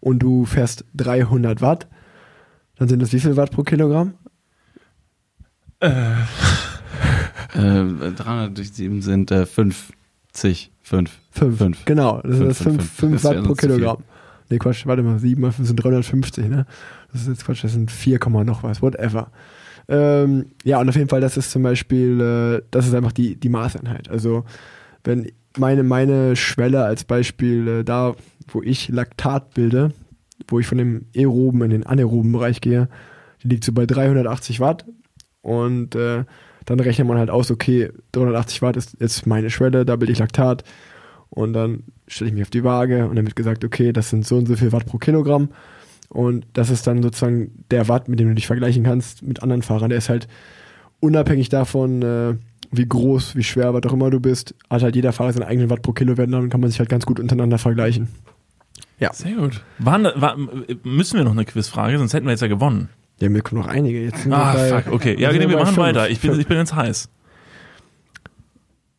[0.00, 1.88] und du fährst 300 Watt,
[2.76, 4.14] dann sind das wie viel Watt pro Kilogramm?
[5.80, 6.28] das?
[7.54, 7.54] Äh,
[8.12, 10.72] 300 durch 7 sind äh, 50.
[10.82, 11.10] 5.
[11.30, 11.58] Fünf.
[11.58, 11.84] Fünf.
[11.84, 13.12] Genau, das fünf, 5 fünf.
[13.14, 13.54] Das Watt wäre pro.
[13.54, 14.04] Kilogramm.
[14.50, 16.66] Nee, Quatsch, warte mal, 7 mal 5 sind 350, ne?
[17.12, 19.30] Das ist jetzt Quatsch, das sind 4, Komma noch was, whatever.
[19.88, 23.36] Ähm, ja, und auf jeden Fall, das ist zum Beispiel, äh, das ist einfach die,
[23.36, 24.08] die Maßeinheit.
[24.08, 24.44] Also,
[25.04, 28.14] wenn meine, meine Schwelle als Beispiel äh, da,
[28.48, 29.92] wo ich Laktat bilde,
[30.48, 32.88] wo ich von dem aeroben in den anaeroben Bereich gehe,
[33.42, 34.84] die liegt so bei 380 Watt.
[35.42, 36.24] Und äh,
[36.64, 40.18] dann rechnet man halt aus, okay, 380 Watt ist jetzt meine Schwelle, da bilde ich
[40.18, 40.64] Laktat.
[41.30, 44.26] Und dann stelle ich mich auf die Waage und dann wird gesagt, okay, das sind
[44.26, 45.50] so und so viel Watt pro Kilogramm.
[46.08, 49.62] Und das ist dann sozusagen der Watt, mit dem du dich vergleichen kannst mit anderen
[49.62, 49.90] Fahrern.
[49.90, 50.26] Der ist halt
[51.00, 52.34] unabhängig davon, äh,
[52.70, 55.70] wie groß, wie schwer, was auch immer du bist, hat halt jeder Fahrer seinen eigenen
[55.70, 58.08] Watt pro Kilowatt, dann kann man sich halt ganz gut untereinander vergleichen.
[59.00, 59.62] Ja, Sehr gut.
[59.78, 60.36] Waren, war,
[60.82, 62.88] müssen wir noch eine Quizfrage, sonst hätten wir jetzt ja gewonnen.
[63.20, 64.02] ja mir kommen noch einige.
[64.02, 65.16] Jetzt wir Ah, bei, fuck, okay.
[65.18, 65.78] Ja, wir bei machen fünf.
[65.78, 66.10] weiter.
[66.10, 67.08] Ich bin, ich bin jetzt heiß.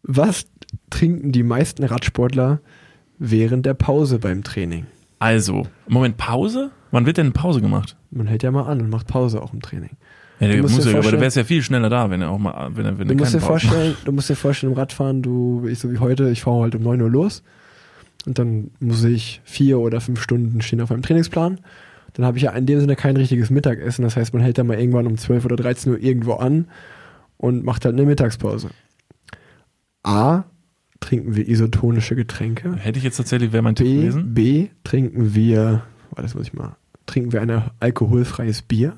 [0.03, 0.45] Was
[0.89, 2.61] trinken die meisten Radsportler
[3.17, 4.85] während der Pause beim Training?
[5.19, 6.71] Also, Moment, Pause?
[6.91, 7.97] Wann wird denn Pause gemacht?
[8.09, 9.91] Man hält ja mal an und macht Pause auch im Training.
[10.39, 12.21] Ja, der Du musst muss dir ja, aber du wärst ja viel schneller da, wenn
[12.21, 14.77] er auch mal, wenn er, wenn Du musst, dir vorstellen, du musst dir vorstellen, im
[14.77, 17.43] Radfahren, du, ich so wie heute, ich fahre halt um 9 Uhr los
[18.25, 21.59] und dann muss ich vier oder fünf Stunden stehen auf meinem Trainingsplan.
[22.13, 24.03] Dann habe ich ja in dem Sinne kein richtiges Mittagessen.
[24.03, 26.67] Das heißt, man hält dann mal irgendwann um 12 oder 13 Uhr irgendwo an
[27.37, 28.69] und macht halt eine Mittagspause.
[30.03, 30.43] A,
[30.99, 32.75] trinken wir isotonische Getränke.
[32.75, 34.33] Hätte ich jetzt tatsächlich, wäre mein Tipp B, gewesen.
[34.33, 36.75] B, trinken wir, warte, das muss ich mal,
[37.05, 38.97] trinken wir ein alkoholfreies Bier.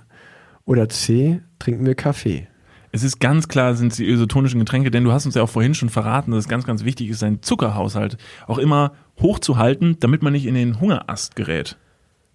[0.66, 2.47] Oder C, trinken wir Kaffee.
[2.91, 5.49] Es ist ganz klar, sind es die isotonischen Getränke, denn du hast uns ja auch
[5.49, 8.91] vorhin schon verraten, dass es ganz, ganz wichtig ist, seinen Zuckerhaushalt auch immer
[9.22, 11.78] hochzuhalten, damit man nicht in den Hungerast gerät.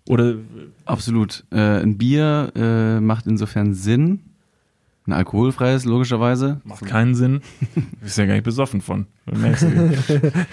[0.09, 0.37] Oder
[0.85, 1.45] Absolut.
[1.51, 4.26] Äh, ein Bier äh, macht insofern Sinn.
[5.07, 6.61] Ein alkoholfreies, logischerweise.
[6.65, 7.41] macht keinen Sinn.
[7.75, 9.07] Du bist ja gar nicht besoffen von.
[9.27, 9.65] Merkst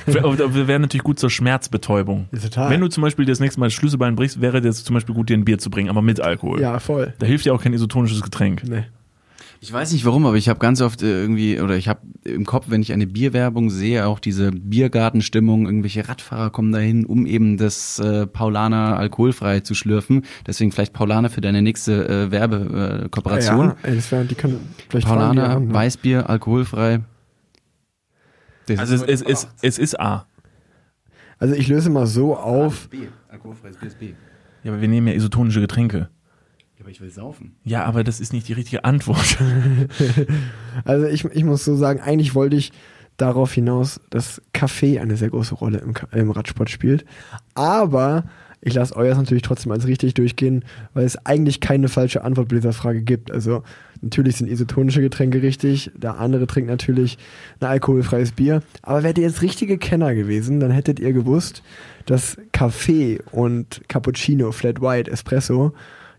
[0.07, 0.19] du.
[0.23, 2.27] Aber das wäre natürlich gut zur Schmerzbetäubung.
[2.31, 2.69] Ja, total.
[2.69, 5.29] Wenn du zum Beispiel das nächste Mal das Schlüsselbein brichst, wäre das zum Beispiel gut,
[5.29, 6.61] dir ein Bier zu bringen, aber mit Alkohol.
[6.61, 7.13] Ja, voll.
[7.19, 8.63] Da hilft dir auch kein isotonisches Getränk.
[8.67, 8.83] Nee.
[9.63, 12.45] Ich weiß nicht warum, aber ich habe ganz oft äh, irgendwie, oder ich habe im
[12.45, 17.55] Kopf, wenn ich eine Bierwerbung sehe, auch diese Biergartenstimmung, irgendwelche Radfahrer kommen dahin, um eben
[17.55, 20.25] das äh, Paulaner alkoholfrei zu schlürfen.
[20.45, 23.69] Deswegen vielleicht Paulaner für deine nächste äh, Werbekooperation.
[23.69, 23.69] Äh.
[23.69, 24.59] Ja, ey, das wär, die können
[24.89, 25.73] vielleicht Paulaner, an, ne?
[25.73, 26.99] Weißbier, alkoholfrei.
[28.65, 30.27] Das Also es, ist es, es, es ist A.
[31.39, 32.89] Also ich löse mal so auf.
[32.89, 34.13] B, alkoholfreies Bier ist B.
[34.65, 36.09] Ja, aber wir nehmen ja isotonische Getränke.
[36.77, 37.55] Ja, aber ich will saufen.
[37.63, 39.37] Ja, aber das ist nicht die richtige Antwort.
[40.85, 42.71] Also ich, ich muss so sagen, eigentlich wollte ich
[43.17, 47.05] darauf hinaus, dass Kaffee eine sehr große Rolle im, im Radsport spielt.
[47.53, 48.25] Aber
[48.65, 50.63] ich lasse euers natürlich trotzdem als richtig durchgehen,
[50.93, 53.29] weil es eigentlich keine falsche Antwort bei dieser Frage gibt.
[53.29, 53.61] Also
[54.01, 57.17] natürlich sind isotonische Getränke richtig, der andere trinkt natürlich
[57.59, 58.63] ein alkoholfreies Bier.
[58.81, 61.61] Aber wärt ihr jetzt richtige Kenner gewesen, dann hättet ihr gewusst,
[62.05, 65.73] dass Kaffee und Cappuccino, Flat White, Espresso,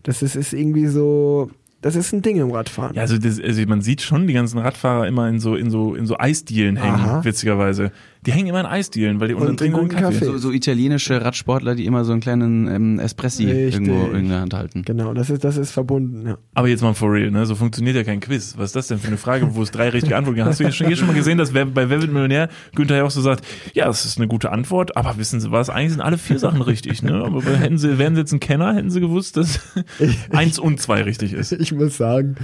[0.05, 1.49] das ist, ist irgendwie so,
[1.81, 2.95] das ist ein Ding im Radfahren.
[2.95, 5.95] Ja, also, das, also man sieht schon die ganzen Radfahrer immer in so in so
[5.95, 7.25] in so Eisdielen hängen, Aha.
[7.25, 7.91] witzigerweise.
[8.25, 10.19] Die hängen immer in Eisdielen, weil die dann trinken einen Kaffee.
[10.19, 10.25] Kaffee.
[10.25, 13.73] So, so italienische Radsportler, die immer so einen kleinen ähm, Espressi Richtig.
[13.73, 14.81] irgendwo in der Hand halten.
[14.83, 16.37] Genau, das ist, das ist verbunden, ja.
[16.53, 17.45] Aber jetzt mal for real, ne?
[17.45, 18.55] So funktioniert ja kein Quiz.
[18.57, 20.47] Was ist das denn für eine Frage, wo es drei richtige Antworten gibt?
[20.47, 22.97] Hast du hier schon, hier schon mal gesehen, dass wer, bei Wer wird Millionär Günther
[22.97, 25.91] ja auch so sagt, ja, das ist eine gute Antwort, aber wissen Sie was, eigentlich
[25.91, 27.23] sind alle vier Sachen richtig, ne?
[27.23, 29.59] Aber hätten Sie, wären Sie jetzt ein Kenner, hätten Sie gewusst, dass
[30.31, 31.51] eins und zwei richtig ist.
[31.51, 32.35] Ich muss sagen,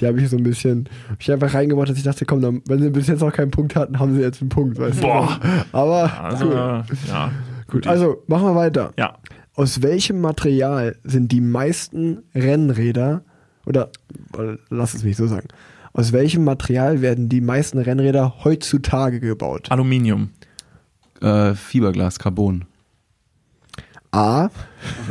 [0.00, 2.62] die habe ich so ein bisschen, hab ich einfach reingebracht, dass ich dachte, komm, dann,
[2.66, 5.29] wenn sie bis jetzt noch keinen Punkt hatten, haben sie jetzt einen Punkt, weißt Boah.
[5.72, 6.82] Aber Also, cool.
[7.08, 7.30] ja.
[7.70, 7.86] gut.
[7.86, 8.92] Also machen wir weiter.
[8.98, 9.14] ja.
[9.54, 13.22] Aus welchem Material sind die meisten Rennräder,
[13.66, 13.90] oder
[14.70, 15.48] lass es mich so sagen,
[15.92, 19.70] aus welchem Material werden die meisten Rennräder heutzutage gebaut?
[19.70, 20.30] Aluminium.
[21.20, 22.64] Äh, Fiberglas, Carbon.
[24.12, 24.48] A.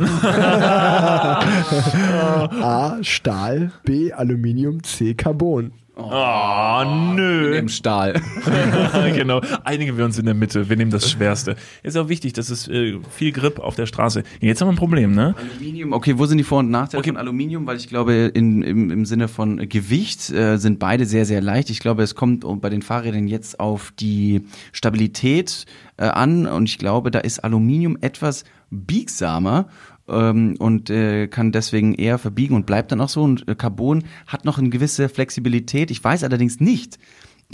[2.60, 2.98] A.
[3.02, 3.72] Stahl.
[3.84, 4.12] B.
[4.12, 4.82] Aluminium.
[4.82, 5.14] C.
[5.14, 5.72] Carbon.
[6.02, 6.84] Oh,
[7.14, 7.56] nö.
[7.56, 8.20] Im Stahl.
[9.14, 9.40] genau.
[9.64, 10.68] Einigen wir uns in der Mitte.
[10.68, 11.56] Wir nehmen das Schwerste.
[11.82, 14.22] Ist auch wichtig, dass es äh, viel Grip auf der Straße.
[14.40, 15.34] Jetzt haben wir ein Problem, ne?
[15.38, 17.10] Aluminium, okay, wo sind die Vor- und Nachteile Okay.
[17.10, 17.66] von Aluminium?
[17.66, 21.70] Weil ich glaube, in, im, im Sinne von Gewicht äh, sind beide sehr, sehr leicht.
[21.70, 24.42] Ich glaube, es kommt bei den Fahrrädern jetzt auf die
[24.72, 29.66] Stabilität äh, an und ich glaube, da ist Aluminium etwas biegsamer
[30.08, 33.22] ähm, und äh, kann deswegen eher verbiegen und bleibt dann auch so.
[33.22, 35.90] Und äh, Carbon hat noch eine gewisse Flexibilität.
[35.90, 36.98] Ich weiß allerdings nicht,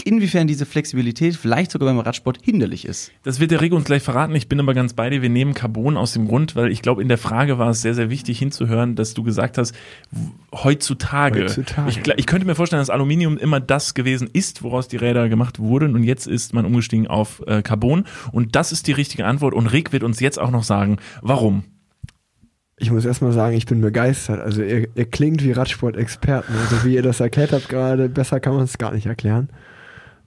[0.03, 3.11] inwiefern diese Flexibilität vielleicht sogar beim Radsport hinderlich ist.
[3.23, 4.35] Das wird der Rico uns gleich verraten.
[4.35, 5.21] Ich bin aber ganz bei dir.
[5.21, 7.93] Wir nehmen Carbon aus dem Grund, weil ich glaube, in der Frage war es sehr,
[7.93, 9.75] sehr wichtig hinzuhören, dass du gesagt hast,
[10.53, 11.43] heutzutage.
[11.43, 11.89] Heutzutage.
[11.89, 15.59] Ich, ich könnte mir vorstellen, dass Aluminium immer das gewesen ist, woraus die Räder gemacht
[15.59, 15.95] wurden.
[15.95, 18.05] Und jetzt ist man umgestiegen auf äh, Carbon.
[18.31, 19.53] Und das ist die richtige Antwort.
[19.53, 21.63] Und Rick wird uns jetzt auch noch sagen, warum.
[22.79, 24.39] Ich muss erstmal sagen, ich bin begeistert.
[24.39, 26.53] Also ihr, ihr klingt wie Radsport-Experten.
[26.53, 29.49] Also wie ihr das erklärt habt gerade, besser kann man es gar nicht erklären.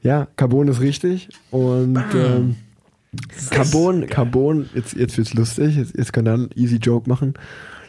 [0.02, 1.28] Ja, Carbon ist richtig.
[1.50, 2.56] Und ähm,
[3.50, 7.34] Carbon, Carbon, jetzt, jetzt wird's lustig, jetzt, jetzt könnt ihr einen easy Joke machen.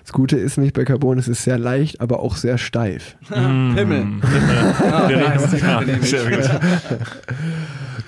[0.04, 3.16] Das Gute ist nämlich bei Carbon, es ist sehr leicht, aber auch sehr steif.
[3.30, 4.08] Pimmel.
[6.02, 6.50] Sehr gut.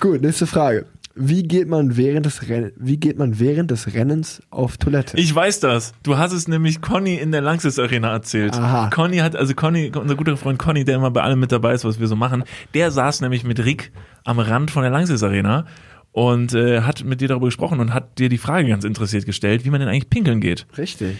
[0.00, 0.86] Gut, nächste Frage.
[1.16, 5.16] Wie geht man während des Renn wie geht man während des Rennens auf Toilette?
[5.16, 5.92] Ich weiß das.
[6.02, 8.54] Du hast es nämlich Conny in der Lanxess Arena erzählt.
[8.54, 8.90] Aha.
[8.90, 11.84] Conny hat, also Conny, unser guter Freund Conny, der immer bei allem mit dabei ist,
[11.84, 12.42] was wir so machen,
[12.74, 13.92] der saß nämlich mit Rick
[14.24, 15.66] am Rand von der Lanxess Arena
[16.10, 19.64] und äh, hat mit dir darüber gesprochen und hat dir die Frage ganz interessiert gestellt,
[19.64, 20.66] wie man denn eigentlich pinkeln geht.
[20.76, 21.16] Richtig.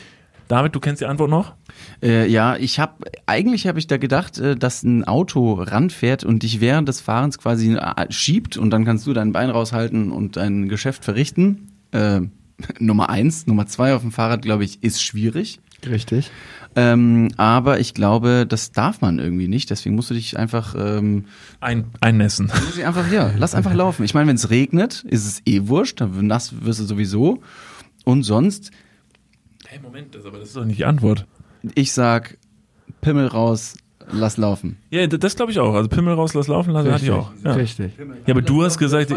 [0.48, 1.54] David, du kennst die Antwort noch?
[2.02, 6.42] Äh, ja, ich habe eigentlich habe ich da gedacht, äh, dass ein Auto ranfährt und
[6.42, 10.36] dich während des Fahrens quasi äh, schiebt und dann kannst du dein Bein raushalten und
[10.36, 11.72] dein Geschäft verrichten.
[11.92, 12.20] Äh,
[12.78, 15.60] Nummer eins, Nummer zwei auf dem Fahrrad, glaube ich, ist schwierig.
[15.86, 16.30] Richtig.
[16.76, 19.70] Ähm, aber ich glaube, das darf man irgendwie nicht.
[19.70, 21.26] Deswegen musst du dich einfach, ähm,
[21.60, 22.46] Ein, einnässen.
[22.46, 24.04] musst dich einfach, ja, lass einfach laufen.
[24.04, 27.42] Ich meine, wenn es regnet, ist es eh wurscht, dann nass wirst du sowieso.
[28.04, 28.70] Und sonst,
[29.82, 31.26] Moment, das, aber das ist doch nicht die Antwort.
[31.74, 32.38] ich sag,
[33.00, 33.76] Pimmel raus,
[34.12, 34.76] lass laufen.
[34.90, 35.74] Ja, das glaube ich auch.
[35.74, 37.30] Also Pimmel raus, lass laufen lassen, hatte ich auch.
[37.44, 37.52] Ja.
[37.54, 37.92] Richtig.
[38.26, 39.16] Ja, aber du hast gesagt, ja,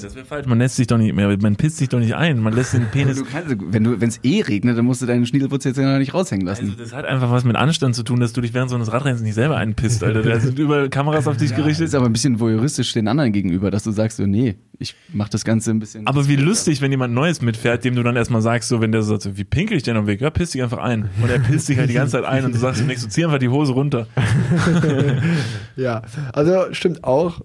[0.00, 0.46] das wäre falsch.
[0.46, 2.40] Man lässt sich doch nicht mehr, man pisst sich doch nicht ein.
[2.40, 5.06] Man lässt den Penis Du kannst, wenn du, wenn es eh regnet, dann musst du
[5.06, 6.66] deinen Schniedelputz jetzt ja noch nicht raushängen lassen.
[6.66, 8.92] Also das hat einfach was mit Anstand zu tun, dass du dich während so eines
[8.92, 10.22] Radrennens nicht selber einpisst, Alter.
[10.22, 11.86] Da sind überall Kameras auf dich das gerichtet.
[11.88, 15.28] ist aber ein bisschen voyeuristisch den anderen gegenüber, dass du sagst, so, nee, ich mach
[15.28, 16.06] das Ganze ein bisschen.
[16.06, 19.02] Aber wie lustig, wenn jemand Neues mitfährt, dem du dann erstmal sagst, so wenn der
[19.02, 20.20] so sagt, so, wie pinkel ich denn am Weg?
[20.20, 21.08] Ja, piss dich einfach ein.
[21.22, 23.24] Und er pisst dich halt die ganze Zeit ein und du sagst nicht so, zieh
[23.24, 24.06] einfach die Hose runter.
[25.76, 26.02] Ja,
[26.32, 27.40] also stimmt auch.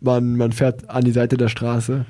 [0.00, 2.04] Man, man fährt an die Seite der Straße,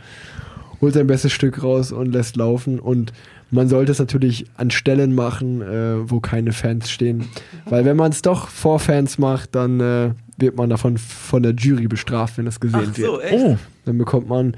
[0.80, 2.78] holt sein bestes Stück raus und lässt laufen.
[2.80, 3.12] Und
[3.50, 7.26] man sollte es natürlich an Stellen machen, äh, wo keine Fans stehen.
[7.66, 11.52] Weil wenn man es doch vor Fans macht, dann äh, wird man davon von der
[11.52, 13.22] Jury bestraft, wenn das gesehen wird.
[13.22, 13.44] echt?
[13.44, 14.56] Oh, Dann bekommt man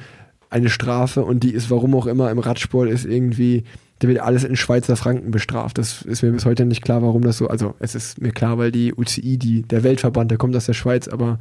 [0.50, 3.64] eine Strafe und die ist, warum auch immer, im Radsport ist irgendwie,
[4.00, 5.78] da wird alles in Schweizer Franken bestraft.
[5.78, 8.58] Das ist mir bis heute nicht klar, warum das so, also es ist mir klar,
[8.58, 11.38] weil die UCI, die, der Weltverband, der kommt aus der Schweiz, aber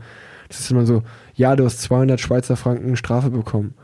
[0.48, 1.04] das ist immer so,
[1.36, 3.76] ja, du hast 200 Schweizer Franken Strafe bekommen.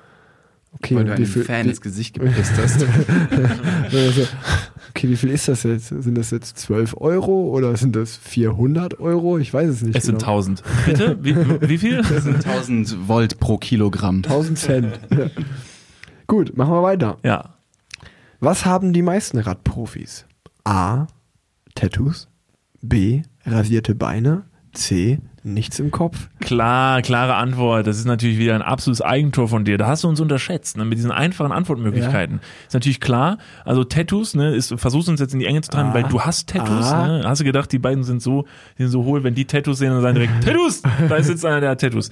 [0.75, 2.83] Okay, weil du wie viel, Fan wie, ins Gesicht gepisst hast.
[3.91, 4.27] also,
[4.89, 5.89] okay, wie viel ist das jetzt?
[5.89, 9.37] Sind das jetzt 12 Euro oder sind das 400 Euro?
[9.37, 9.95] Ich weiß es nicht.
[9.95, 10.31] es sind genau.
[10.31, 10.63] 1000.
[10.85, 11.17] Bitte?
[11.21, 11.35] Wie,
[11.69, 11.97] wie viel?
[11.97, 14.17] Das sind 1000 Volt pro Kilogramm.
[14.17, 14.99] 1000 Cent.
[16.27, 17.17] Gut, machen wir weiter.
[17.23, 17.52] Ja.
[18.43, 20.25] Was haben die meisten Radprofis?
[20.65, 21.07] A.
[21.75, 22.27] Tattoos.
[22.81, 23.21] B.
[23.45, 24.43] Rasierte Beine.
[24.73, 25.19] C.
[25.43, 26.27] Nichts im Kopf.
[26.41, 27.87] Klar, klare Antwort.
[27.87, 29.77] Das ist natürlich wieder ein absolutes Eigentor von dir.
[29.77, 30.83] Da hast du uns unterschätzt, ne?
[30.83, 32.41] mit diesen einfachen Antwortmöglichkeiten.
[32.67, 33.37] Ist natürlich klar.
[33.63, 35.93] Also Tattoos, ne, ist, versuchst uns jetzt in die Enge zu treiben, Ah.
[35.93, 37.07] weil du hast Tattoos, Ah.
[37.07, 37.23] ne?
[37.25, 38.45] Hast du gedacht, die beiden sind so,
[38.77, 40.81] die sind so hohl, wenn die Tattoos sehen, dann sagen direkt, Tattoos!
[41.07, 42.09] Da sitzt einer, der hat Tattoos.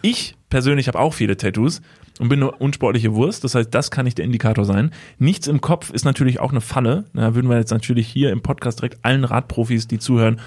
[0.00, 1.82] Ich persönlich habe auch viele Tattoos
[2.18, 3.44] und bin eine unsportliche Wurst.
[3.44, 4.90] Das heißt, das kann nicht der Indikator sein.
[5.18, 7.04] Nichts im Kopf ist natürlich auch eine Falle.
[7.12, 10.40] Da würden wir jetzt natürlich hier im Podcast direkt allen Radprofis, die zuhören,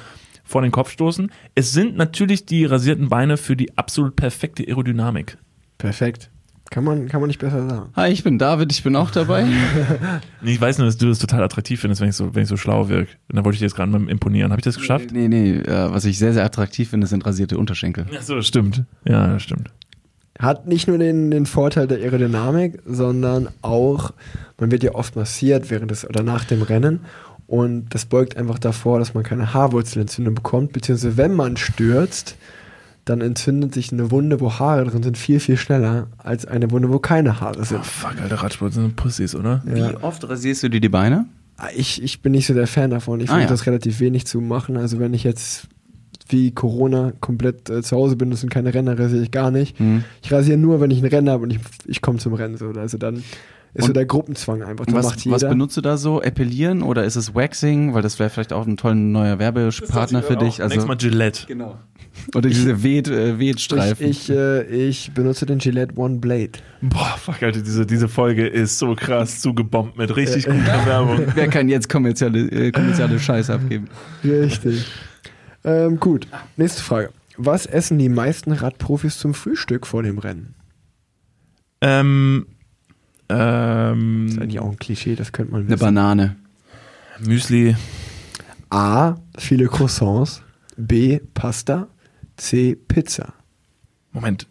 [0.44, 1.32] vor den Kopf stoßen.
[1.56, 5.38] Es sind natürlich die rasierten Beine für die absolut perfekte Aerodynamik.
[5.78, 6.30] Perfekt.
[6.70, 7.90] Kann man, kann man nicht besser sagen.
[7.96, 9.46] Hi, ich bin David, ich bin auch dabei.
[10.42, 12.50] Nee, Ich weiß nur, dass du das total attraktiv findest, wenn ich so, wenn ich
[12.50, 13.12] so schlau wirke.
[13.30, 14.52] Und da wollte ich dir jetzt gerade mal imponieren.
[14.52, 15.12] Habe ich das geschafft?
[15.12, 18.06] Nee, nee, äh, was ich sehr, sehr attraktiv finde, sind rasierte Unterschenkel.
[18.12, 18.84] Ja, so, das stimmt.
[19.06, 19.72] Ja, das stimmt.
[20.40, 24.12] Hat nicht nur den, den Vorteil der Aerodynamik, sondern auch,
[24.60, 27.00] man wird ja oft massiert während des oder nach dem Rennen
[27.48, 32.36] und das beugt einfach davor, dass man keine Haarwurzelentzündung bekommt, beziehungsweise wenn man stürzt,
[33.06, 36.90] dann entzündet sich eine Wunde, wo Haare drin sind, viel, viel schneller als eine Wunde,
[36.92, 37.86] wo keine Haare Oh, sind.
[37.86, 39.64] fuck, alter Radsport sind Pussys, oder?
[39.66, 39.92] Ja.
[39.92, 41.26] Wie oft rasierst du dir die Beine?
[41.76, 43.22] Ich, ich bin nicht so der Fan davon.
[43.22, 43.50] Ich Ah, versuche ja.
[43.50, 44.76] das relativ wenig zu machen.
[44.78, 45.68] Also wenn ich jetzt
[46.30, 49.78] wie Corona komplett äh, zu Hause bin, das sind keine Renner, rasiere ich gar nicht.
[49.80, 50.04] Hm.
[50.22, 52.58] Ich rasiere nur, wenn ich ein Rennen habe und ich, ich komme zum Rennen.
[52.58, 52.70] So.
[52.72, 53.18] Also dann
[53.74, 54.86] ist so Und- der Gruppenzwang einfach.
[54.86, 55.36] Dann macht Was, jeder.
[55.36, 56.22] was benutzt du da so?
[56.22, 57.94] Epilieren oder ist es Waxing?
[57.94, 60.62] Weil das wäre vielleicht auch ein toller neuer Werbepartner für dich.
[60.62, 61.46] Also, Nächstes Mal Gillette.
[61.48, 61.78] genau.
[62.34, 64.08] Oder diese Weht, äh, Wehtstreifen.
[64.08, 66.54] ich, ich, äh, ich benutze den Gillette One Blade.
[66.82, 71.28] Boah, fuck, Alter, diese, diese Folge ist so krass zugebombt mit richtig guter Werbung.
[71.36, 73.88] Wer kann jetzt kommerzielle, äh, kommerzielle Scheiße abgeben?
[74.24, 74.88] Richtig.
[75.68, 77.12] Ähm, gut, nächste Frage.
[77.38, 80.56] Was essen die meisten Radprofis zum Frühstück vor dem Rennen?
[81.82, 82.48] Ähm,
[83.28, 85.80] Das ist ähm, eigentlich auch ein Klischee, das könnte man Eine wissen.
[85.80, 86.36] Banane.
[87.20, 87.76] Müsli.
[88.70, 89.16] A.
[89.38, 90.42] Viele Croissants.
[90.78, 91.20] B.
[91.34, 91.88] Pasta.
[92.38, 92.76] C.
[92.76, 93.34] Pizza.
[94.12, 94.48] Moment.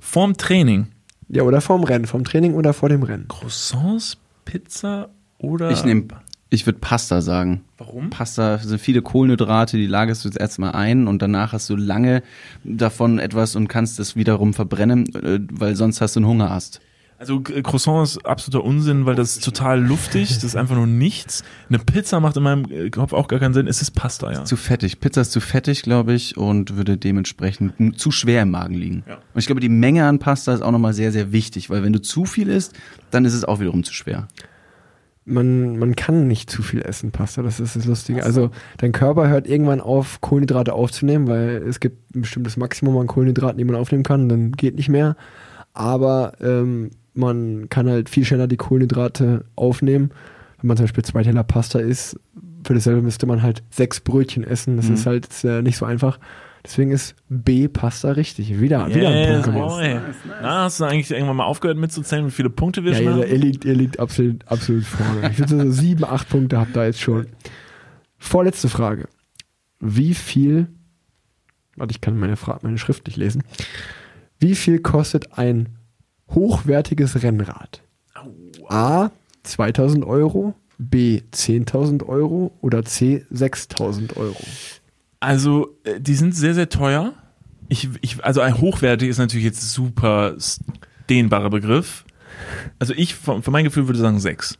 [0.00, 0.88] Vorm Training.
[1.28, 3.28] Ja, oder vorm Rennen, vom Training oder vor dem Rennen.
[3.28, 5.70] Croissants, Pizza oder.
[5.70, 6.04] Ich nehme,
[6.50, 7.62] ich würde Pasta sagen.
[7.78, 8.10] Warum?
[8.10, 12.22] Pasta sind viele Kohlenhydrate, die lagerst du jetzt erstmal ein und danach hast du lange
[12.64, 16.80] davon etwas und kannst es wiederum verbrennen, äh, weil sonst hast du einen Hungerast.
[17.20, 20.86] Also äh, Croissant ist absoluter Unsinn, weil das ist total luftig, das ist einfach nur
[20.86, 21.44] nichts.
[21.68, 23.68] Eine Pizza macht in meinem äh, Kopf auch gar keinen Sinn.
[23.68, 24.44] Es ist Pasta, ja.
[24.44, 25.00] Zu fettig.
[25.00, 29.04] Pizza ist zu fettig, glaube ich, und würde dementsprechend zu schwer im Magen liegen.
[29.06, 29.16] Ja.
[29.16, 31.92] Und ich glaube, die Menge an Pasta ist auch nochmal sehr, sehr wichtig, weil wenn
[31.92, 32.72] du zu viel isst,
[33.10, 34.26] dann ist es auch wiederum zu schwer.
[35.26, 38.24] Man, man kann nicht zu viel essen, Pasta, das ist das Lustige.
[38.24, 43.06] Also dein Körper hört irgendwann auf, Kohlenhydrate aufzunehmen, weil es gibt ein bestimmtes Maximum an
[43.06, 45.16] Kohlenhydraten, die man aufnehmen kann, dann geht nicht mehr.
[45.74, 50.10] Aber ähm, man kann halt viel schneller die Kohlenhydrate aufnehmen.
[50.60, 52.18] Wenn man zum Beispiel zwei Teller Pasta isst,
[52.64, 54.76] für dasselbe müsste man halt sechs Brötchen essen.
[54.76, 54.94] Das Mhm.
[54.94, 56.18] ist halt äh, nicht so einfach.
[56.64, 58.60] Deswegen ist B Pasta richtig.
[58.60, 59.68] Wieder, wieder ein Punkt gemacht.
[59.76, 60.00] boy.
[60.42, 63.12] Na, hast du eigentlich irgendwann mal aufgehört mitzuzählen, wie viele Punkte wir Ja, schon ihr,
[63.12, 63.22] haben?
[63.30, 65.30] ihr, liegt, ihr liegt absolut, absolut vorne.
[65.30, 67.26] Ich würde so sieben, acht Punkte habt ihr jetzt schon.
[68.18, 69.08] Vorletzte Frage.
[69.80, 70.68] Wie viel,
[71.76, 73.42] warte, ich kann meine, Fra meine Schrift nicht lesen.
[74.38, 75.70] Wie viel kostet ein
[76.30, 77.82] hochwertiges Rennrad?
[78.68, 79.10] A.
[79.44, 81.22] 2000 Euro, B.
[81.32, 83.24] 10.000 Euro oder C.
[83.32, 84.36] 6.000 Euro?
[85.20, 87.12] Also, äh, die sind sehr, sehr teuer.
[87.68, 90.34] Ich, ich, also ein hochwertig ist natürlich jetzt super
[91.08, 92.04] dehnbarer Begriff.
[92.78, 94.58] Also ich, von, von meinem Gefühl würde sagen sechs.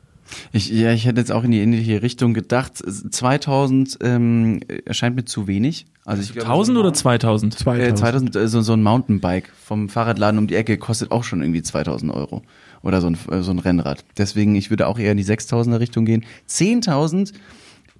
[0.53, 2.75] Ich, ja, ich hätte jetzt auch in die ähnliche Richtung gedacht.
[2.77, 5.87] 2000 ähm, erscheint mir zu wenig.
[6.05, 7.59] Also ich glaube, 1000 oder 2000?
[7.59, 7.89] 2000.
[7.89, 11.43] Äh, 2000, äh, so, so ein Mountainbike vom Fahrradladen um die Ecke kostet auch schon
[11.43, 12.43] irgendwie 2000 Euro.
[12.83, 14.05] Oder so ein, äh, so ein Rennrad.
[14.17, 16.25] Deswegen, ich würde auch eher in die 6000er Richtung gehen.
[16.49, 17.33] 10.000,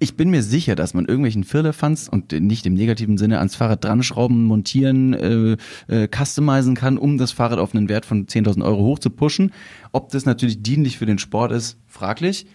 [0.01, 3.83] ich bin mir sicher, dass man irgendwelchen Firlefanz und nicht im negativen Sinne ans Fahrrad
[3.83, 5.57] dran schrauben, montieren, äh,
[5.87, 9.53] äh, customizen kann, um das Fahrrad auf einen Wert von 10.000 Euro hoch zu pushen.
[9.91, 12.47] Ob das natürlich dienlich für den Sport ist, fraglich.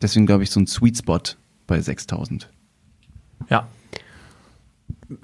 [0.00, 1.20] Deswegen glaube ich so ein Sweet Spot
[1.66, 2.48] bei 6000.
[3.50, 3.66] Ja.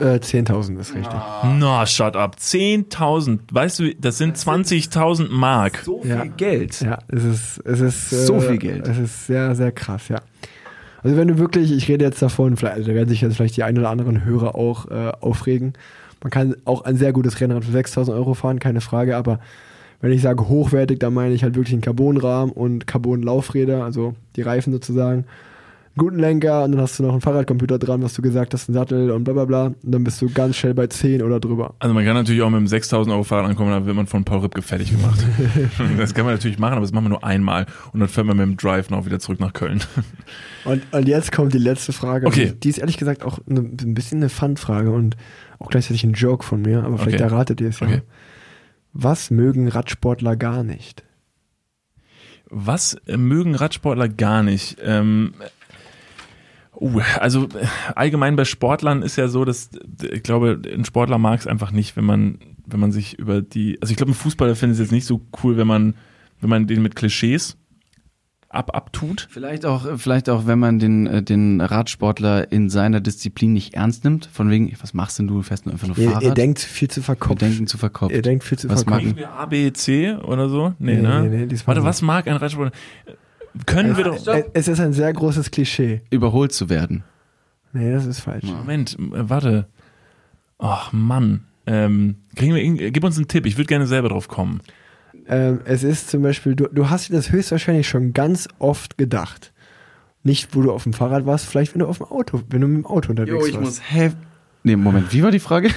[0.00, 1.20] Äh, 10.000 ist richtig.
[1.44, 2.36] Na, shut up.
[2.40, 3.38] 10.000.
[3.52, 5.82] Weißt du, das sind 20.000 Mark.
[5.84, 6.24] So Ja.
[6.24, 6.80] Geld.
[6.80, 8.86] Ja, es ist, es ist äh, So viel Geld.
[8.88, 10.20] Es ist sehr, sehr krass, ja.
[11.02, 13.56] Also wenn du wirklich, ich rede jetzt davon, vielleicht, also da werden sich jetzt vielleicht
[13.56, 15.74] die ein oder anderen Hörer auch äh, aufregen.
[16.22, 19.38] Man kann auch ein sehr gutes Rennrad für 6000 Euro fahren, keine Frage, aber
[20.00, 24.42] wenn ich sage hochwertig, dann meine ich halt wirklich einen Carbonrahmen und Carbon-Laufräder, also die
[24.42, 25.24] Reifen sozusagen.
[25.96, 28.74] Guten Lenker und dann hast du noch einen Fahrradcomputer dran, was du gesagt hast, einen
[28.74, 29.66] Sattel und bla bla bla.
[29.66, 31.74] Und dann bist du ganz schnell bei 10 oder drüber.
[31.80, 34.24] Also man kann natürlich auch mit einem 6.000 Euro Fahrrad ankommen, dann wird man von
[34.24, 35.18] Paul Ripke fertig gemacht.
[35.98, 37.66] das kann man natürlich machen, aber das machen wir nur einmal.
[37.92, 39.82] Und dann fährt man mit dem Drive noch wieder zurück nach Köln.
[40.64, 42.26] Und, und jetzt kommt die letzte Frage.
[42.26, 42.52] Okay.
[42.62, 45.16] Die ist ehrlich gesagt auch eine, ein bisschen eine Fun-Frage und
[45.58, 47.32] auch gleichzeitig ein Joke von mir, aber vielleicht Okay.
[47.32, 47.86] erratet ihr es ja.
[47.88, 48.02] Okay.
[48.92, 51.02] Was mögen Radsportler gar nicht?
[52.50, 54.78] Was äh, mögen Radsportler gar nicht?
[54.82, 55.34] Ähm,
[56.80, 57.48] uh, also
[57.94, 59.70] allgemein bei Sportlern ist ja so, dass
[60.12, 63.78] ich glaube, ein Sportler mag es einfach nicht, wenn man, wenn man sich über die,
[63.80, 65.94] also ich glaube, ein Fußballer findet es jetzt nicht so cool, wenn man,
[66.40, 67.56] wenn man den mit Klischees
[68.50, 69.28] ab abtut.
[69.30, 74.04] Vielleicht auch, vielleicht auch, wenn man den, äh, den Radsportler in seiner Disziplin nicht ernst
[74.04, 74.24] nimmt.
[74.32, 75.34] Von wegen, was machst denn du?
[75.34, 76.22] Du fährst nur einfach nur Ihr, Fahrrad.
[76.22, 77.42] ihr denkt viel zu verkopft.
[77.42, 78.14] denken zu verkopft.
[78.14, 79.04] Ihr denkt viel zu Was verkopft.
[79.04, 80.72] mag- Irgendwie A, B, C oder so?
[80.78, 81.28] Nee, Nee, ne?
[81.28, 82.72] nee, nee, Warte, was mag ein Radsportler?
[83.66, 84.26] Können wir doch.
[84.26, 86.02] Es, es ist ein sehr großes Klischee.
[86.10, 87.04] Überholt zu werden.
[87.72, 88.44] Nee, das ist falsch.
[88.44, 89.66] Moment, äh, warte.
[90.58, 91.44] Ach Mann.
[91.66, 94.60] Ähm, kriegen wir, gib uns einen Tipp, ich würde gerne selber drauf kommen.
[95.26, 99.52] Ähm, es ist zum Beispiel, du, du hast dir das höchstwahrscheinlich schon ganz oft gedacht.
[100.22, 102.68] Nicht, wo du auf dem Fahrrad warst, vielleicht wenn du auf dem Auto, wenn du
[102.68, 103.64] mit dem Auto unterwegs Jo, ich warst.
[103.64, 104.12] muss hä?
[104.62, 105.70] Nee, Moment, wie war die Frage?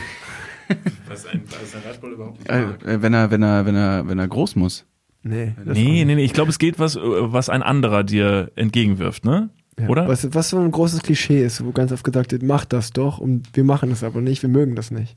[1.07, 4.07] Was ist ein, was ein Radsport überhaupt Äh, äh, wenn er, wenn er, wenn er,
[4.07, 4.85] wenn er groß muss.
[5.23, 9.23] Nee, das Nee, nee, nee, ich glaube, es geht was, was ein anderer dir entgegenwirft,
[9.23, 9.49] ne?
[9.79, 10.07] Ja, Oder?
[10.07, 13.19] Was, was so ein großes Klischee ist, wo ganz oft gesagt wird, mach das doch
[13.19, 15.15] und wir machen es aber nicht, wir mögen das nicht.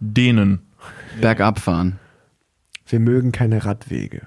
[0.00, 0.60] Denen.
[1.20, 1.98] Bergab fahren.
[2.86, 4.26] Wir mögen keine Radwege.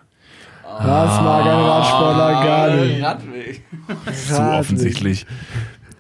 [0.65, 0.85] Ah.
[0.85, 3.03] Das mag ein Radsportler gar nicht.
[3.03, 3.63] Radweg.
[4.13, 5.25] So offensichtlich.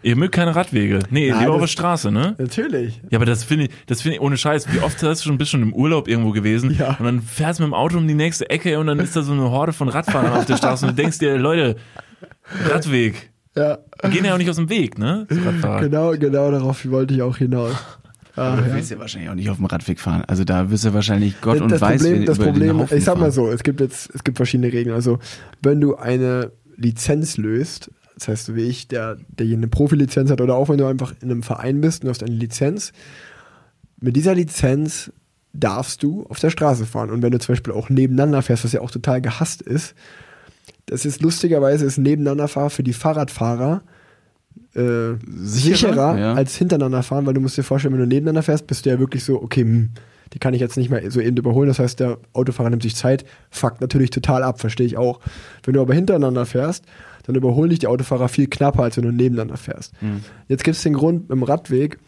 [0.01, 0.99] Ihr mögt keine Radwege.
[1.09, 2.35] Nee, Nein, lieber auf der Straße, ne?
[2.37, 3.01] Natürlich.
[3.09, 4.71] Ja, aber das finde ich, das finde ich ohne Scheiß.
[4.73, 6.95] Wie oft hast du schon bist schon im Urlaub irgendwo gewesen Ja.
[6.99, 9.21] und dann fährst du mit dem Auto um die nächste Ecke und dann ist da
[9.23, 11.75] so eine Horde von Radfahrern auf der Straße und du denkst dir, Leute,
[12.69, 13.29] Radweg.
[13.55, 15.25] Ja, Die gehen ja auch nicht aus dem Weg, ne?
[15.29, 17.73] Genau, genau darauf wollte ich auch hinaus.
[18.35, 18.73] Ah, du ja.
[18.75, 20.23] willst ja wahrscheinlich auch nicht auf dem Radweg fahren.
[20.27, 23.21] Also da wirst du wahrscheinlich Gott und das weiß, Problem, das Problem, ich sag mal
[23.23, 23.31] fahren.
[23.31, 24.95] so, es gibt jetzt, es gibt verschiedene Regeln.
[24.95, 25.19] Also,
[25.61, 30.29] wenn du eine Lizenz löst, das heißt, so wie ich, der, der hier eine Profilizenz
[30.29, 32.91] hat, oder auch wenn du einfach in einem Verein bist und du hast eine Lizenz,
[34.01, 35.11] mit dieser Lizenz
[35.53, 37.09] darfst du auf der Straße fahren.
[37.09, 39.95] Und wenn du zum Beispiel auch nebeneinander fährst, was ja auch total gehasst ist,
[40.85, 43.81] das ist lustigerweise ist nebeneinander fahren für die Fahrradfahrer
[44.75, 46.33] äh, Sicherer, sicherer, ja.
[46.33, 48.99] als hintereinander fahren, weil du musst dir vorstellen, wenn du nebeneinander fährst, bist du ja
[48.99, 49.89] wirklich so, okay, hm,
[50.33, 51.67] die kann ich jetzt nicht mehr so eben überholen.
[51.67, 55.19] Das heißt, der Autofahrer nimmt sich Zeit, fuckt natürlich total ab, verstehe ich auch.
[55.63, 56.85] Wenn du aber hintereinander fährst,
[57.23, 59.93] dann überholen dich die Autofahrer viel knapper, als wenn du nebeneinander fährst.
[59.99, 60.21] Hm.
[60.47, 61.99] Jetzt gibt es den Grund im Radweg,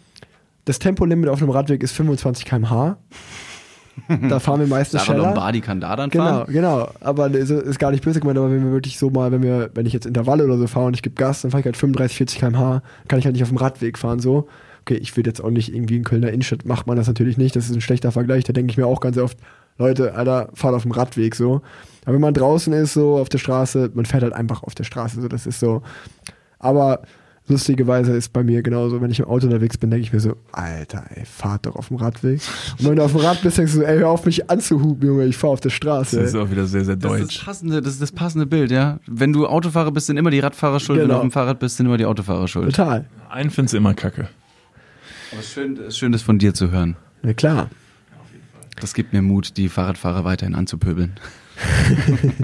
[0.66, 2.98] das Tempolimit auf einem Radweg ist 25 km/h.
[4.30, 5.26] da fahren wir meistens schneller.
[5.26, 6.54] Lombardi kann da dann Genau, fahren.
[6.54, 6.90] genau.
[7.02, 9.70] Aber das ist gar nicht böse gemeint, aber wenn wir wirklich so mal, wenn wir,
[9.74, 11.78] wenn ich jetzt Intervalle oder so fahre und ich gebe Gas, dann fahre ich halt
[11.78, 14.48] 35, 40 km/h, kann ich halt nicht auf dem Radweg fahren, so.
[14.82, 17.56] Okay, ich würde jetzt auch nicht irgendwie in Kölner Innenstadt, macht man das natürlich nicht,
[17.56, 19.38] das ist ein schlechter Vergleich, da denke ich mir auch ganz oft,
[19.78, 21.62] Leute, Alter, fahrt auf dem Radweg, so.
[22.06, 24.84] Aber wenn man draußen ist, so auf der Straße, man fährt halt einfach auf der
[24.86, 25.82] Straße, so, das ist so.
[26.60, 27.02] Aber
[27.48, 30.36] lustigerweise ist bei mir genauso, wenn ich im Auto unterwegs bin, denke ich mir so,
[30.52, 32.40] Alter, ey, fahrt doch auf dem Radweg.
[32.80, 35.08] Und wenn du auf dem Rad bist, denkst du so, ey, hör auf mich anzuhupen,
[35.08, 36.18] Junge, ich fahre auf der Straße.
[36.18, 37.46] Das ist auch wieder sehr, sehr Das ist, das, deutsch.
[37.46, 39.00] passende, das ist das passende Bild, ja.
[39.06, 41.00] Wenn du Autofahrer bist, sind immer die Radfahrer schuld.
[41.00, 41.18] Wenn du Genau.
[41.20, 42.68] auf dem Fahrrad bist, sind immer die Autofahrer schuld.
[42.76, 43.06] Total.
[43.30, 44.30] Einen findest du immer kacke.
[45.32, 46.96] Aber es ist schön, es ist schön, das von dir zu hören.
[47.24, 47.70] Ja, klar.
[48.80, 51.14] Das gibt mir Mut, die Fahrradfahrer weiterhin anzupöbeln.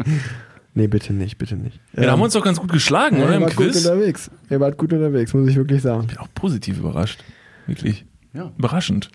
[0.77, 1.79] Nee, bitte nicht, bitte nicht.
[1.95, 3.33] Ja, da haben wir uns doch ganz gut geschlagen, ja, oder?
[3.33, 4.29] ihr wart gut unterwegs.
[4.47, 6.05] Ihr wart gut unterwegs, muss ich wirklich sagen.
[6.05, 7.23] bin auch positiv überrascht.
[7.65, 8.05] Wirklich.
[8.33, 8.51] Ja.
[8.59, 9.09] Überraschend.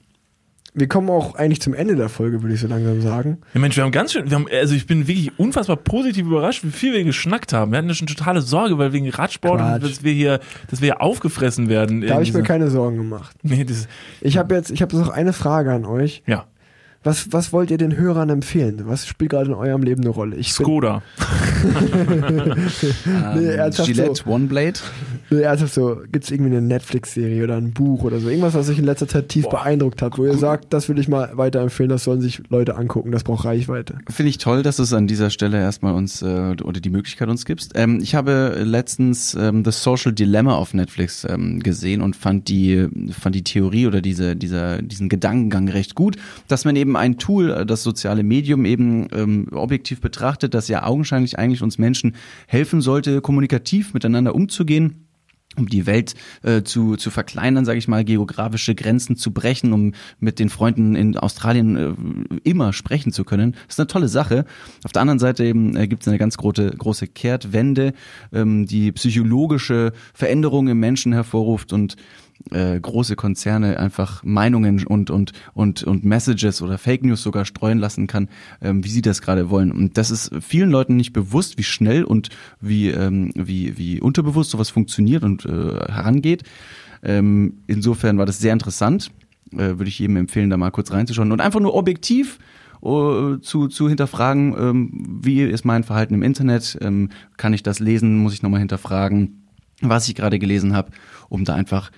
[0.74, 3.38] Wir kommen auch eigentlich zum Ende der Folge, würde ich so langsam sagen.
[3.54, 6.64] Ja, Mensch, wir haben ganz schön, wir haben, also ich bin wirklich unfassbar positiv überrascht,
[6.64, 7.70] wie viel wir geschnackt haben.
[7.70, 10.86] Wir hatten ja schon totale Sorge, weil wegen Radsport und dass wir hier, dass wir
[10.86, 12.00] hier aufgefressen werden.
[12.00, 13.36] Da habe ich mir keine Sorgen gemacht.
[13.42, 13.86] Nee, das,
[14.20, 16.24] Ich habe jetzt, ich habe noch eine Frage an euch.
[16.26, 16.46] ja.
[17.04, 18.82] Was, was wollt ihr den Hörern empfehlen?
[18.84, 20.36] Was spielt gerade in eurem Leben eine Rolle?
[20.36, 21.02] Ich Skoda.
[23.34, 24.78] Nee, ernsthaft Gillette One Blade.
[25.38, 28.28] Ernsthaft so, gibt es irgendwie eine Netflix-Serie oder ein Buch oder so?
[28.28, 31.08] Irgendwas, was euch in letzter Zeit tief beeindruckt hat, wo ihr sagt, das will ich
[31.08, 33.98] mal weiterempfehlen, das sollen sich Leute angucken, das braucht Reichweite.
[34.08, 37.28] Finde ich toll, dass du es an dieser Stelle erstmal uns äh, oder die Möglichkeit
[37.28, 37.72] uns gibst.
[37.74, 42.88] Ähm, ich habe letztens ähm, The Social Dilemma auf Netflix ähm, gesehen und fand die
[43.12, 46.16] fand die Theorie oder diese dieser diesen Gedankengang recht gut,
[46.48, 50.84] dass man eben ein Tool, äh, das soziale Medium eben ähm, objektiv betrachtet, das ja
[50.84, 52.14] augenscheinlich eigentlich uns Menschen
[52.46, 55.06] helfen sollte, kommunikativ miteinander umzugehen
[55.56, 59.92] um die Welt äh, zu, zu verkleinern, sage ich mal, geografische Grenzen zu brechen, um
[60.18, 61.94] mit den Freunden in Australien äh,
[62.44, 63.52] immer sprechen zu können.
[63.66, 64.44] Das ist eine tolle Sache.
[64.84, 67.92] Auf der anderen Seite eben äh, gibt es eine ganz große, große Kehrtwende,
[68.32, 71.96] ähm, die psychologische Veränderungen im Menschen hervorruft und
[72.50, 77.78] äh, große Konzerne einfach Meinungen und und und und Messages oder Fake News sogar streuen
[77.78, 78.28] lassen kann,
[78.60, 79.72] ähm, wie sie das gerade wollen.
[79.72, 84.50] Und das ist vielen Leuten nicht bewusst, wie schnell und wie ähm, wie wie unterbewusst
[84.50, 86.44] sowas funktioniert und äh, herangeht.
[87.02, 89.10] Ähm, insofern war das sehr interessant.
[89.52, 92.38] Äh, Würde ich jedem empfehlen, da mal kurz reinzuschauen und einfach nur objektiv
[92.82, 97.78] äh, zu, zu hinterfragen, ähm, wie ist mein Verhalten im Internet, ähm, kann ich das
[97.78, 99.46] lesen, muss ich nochmal hinterfragen,
[99.80, 100.90] was ich gerade gelesen habe,
[101.28, 101.92] um da einfach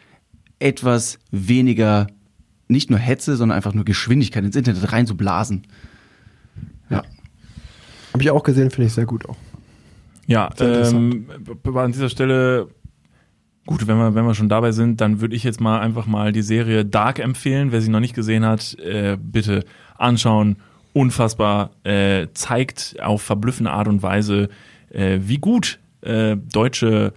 [0.59, 2.07] etwas weniger,
[2.69, 5.67] nicht nur Hetze, sondern einfach nur Geschwindigkeit ins Internet reinzublasen.
[6.91, 7.03] Ja.
[8.13, 9.37] Habe ich auch gesehen, finde ich sehr gut auch.
[10.27, 11.27] Ja, ähm,
[11.75, 12.69] an dieser Stelle,
[13.67, 16.33] gut, wenn wir, wenn wir schon dabei sind, dann würde ich jetzt mal einfach mal
[16.33, 17.73] die Serie Dark empfehlen.
[17.73, 19.65] Wer sie noch nicht gesehen hat, äh, bitte
[19.97, 20.57] anschauen.
[20.93, 24.49] Unfassbar, äh, zeigt auf verblüffende Art und Weise,
[24.91, 27.13] äh, wie gut äh, deutsche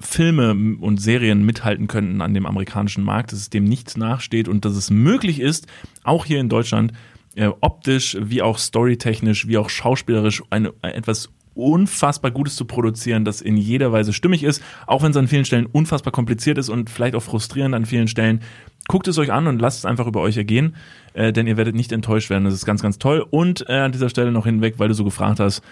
[0.00, 4.64] Filme und Serien mithalten könnten an dem amerikanischen Markt, dass es dem nichts nachsteht und
[4.64, 5.66] dass es möglich ist,
[6.02, 6.92] auch hier in Deutschland
[7.34, 13.40] äh, optisch wie auch storytechnisch wie auch schauspielerisch eine, etwas unfassbar Gutes zu produzieren, das
[13.40, 16.88] in jeder Weise stimmig ist, auch wenn es an vielen Stellen unfassbar kompliziert ist und
[16.90, 18.40] vielleicht auch frustrierend an vielen Stellen.
[18.88, 20.74] Guckt es euch an und lasst es einfach über euch ergehen,
[21.14, 22.44] äh, denn ihr werdet nicht enttäuscht werden.
[22.44, 23.24] Das ist ganz, ganz toll.
[23.30, 25.62] Und äh, an dieser Stelle noch hinweg, weil du so gefragt hast,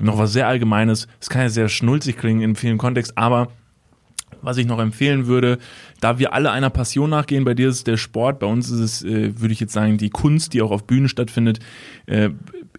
[0.00, 1.08] noch was sehr Allgemeines.
[1.20, 3.48] Es kann ja sehr schnulzig klingen in vielen Kontexten, aber
[4.40, 5.58] was ich noch empfehlen würde,
[6.00, 8.80] da wir alle einer Passion nachgehen, bei dir ist es der Sport, bei uns ist
[8.80, 11.60] es, äh, würde ich jetzt sagen, die Kunst, die auch auf Bühnen stattfindet.
[12.06, 12.30] Äh,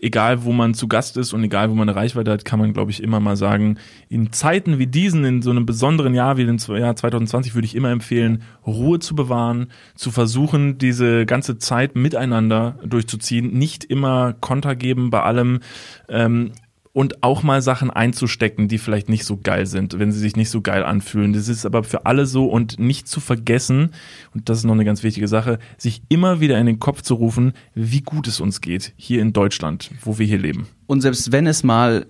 [0.01, 2.73] egal, wo man zu Gast ist und egal, wo man eine Reichweite hat, kann man,
[2.73, 3.77] glaube ich, immer mal sagen,
[4.09, 7.75] in Zeiten wie diesen, in so einem besonderen Jahr wie dem Jahr 2020, würde ich
[7.75, 14.75] immer empfehlen, Ruhe zu bewahren, zu versuchen, diese ganze Zeit miteinander durchzuziehen, nicht immer Konter
[14.75, 15.61] geben bei allem.
[16.09, 16.51] Ähm,
[16.93, 20.51] und auch mal Sachen einzustecken, die vielleicht nicht so geil sind, wenn sie sich nicht
[20.51, 21.33] so geil anfühlen.
[21.33, 23.89] Das ist aber für alle so und nicht zu vergessen,
[24.33, 27.15] und das ist noch eine ganz wichtige Sache, sich immer wieder in den Kopf zu
[27.15, 30.67] rufen, wie gut es uns geht hier in Deutschland, wo wir hier leben.
[30.85, 32.05] Und selbst wenn es mal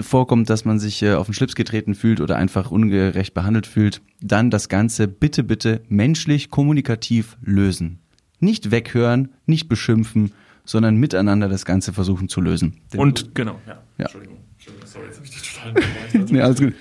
[0.00, 4.00] vorkommt, dass man sich äh, auf den Schlips getreten fühlt oder einfach ungerecht behandelt fühlt,
[4.20, 7.98] dann das Ganze bitte, bitte menschlich, kommunikativ lösen.
[8.38, 10.32] Nicht weghören, nicht beschimpfen,
[10.66, 12.80] sondern miteinander das Ganze versuchen zu lösen.
[12.96, 13.78] Und genau, ja.
[13.98, 14.04] Ja.
[14.04, 14.38] Entschuldigung.
[14.84, 16.74] Sorry, jetzt habe ich dich total nee, alles gut.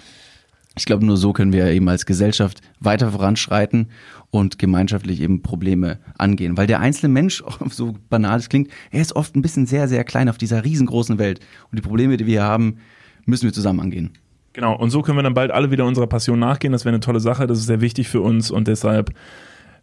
[0.78, 3.91] Ich glaube, nur so können wir eben als Gesellschaft weiter voranschreiten
[4.30, 6.57] und gemeinschaftlich eben Probleme angehen.
[6.57, 10.03] Weil der einzelne Mensch, so banal es klingt, er ist oft ein bisschen sehr, sehr
[10.03, 11.40] klein auf dieser riesengroßen Welt.
[11.72, 12.80] Und die Probleme, die wir haben,
[13.26, 14.12] müssen wir zusammen angehen.
[14.52, 16.74] Genau, und so können wir dann bald alle wieder unserer Passion nachgehen.
[16.74, 19.14] Das wäre eine tolle Sache, das ist sehr wichtig für uns und deshalb,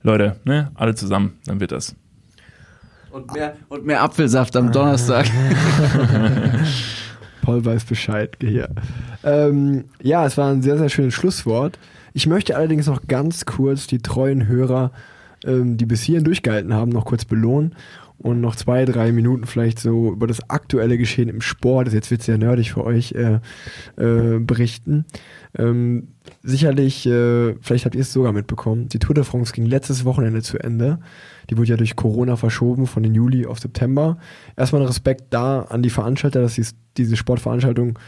[0.02, 1.94] Leute, ne, alle zusammen, dann wird das.
[3.12, 5.26] Und mehr, und mehr Apfelsaft am Donnerstag.
[7.42, 8.70] Paul weiß Bescheid hier.
[9.22, 11.78] Ähm, ja, es war ein sehr, sehr schönes Schlusswort.
[12.14, 14.92] Ich möchte allerdings noch ganz kurz die treuen Hörer,
[15.44, 17.74] ähm, die bis hierhin durchgehalten haben, noch kurz belohnen
[18.22, 22.10] und noch zwei, drei Minuten vielleicht so über das aktuelle Geschehen im Sport, das jetzt
[22.10, 23.40] wird sehr nerdig für euch, äh,
[23.96, 25.04] äh, berichten.
[25.58, 26.08] Ähm,
[26.42, 30.42] sicherlich, äh, vielleicht habt ihr es sogar mitbekommen, die Tour de France ging letztes Wochenende
[30.42, 31.00] zu Ende.
[31.50, 34.18] Die wurde ja durch Corona verschoben von den Juli auf September.
[34.56, 36.66] Erstmal Respekt da an die Veranstalter, dass sie
[36.96, 37.98] diese Sportveranstaltung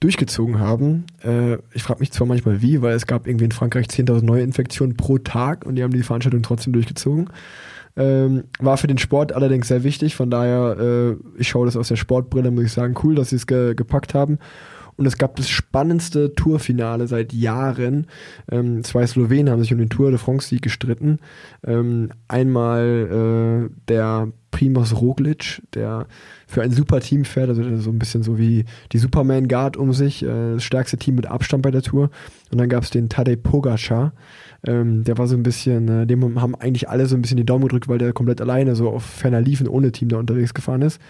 [0.00, 1.04] durchgezogen haben.
[1.24, 4.42] Äh, ich frage mich zwar manchmal wie, weil es gab irgendwie in Frankreich 10.000 neue
[4.42, 7.30] Infektionen pro Tag und die haben die Veranstaltung trotzdem durchgezogen.
[7.98, 11.88] Ähm, war für den Sport allerdings sehr wichtig, von daher, äh, ich schaue das aus
[11.88, 14.38] der Sportbrille, muss ich sagen, cool, dass sie es ge gepackt haben.
[14.96, 18.06] Und es gab das spannendste Tourfinale seit Jahren.
[18.50, 21.18] Ähm, zwei Slowenen haben sich um den Tour de France-Sieg gestritten.
[21.66, 26.06] Ähm, einmal äh, der Primoz Roglic, der
[26.46, 29.92] für ein super Team fährt, also so ein bisschen so wie die Superman Guard um
[29.92, 32.10] sich, äh, das stärkste Team mit Abstand bei der Tour.
[32.50, 34.14] Und dann gab es den Tadej Pogacar,
[34.66, 37.44] ähm, der war so ein bisschen, äh, dem haben eigentlich alle so ein bisschen die
[37.44, 40.82] Daumen gedrückt, weil der komplett alleine so auf ferner Liefen ohne Team da unterwegs gefahren
[40.82, 41.00] ist.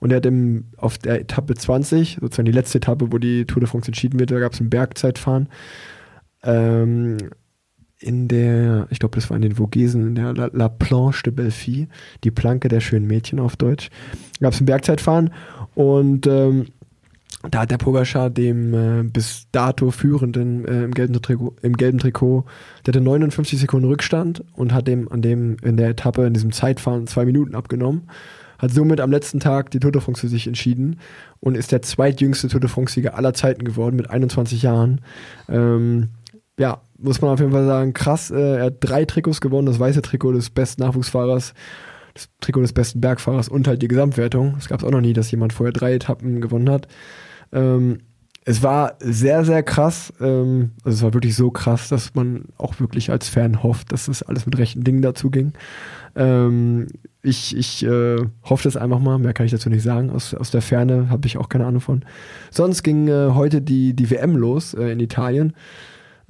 [0.00, 3.60] Und er hat im, auf der Etappe 20, sozusagen die letzte Etappe, wo die Tour
[3.60, 5.48] de France entschieden wird, da gab es ein Bergzeitfahren.
[6.42, 7.18] Ähm,
[8.00, 11.32] in der, ich glaube, das war in den Vogesen, in der La, La Planche de
[11.32, 11.88] Belfi,
[12.24, 13.90] die Planke der schönen Mädchen auf Deutsch,
[14.40, 15.30] gab es ein Bergzeitfahren
[15.74, 16.66] und ähm,
[17.50, 21.98] da hat der Pogacar dem äh, bis dato führenden äh, im, gelben Trikot, im gelben
[21.98, 22.44] Trikot,
[22.84, 26.52] der hatte 59 Sekunden Rückstand und hat dem an dem in der Etappe in diesem
[26.52, 28.08] Zeitfahren zwei Minuten abgenommen
[28.60, 31.00] hat somit am letzten Tag die Tour de France für sich entschieden
[31.40, 35.00] und ist der zweitjüngste Tour de France-Sieger aller Zeiten geworden mit 21 Jahren.
[35.48, 36.10] Ähm,
[36.58, 38.30] ja, muss man auf jeden Fall sagen, krass.
[38.30, 41.54] Äh, er hat drei Trikots gewonnen, das weiße Trikot des besten Nachwuchsfahrers,
[42.14, 44.56] das Trikot des besten Bergfahrers und halt die Gesamtwertung.
[44.58, 46.86] Es gab es auch noch nie, dass jemand vorher drei Etappen gewonnen hat.
[47.52, 47.98] Ähm,
[48.44, 50.12] es war sehr, sehr krass.
[50.20, 54.06] Ähm, also es war wirklich so krass, dass man auch wirklich als Fan hofft, dass
[54.06, 55.52] das alles mit rechten Dingen dazu ging.
[56.16, 56.88] Ähm,
[57.22, 60.10] ich ich äh, hoffe das einfach mal, mehr kann ich dazu nicht sagen.
[60.10, 62.04] Aus, aus der Ferne habe ich auch keine Ahnung von.
[62.50, 65.54] Sonst ging äh, heute die, die WM los äh, in Italien.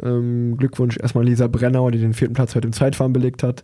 [0.03, 3.63] Ähm, Glückwunsch erstmal Lisa Brennauer, die den vierten Platz heute im Zeitfahren belegt hat.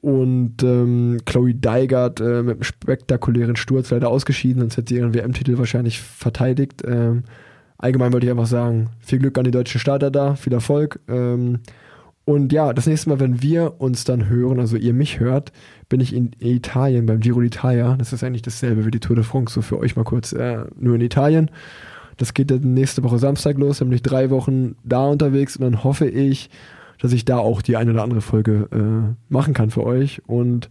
[0.00, 5.14] Und ähm, Chloe Deigert äh, mit einem spektakulären Sturz leider ausgeschieden, sonst hätte sie ihren
[5.14, 6.82] WM-Titel wahrscheinlich verteidigt.
[6.86, 7.24] Ähm,
[7.78, 11.00] allgemein wollte ich einfach sagen, viel Glück an die deutschen Starter da, viel Erfolg.
[11.08, 11.60] Ähm,
[12.24, 15.50] und ja, das nächste Mal, wenn wir uns dann hören, also ihr mich hört,
[15.88, 17.96] bin ich in Italien beim Giro d'Italia.
[17.96, 20.64] Das ist eigentlich dasselbe wie die Tour de France, so für euch mal kurz, äh,
[20.78, 21.50] nur in Italien.
[22.16, 26.08] Das geht dann nächste Woche Samstag los, nämlich drei Wochen da unterwegs und dann hoffe
[26.08, 26.50] ich,
[27.00, 30.20] dass ich da auch die eine oder andere Folge äh, machen kann für euch.
[30.26, 30.68] Und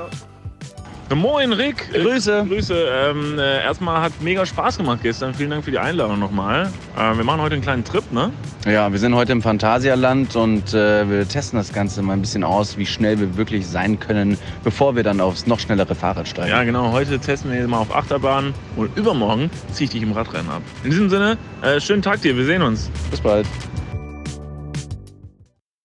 [1.15, 1.91] Moin Rick.
[1.94, 2.45] Grüße.
[2.48, 2.73] Grüße.
[2.76, 5.34] Ähm, äh, erstmal hat mega Spaß gemacht gestern.
[5.34, 6.72] Vielen Dank für die Einladung nochmal.
[6.98, 8.31] Äh, wir machen heute einen kleinen Trip, ne?
[8.65, 12.44] Ja, wir sind heute im Phantasialand und äh, wir testen das Ganze mal ein bisschen
[12.44, 16.49] aus, wie schnell wir wirklich sein können, bevor wir dann aufs noch schnellere Fahrrad steigen.
[16.49, 16.91] Ja, genau.
[16.91, 20.61] Heute testen wir mal auf Achterbahn und übermorgen ziehe ich dich im Radrennen ab.
[20.84, 22.38] In diesem Sinne, äh, schönen Tag dir.
[22.38, 22.90] Wir sehen uns.
[23.11, 23.45] Bis bald.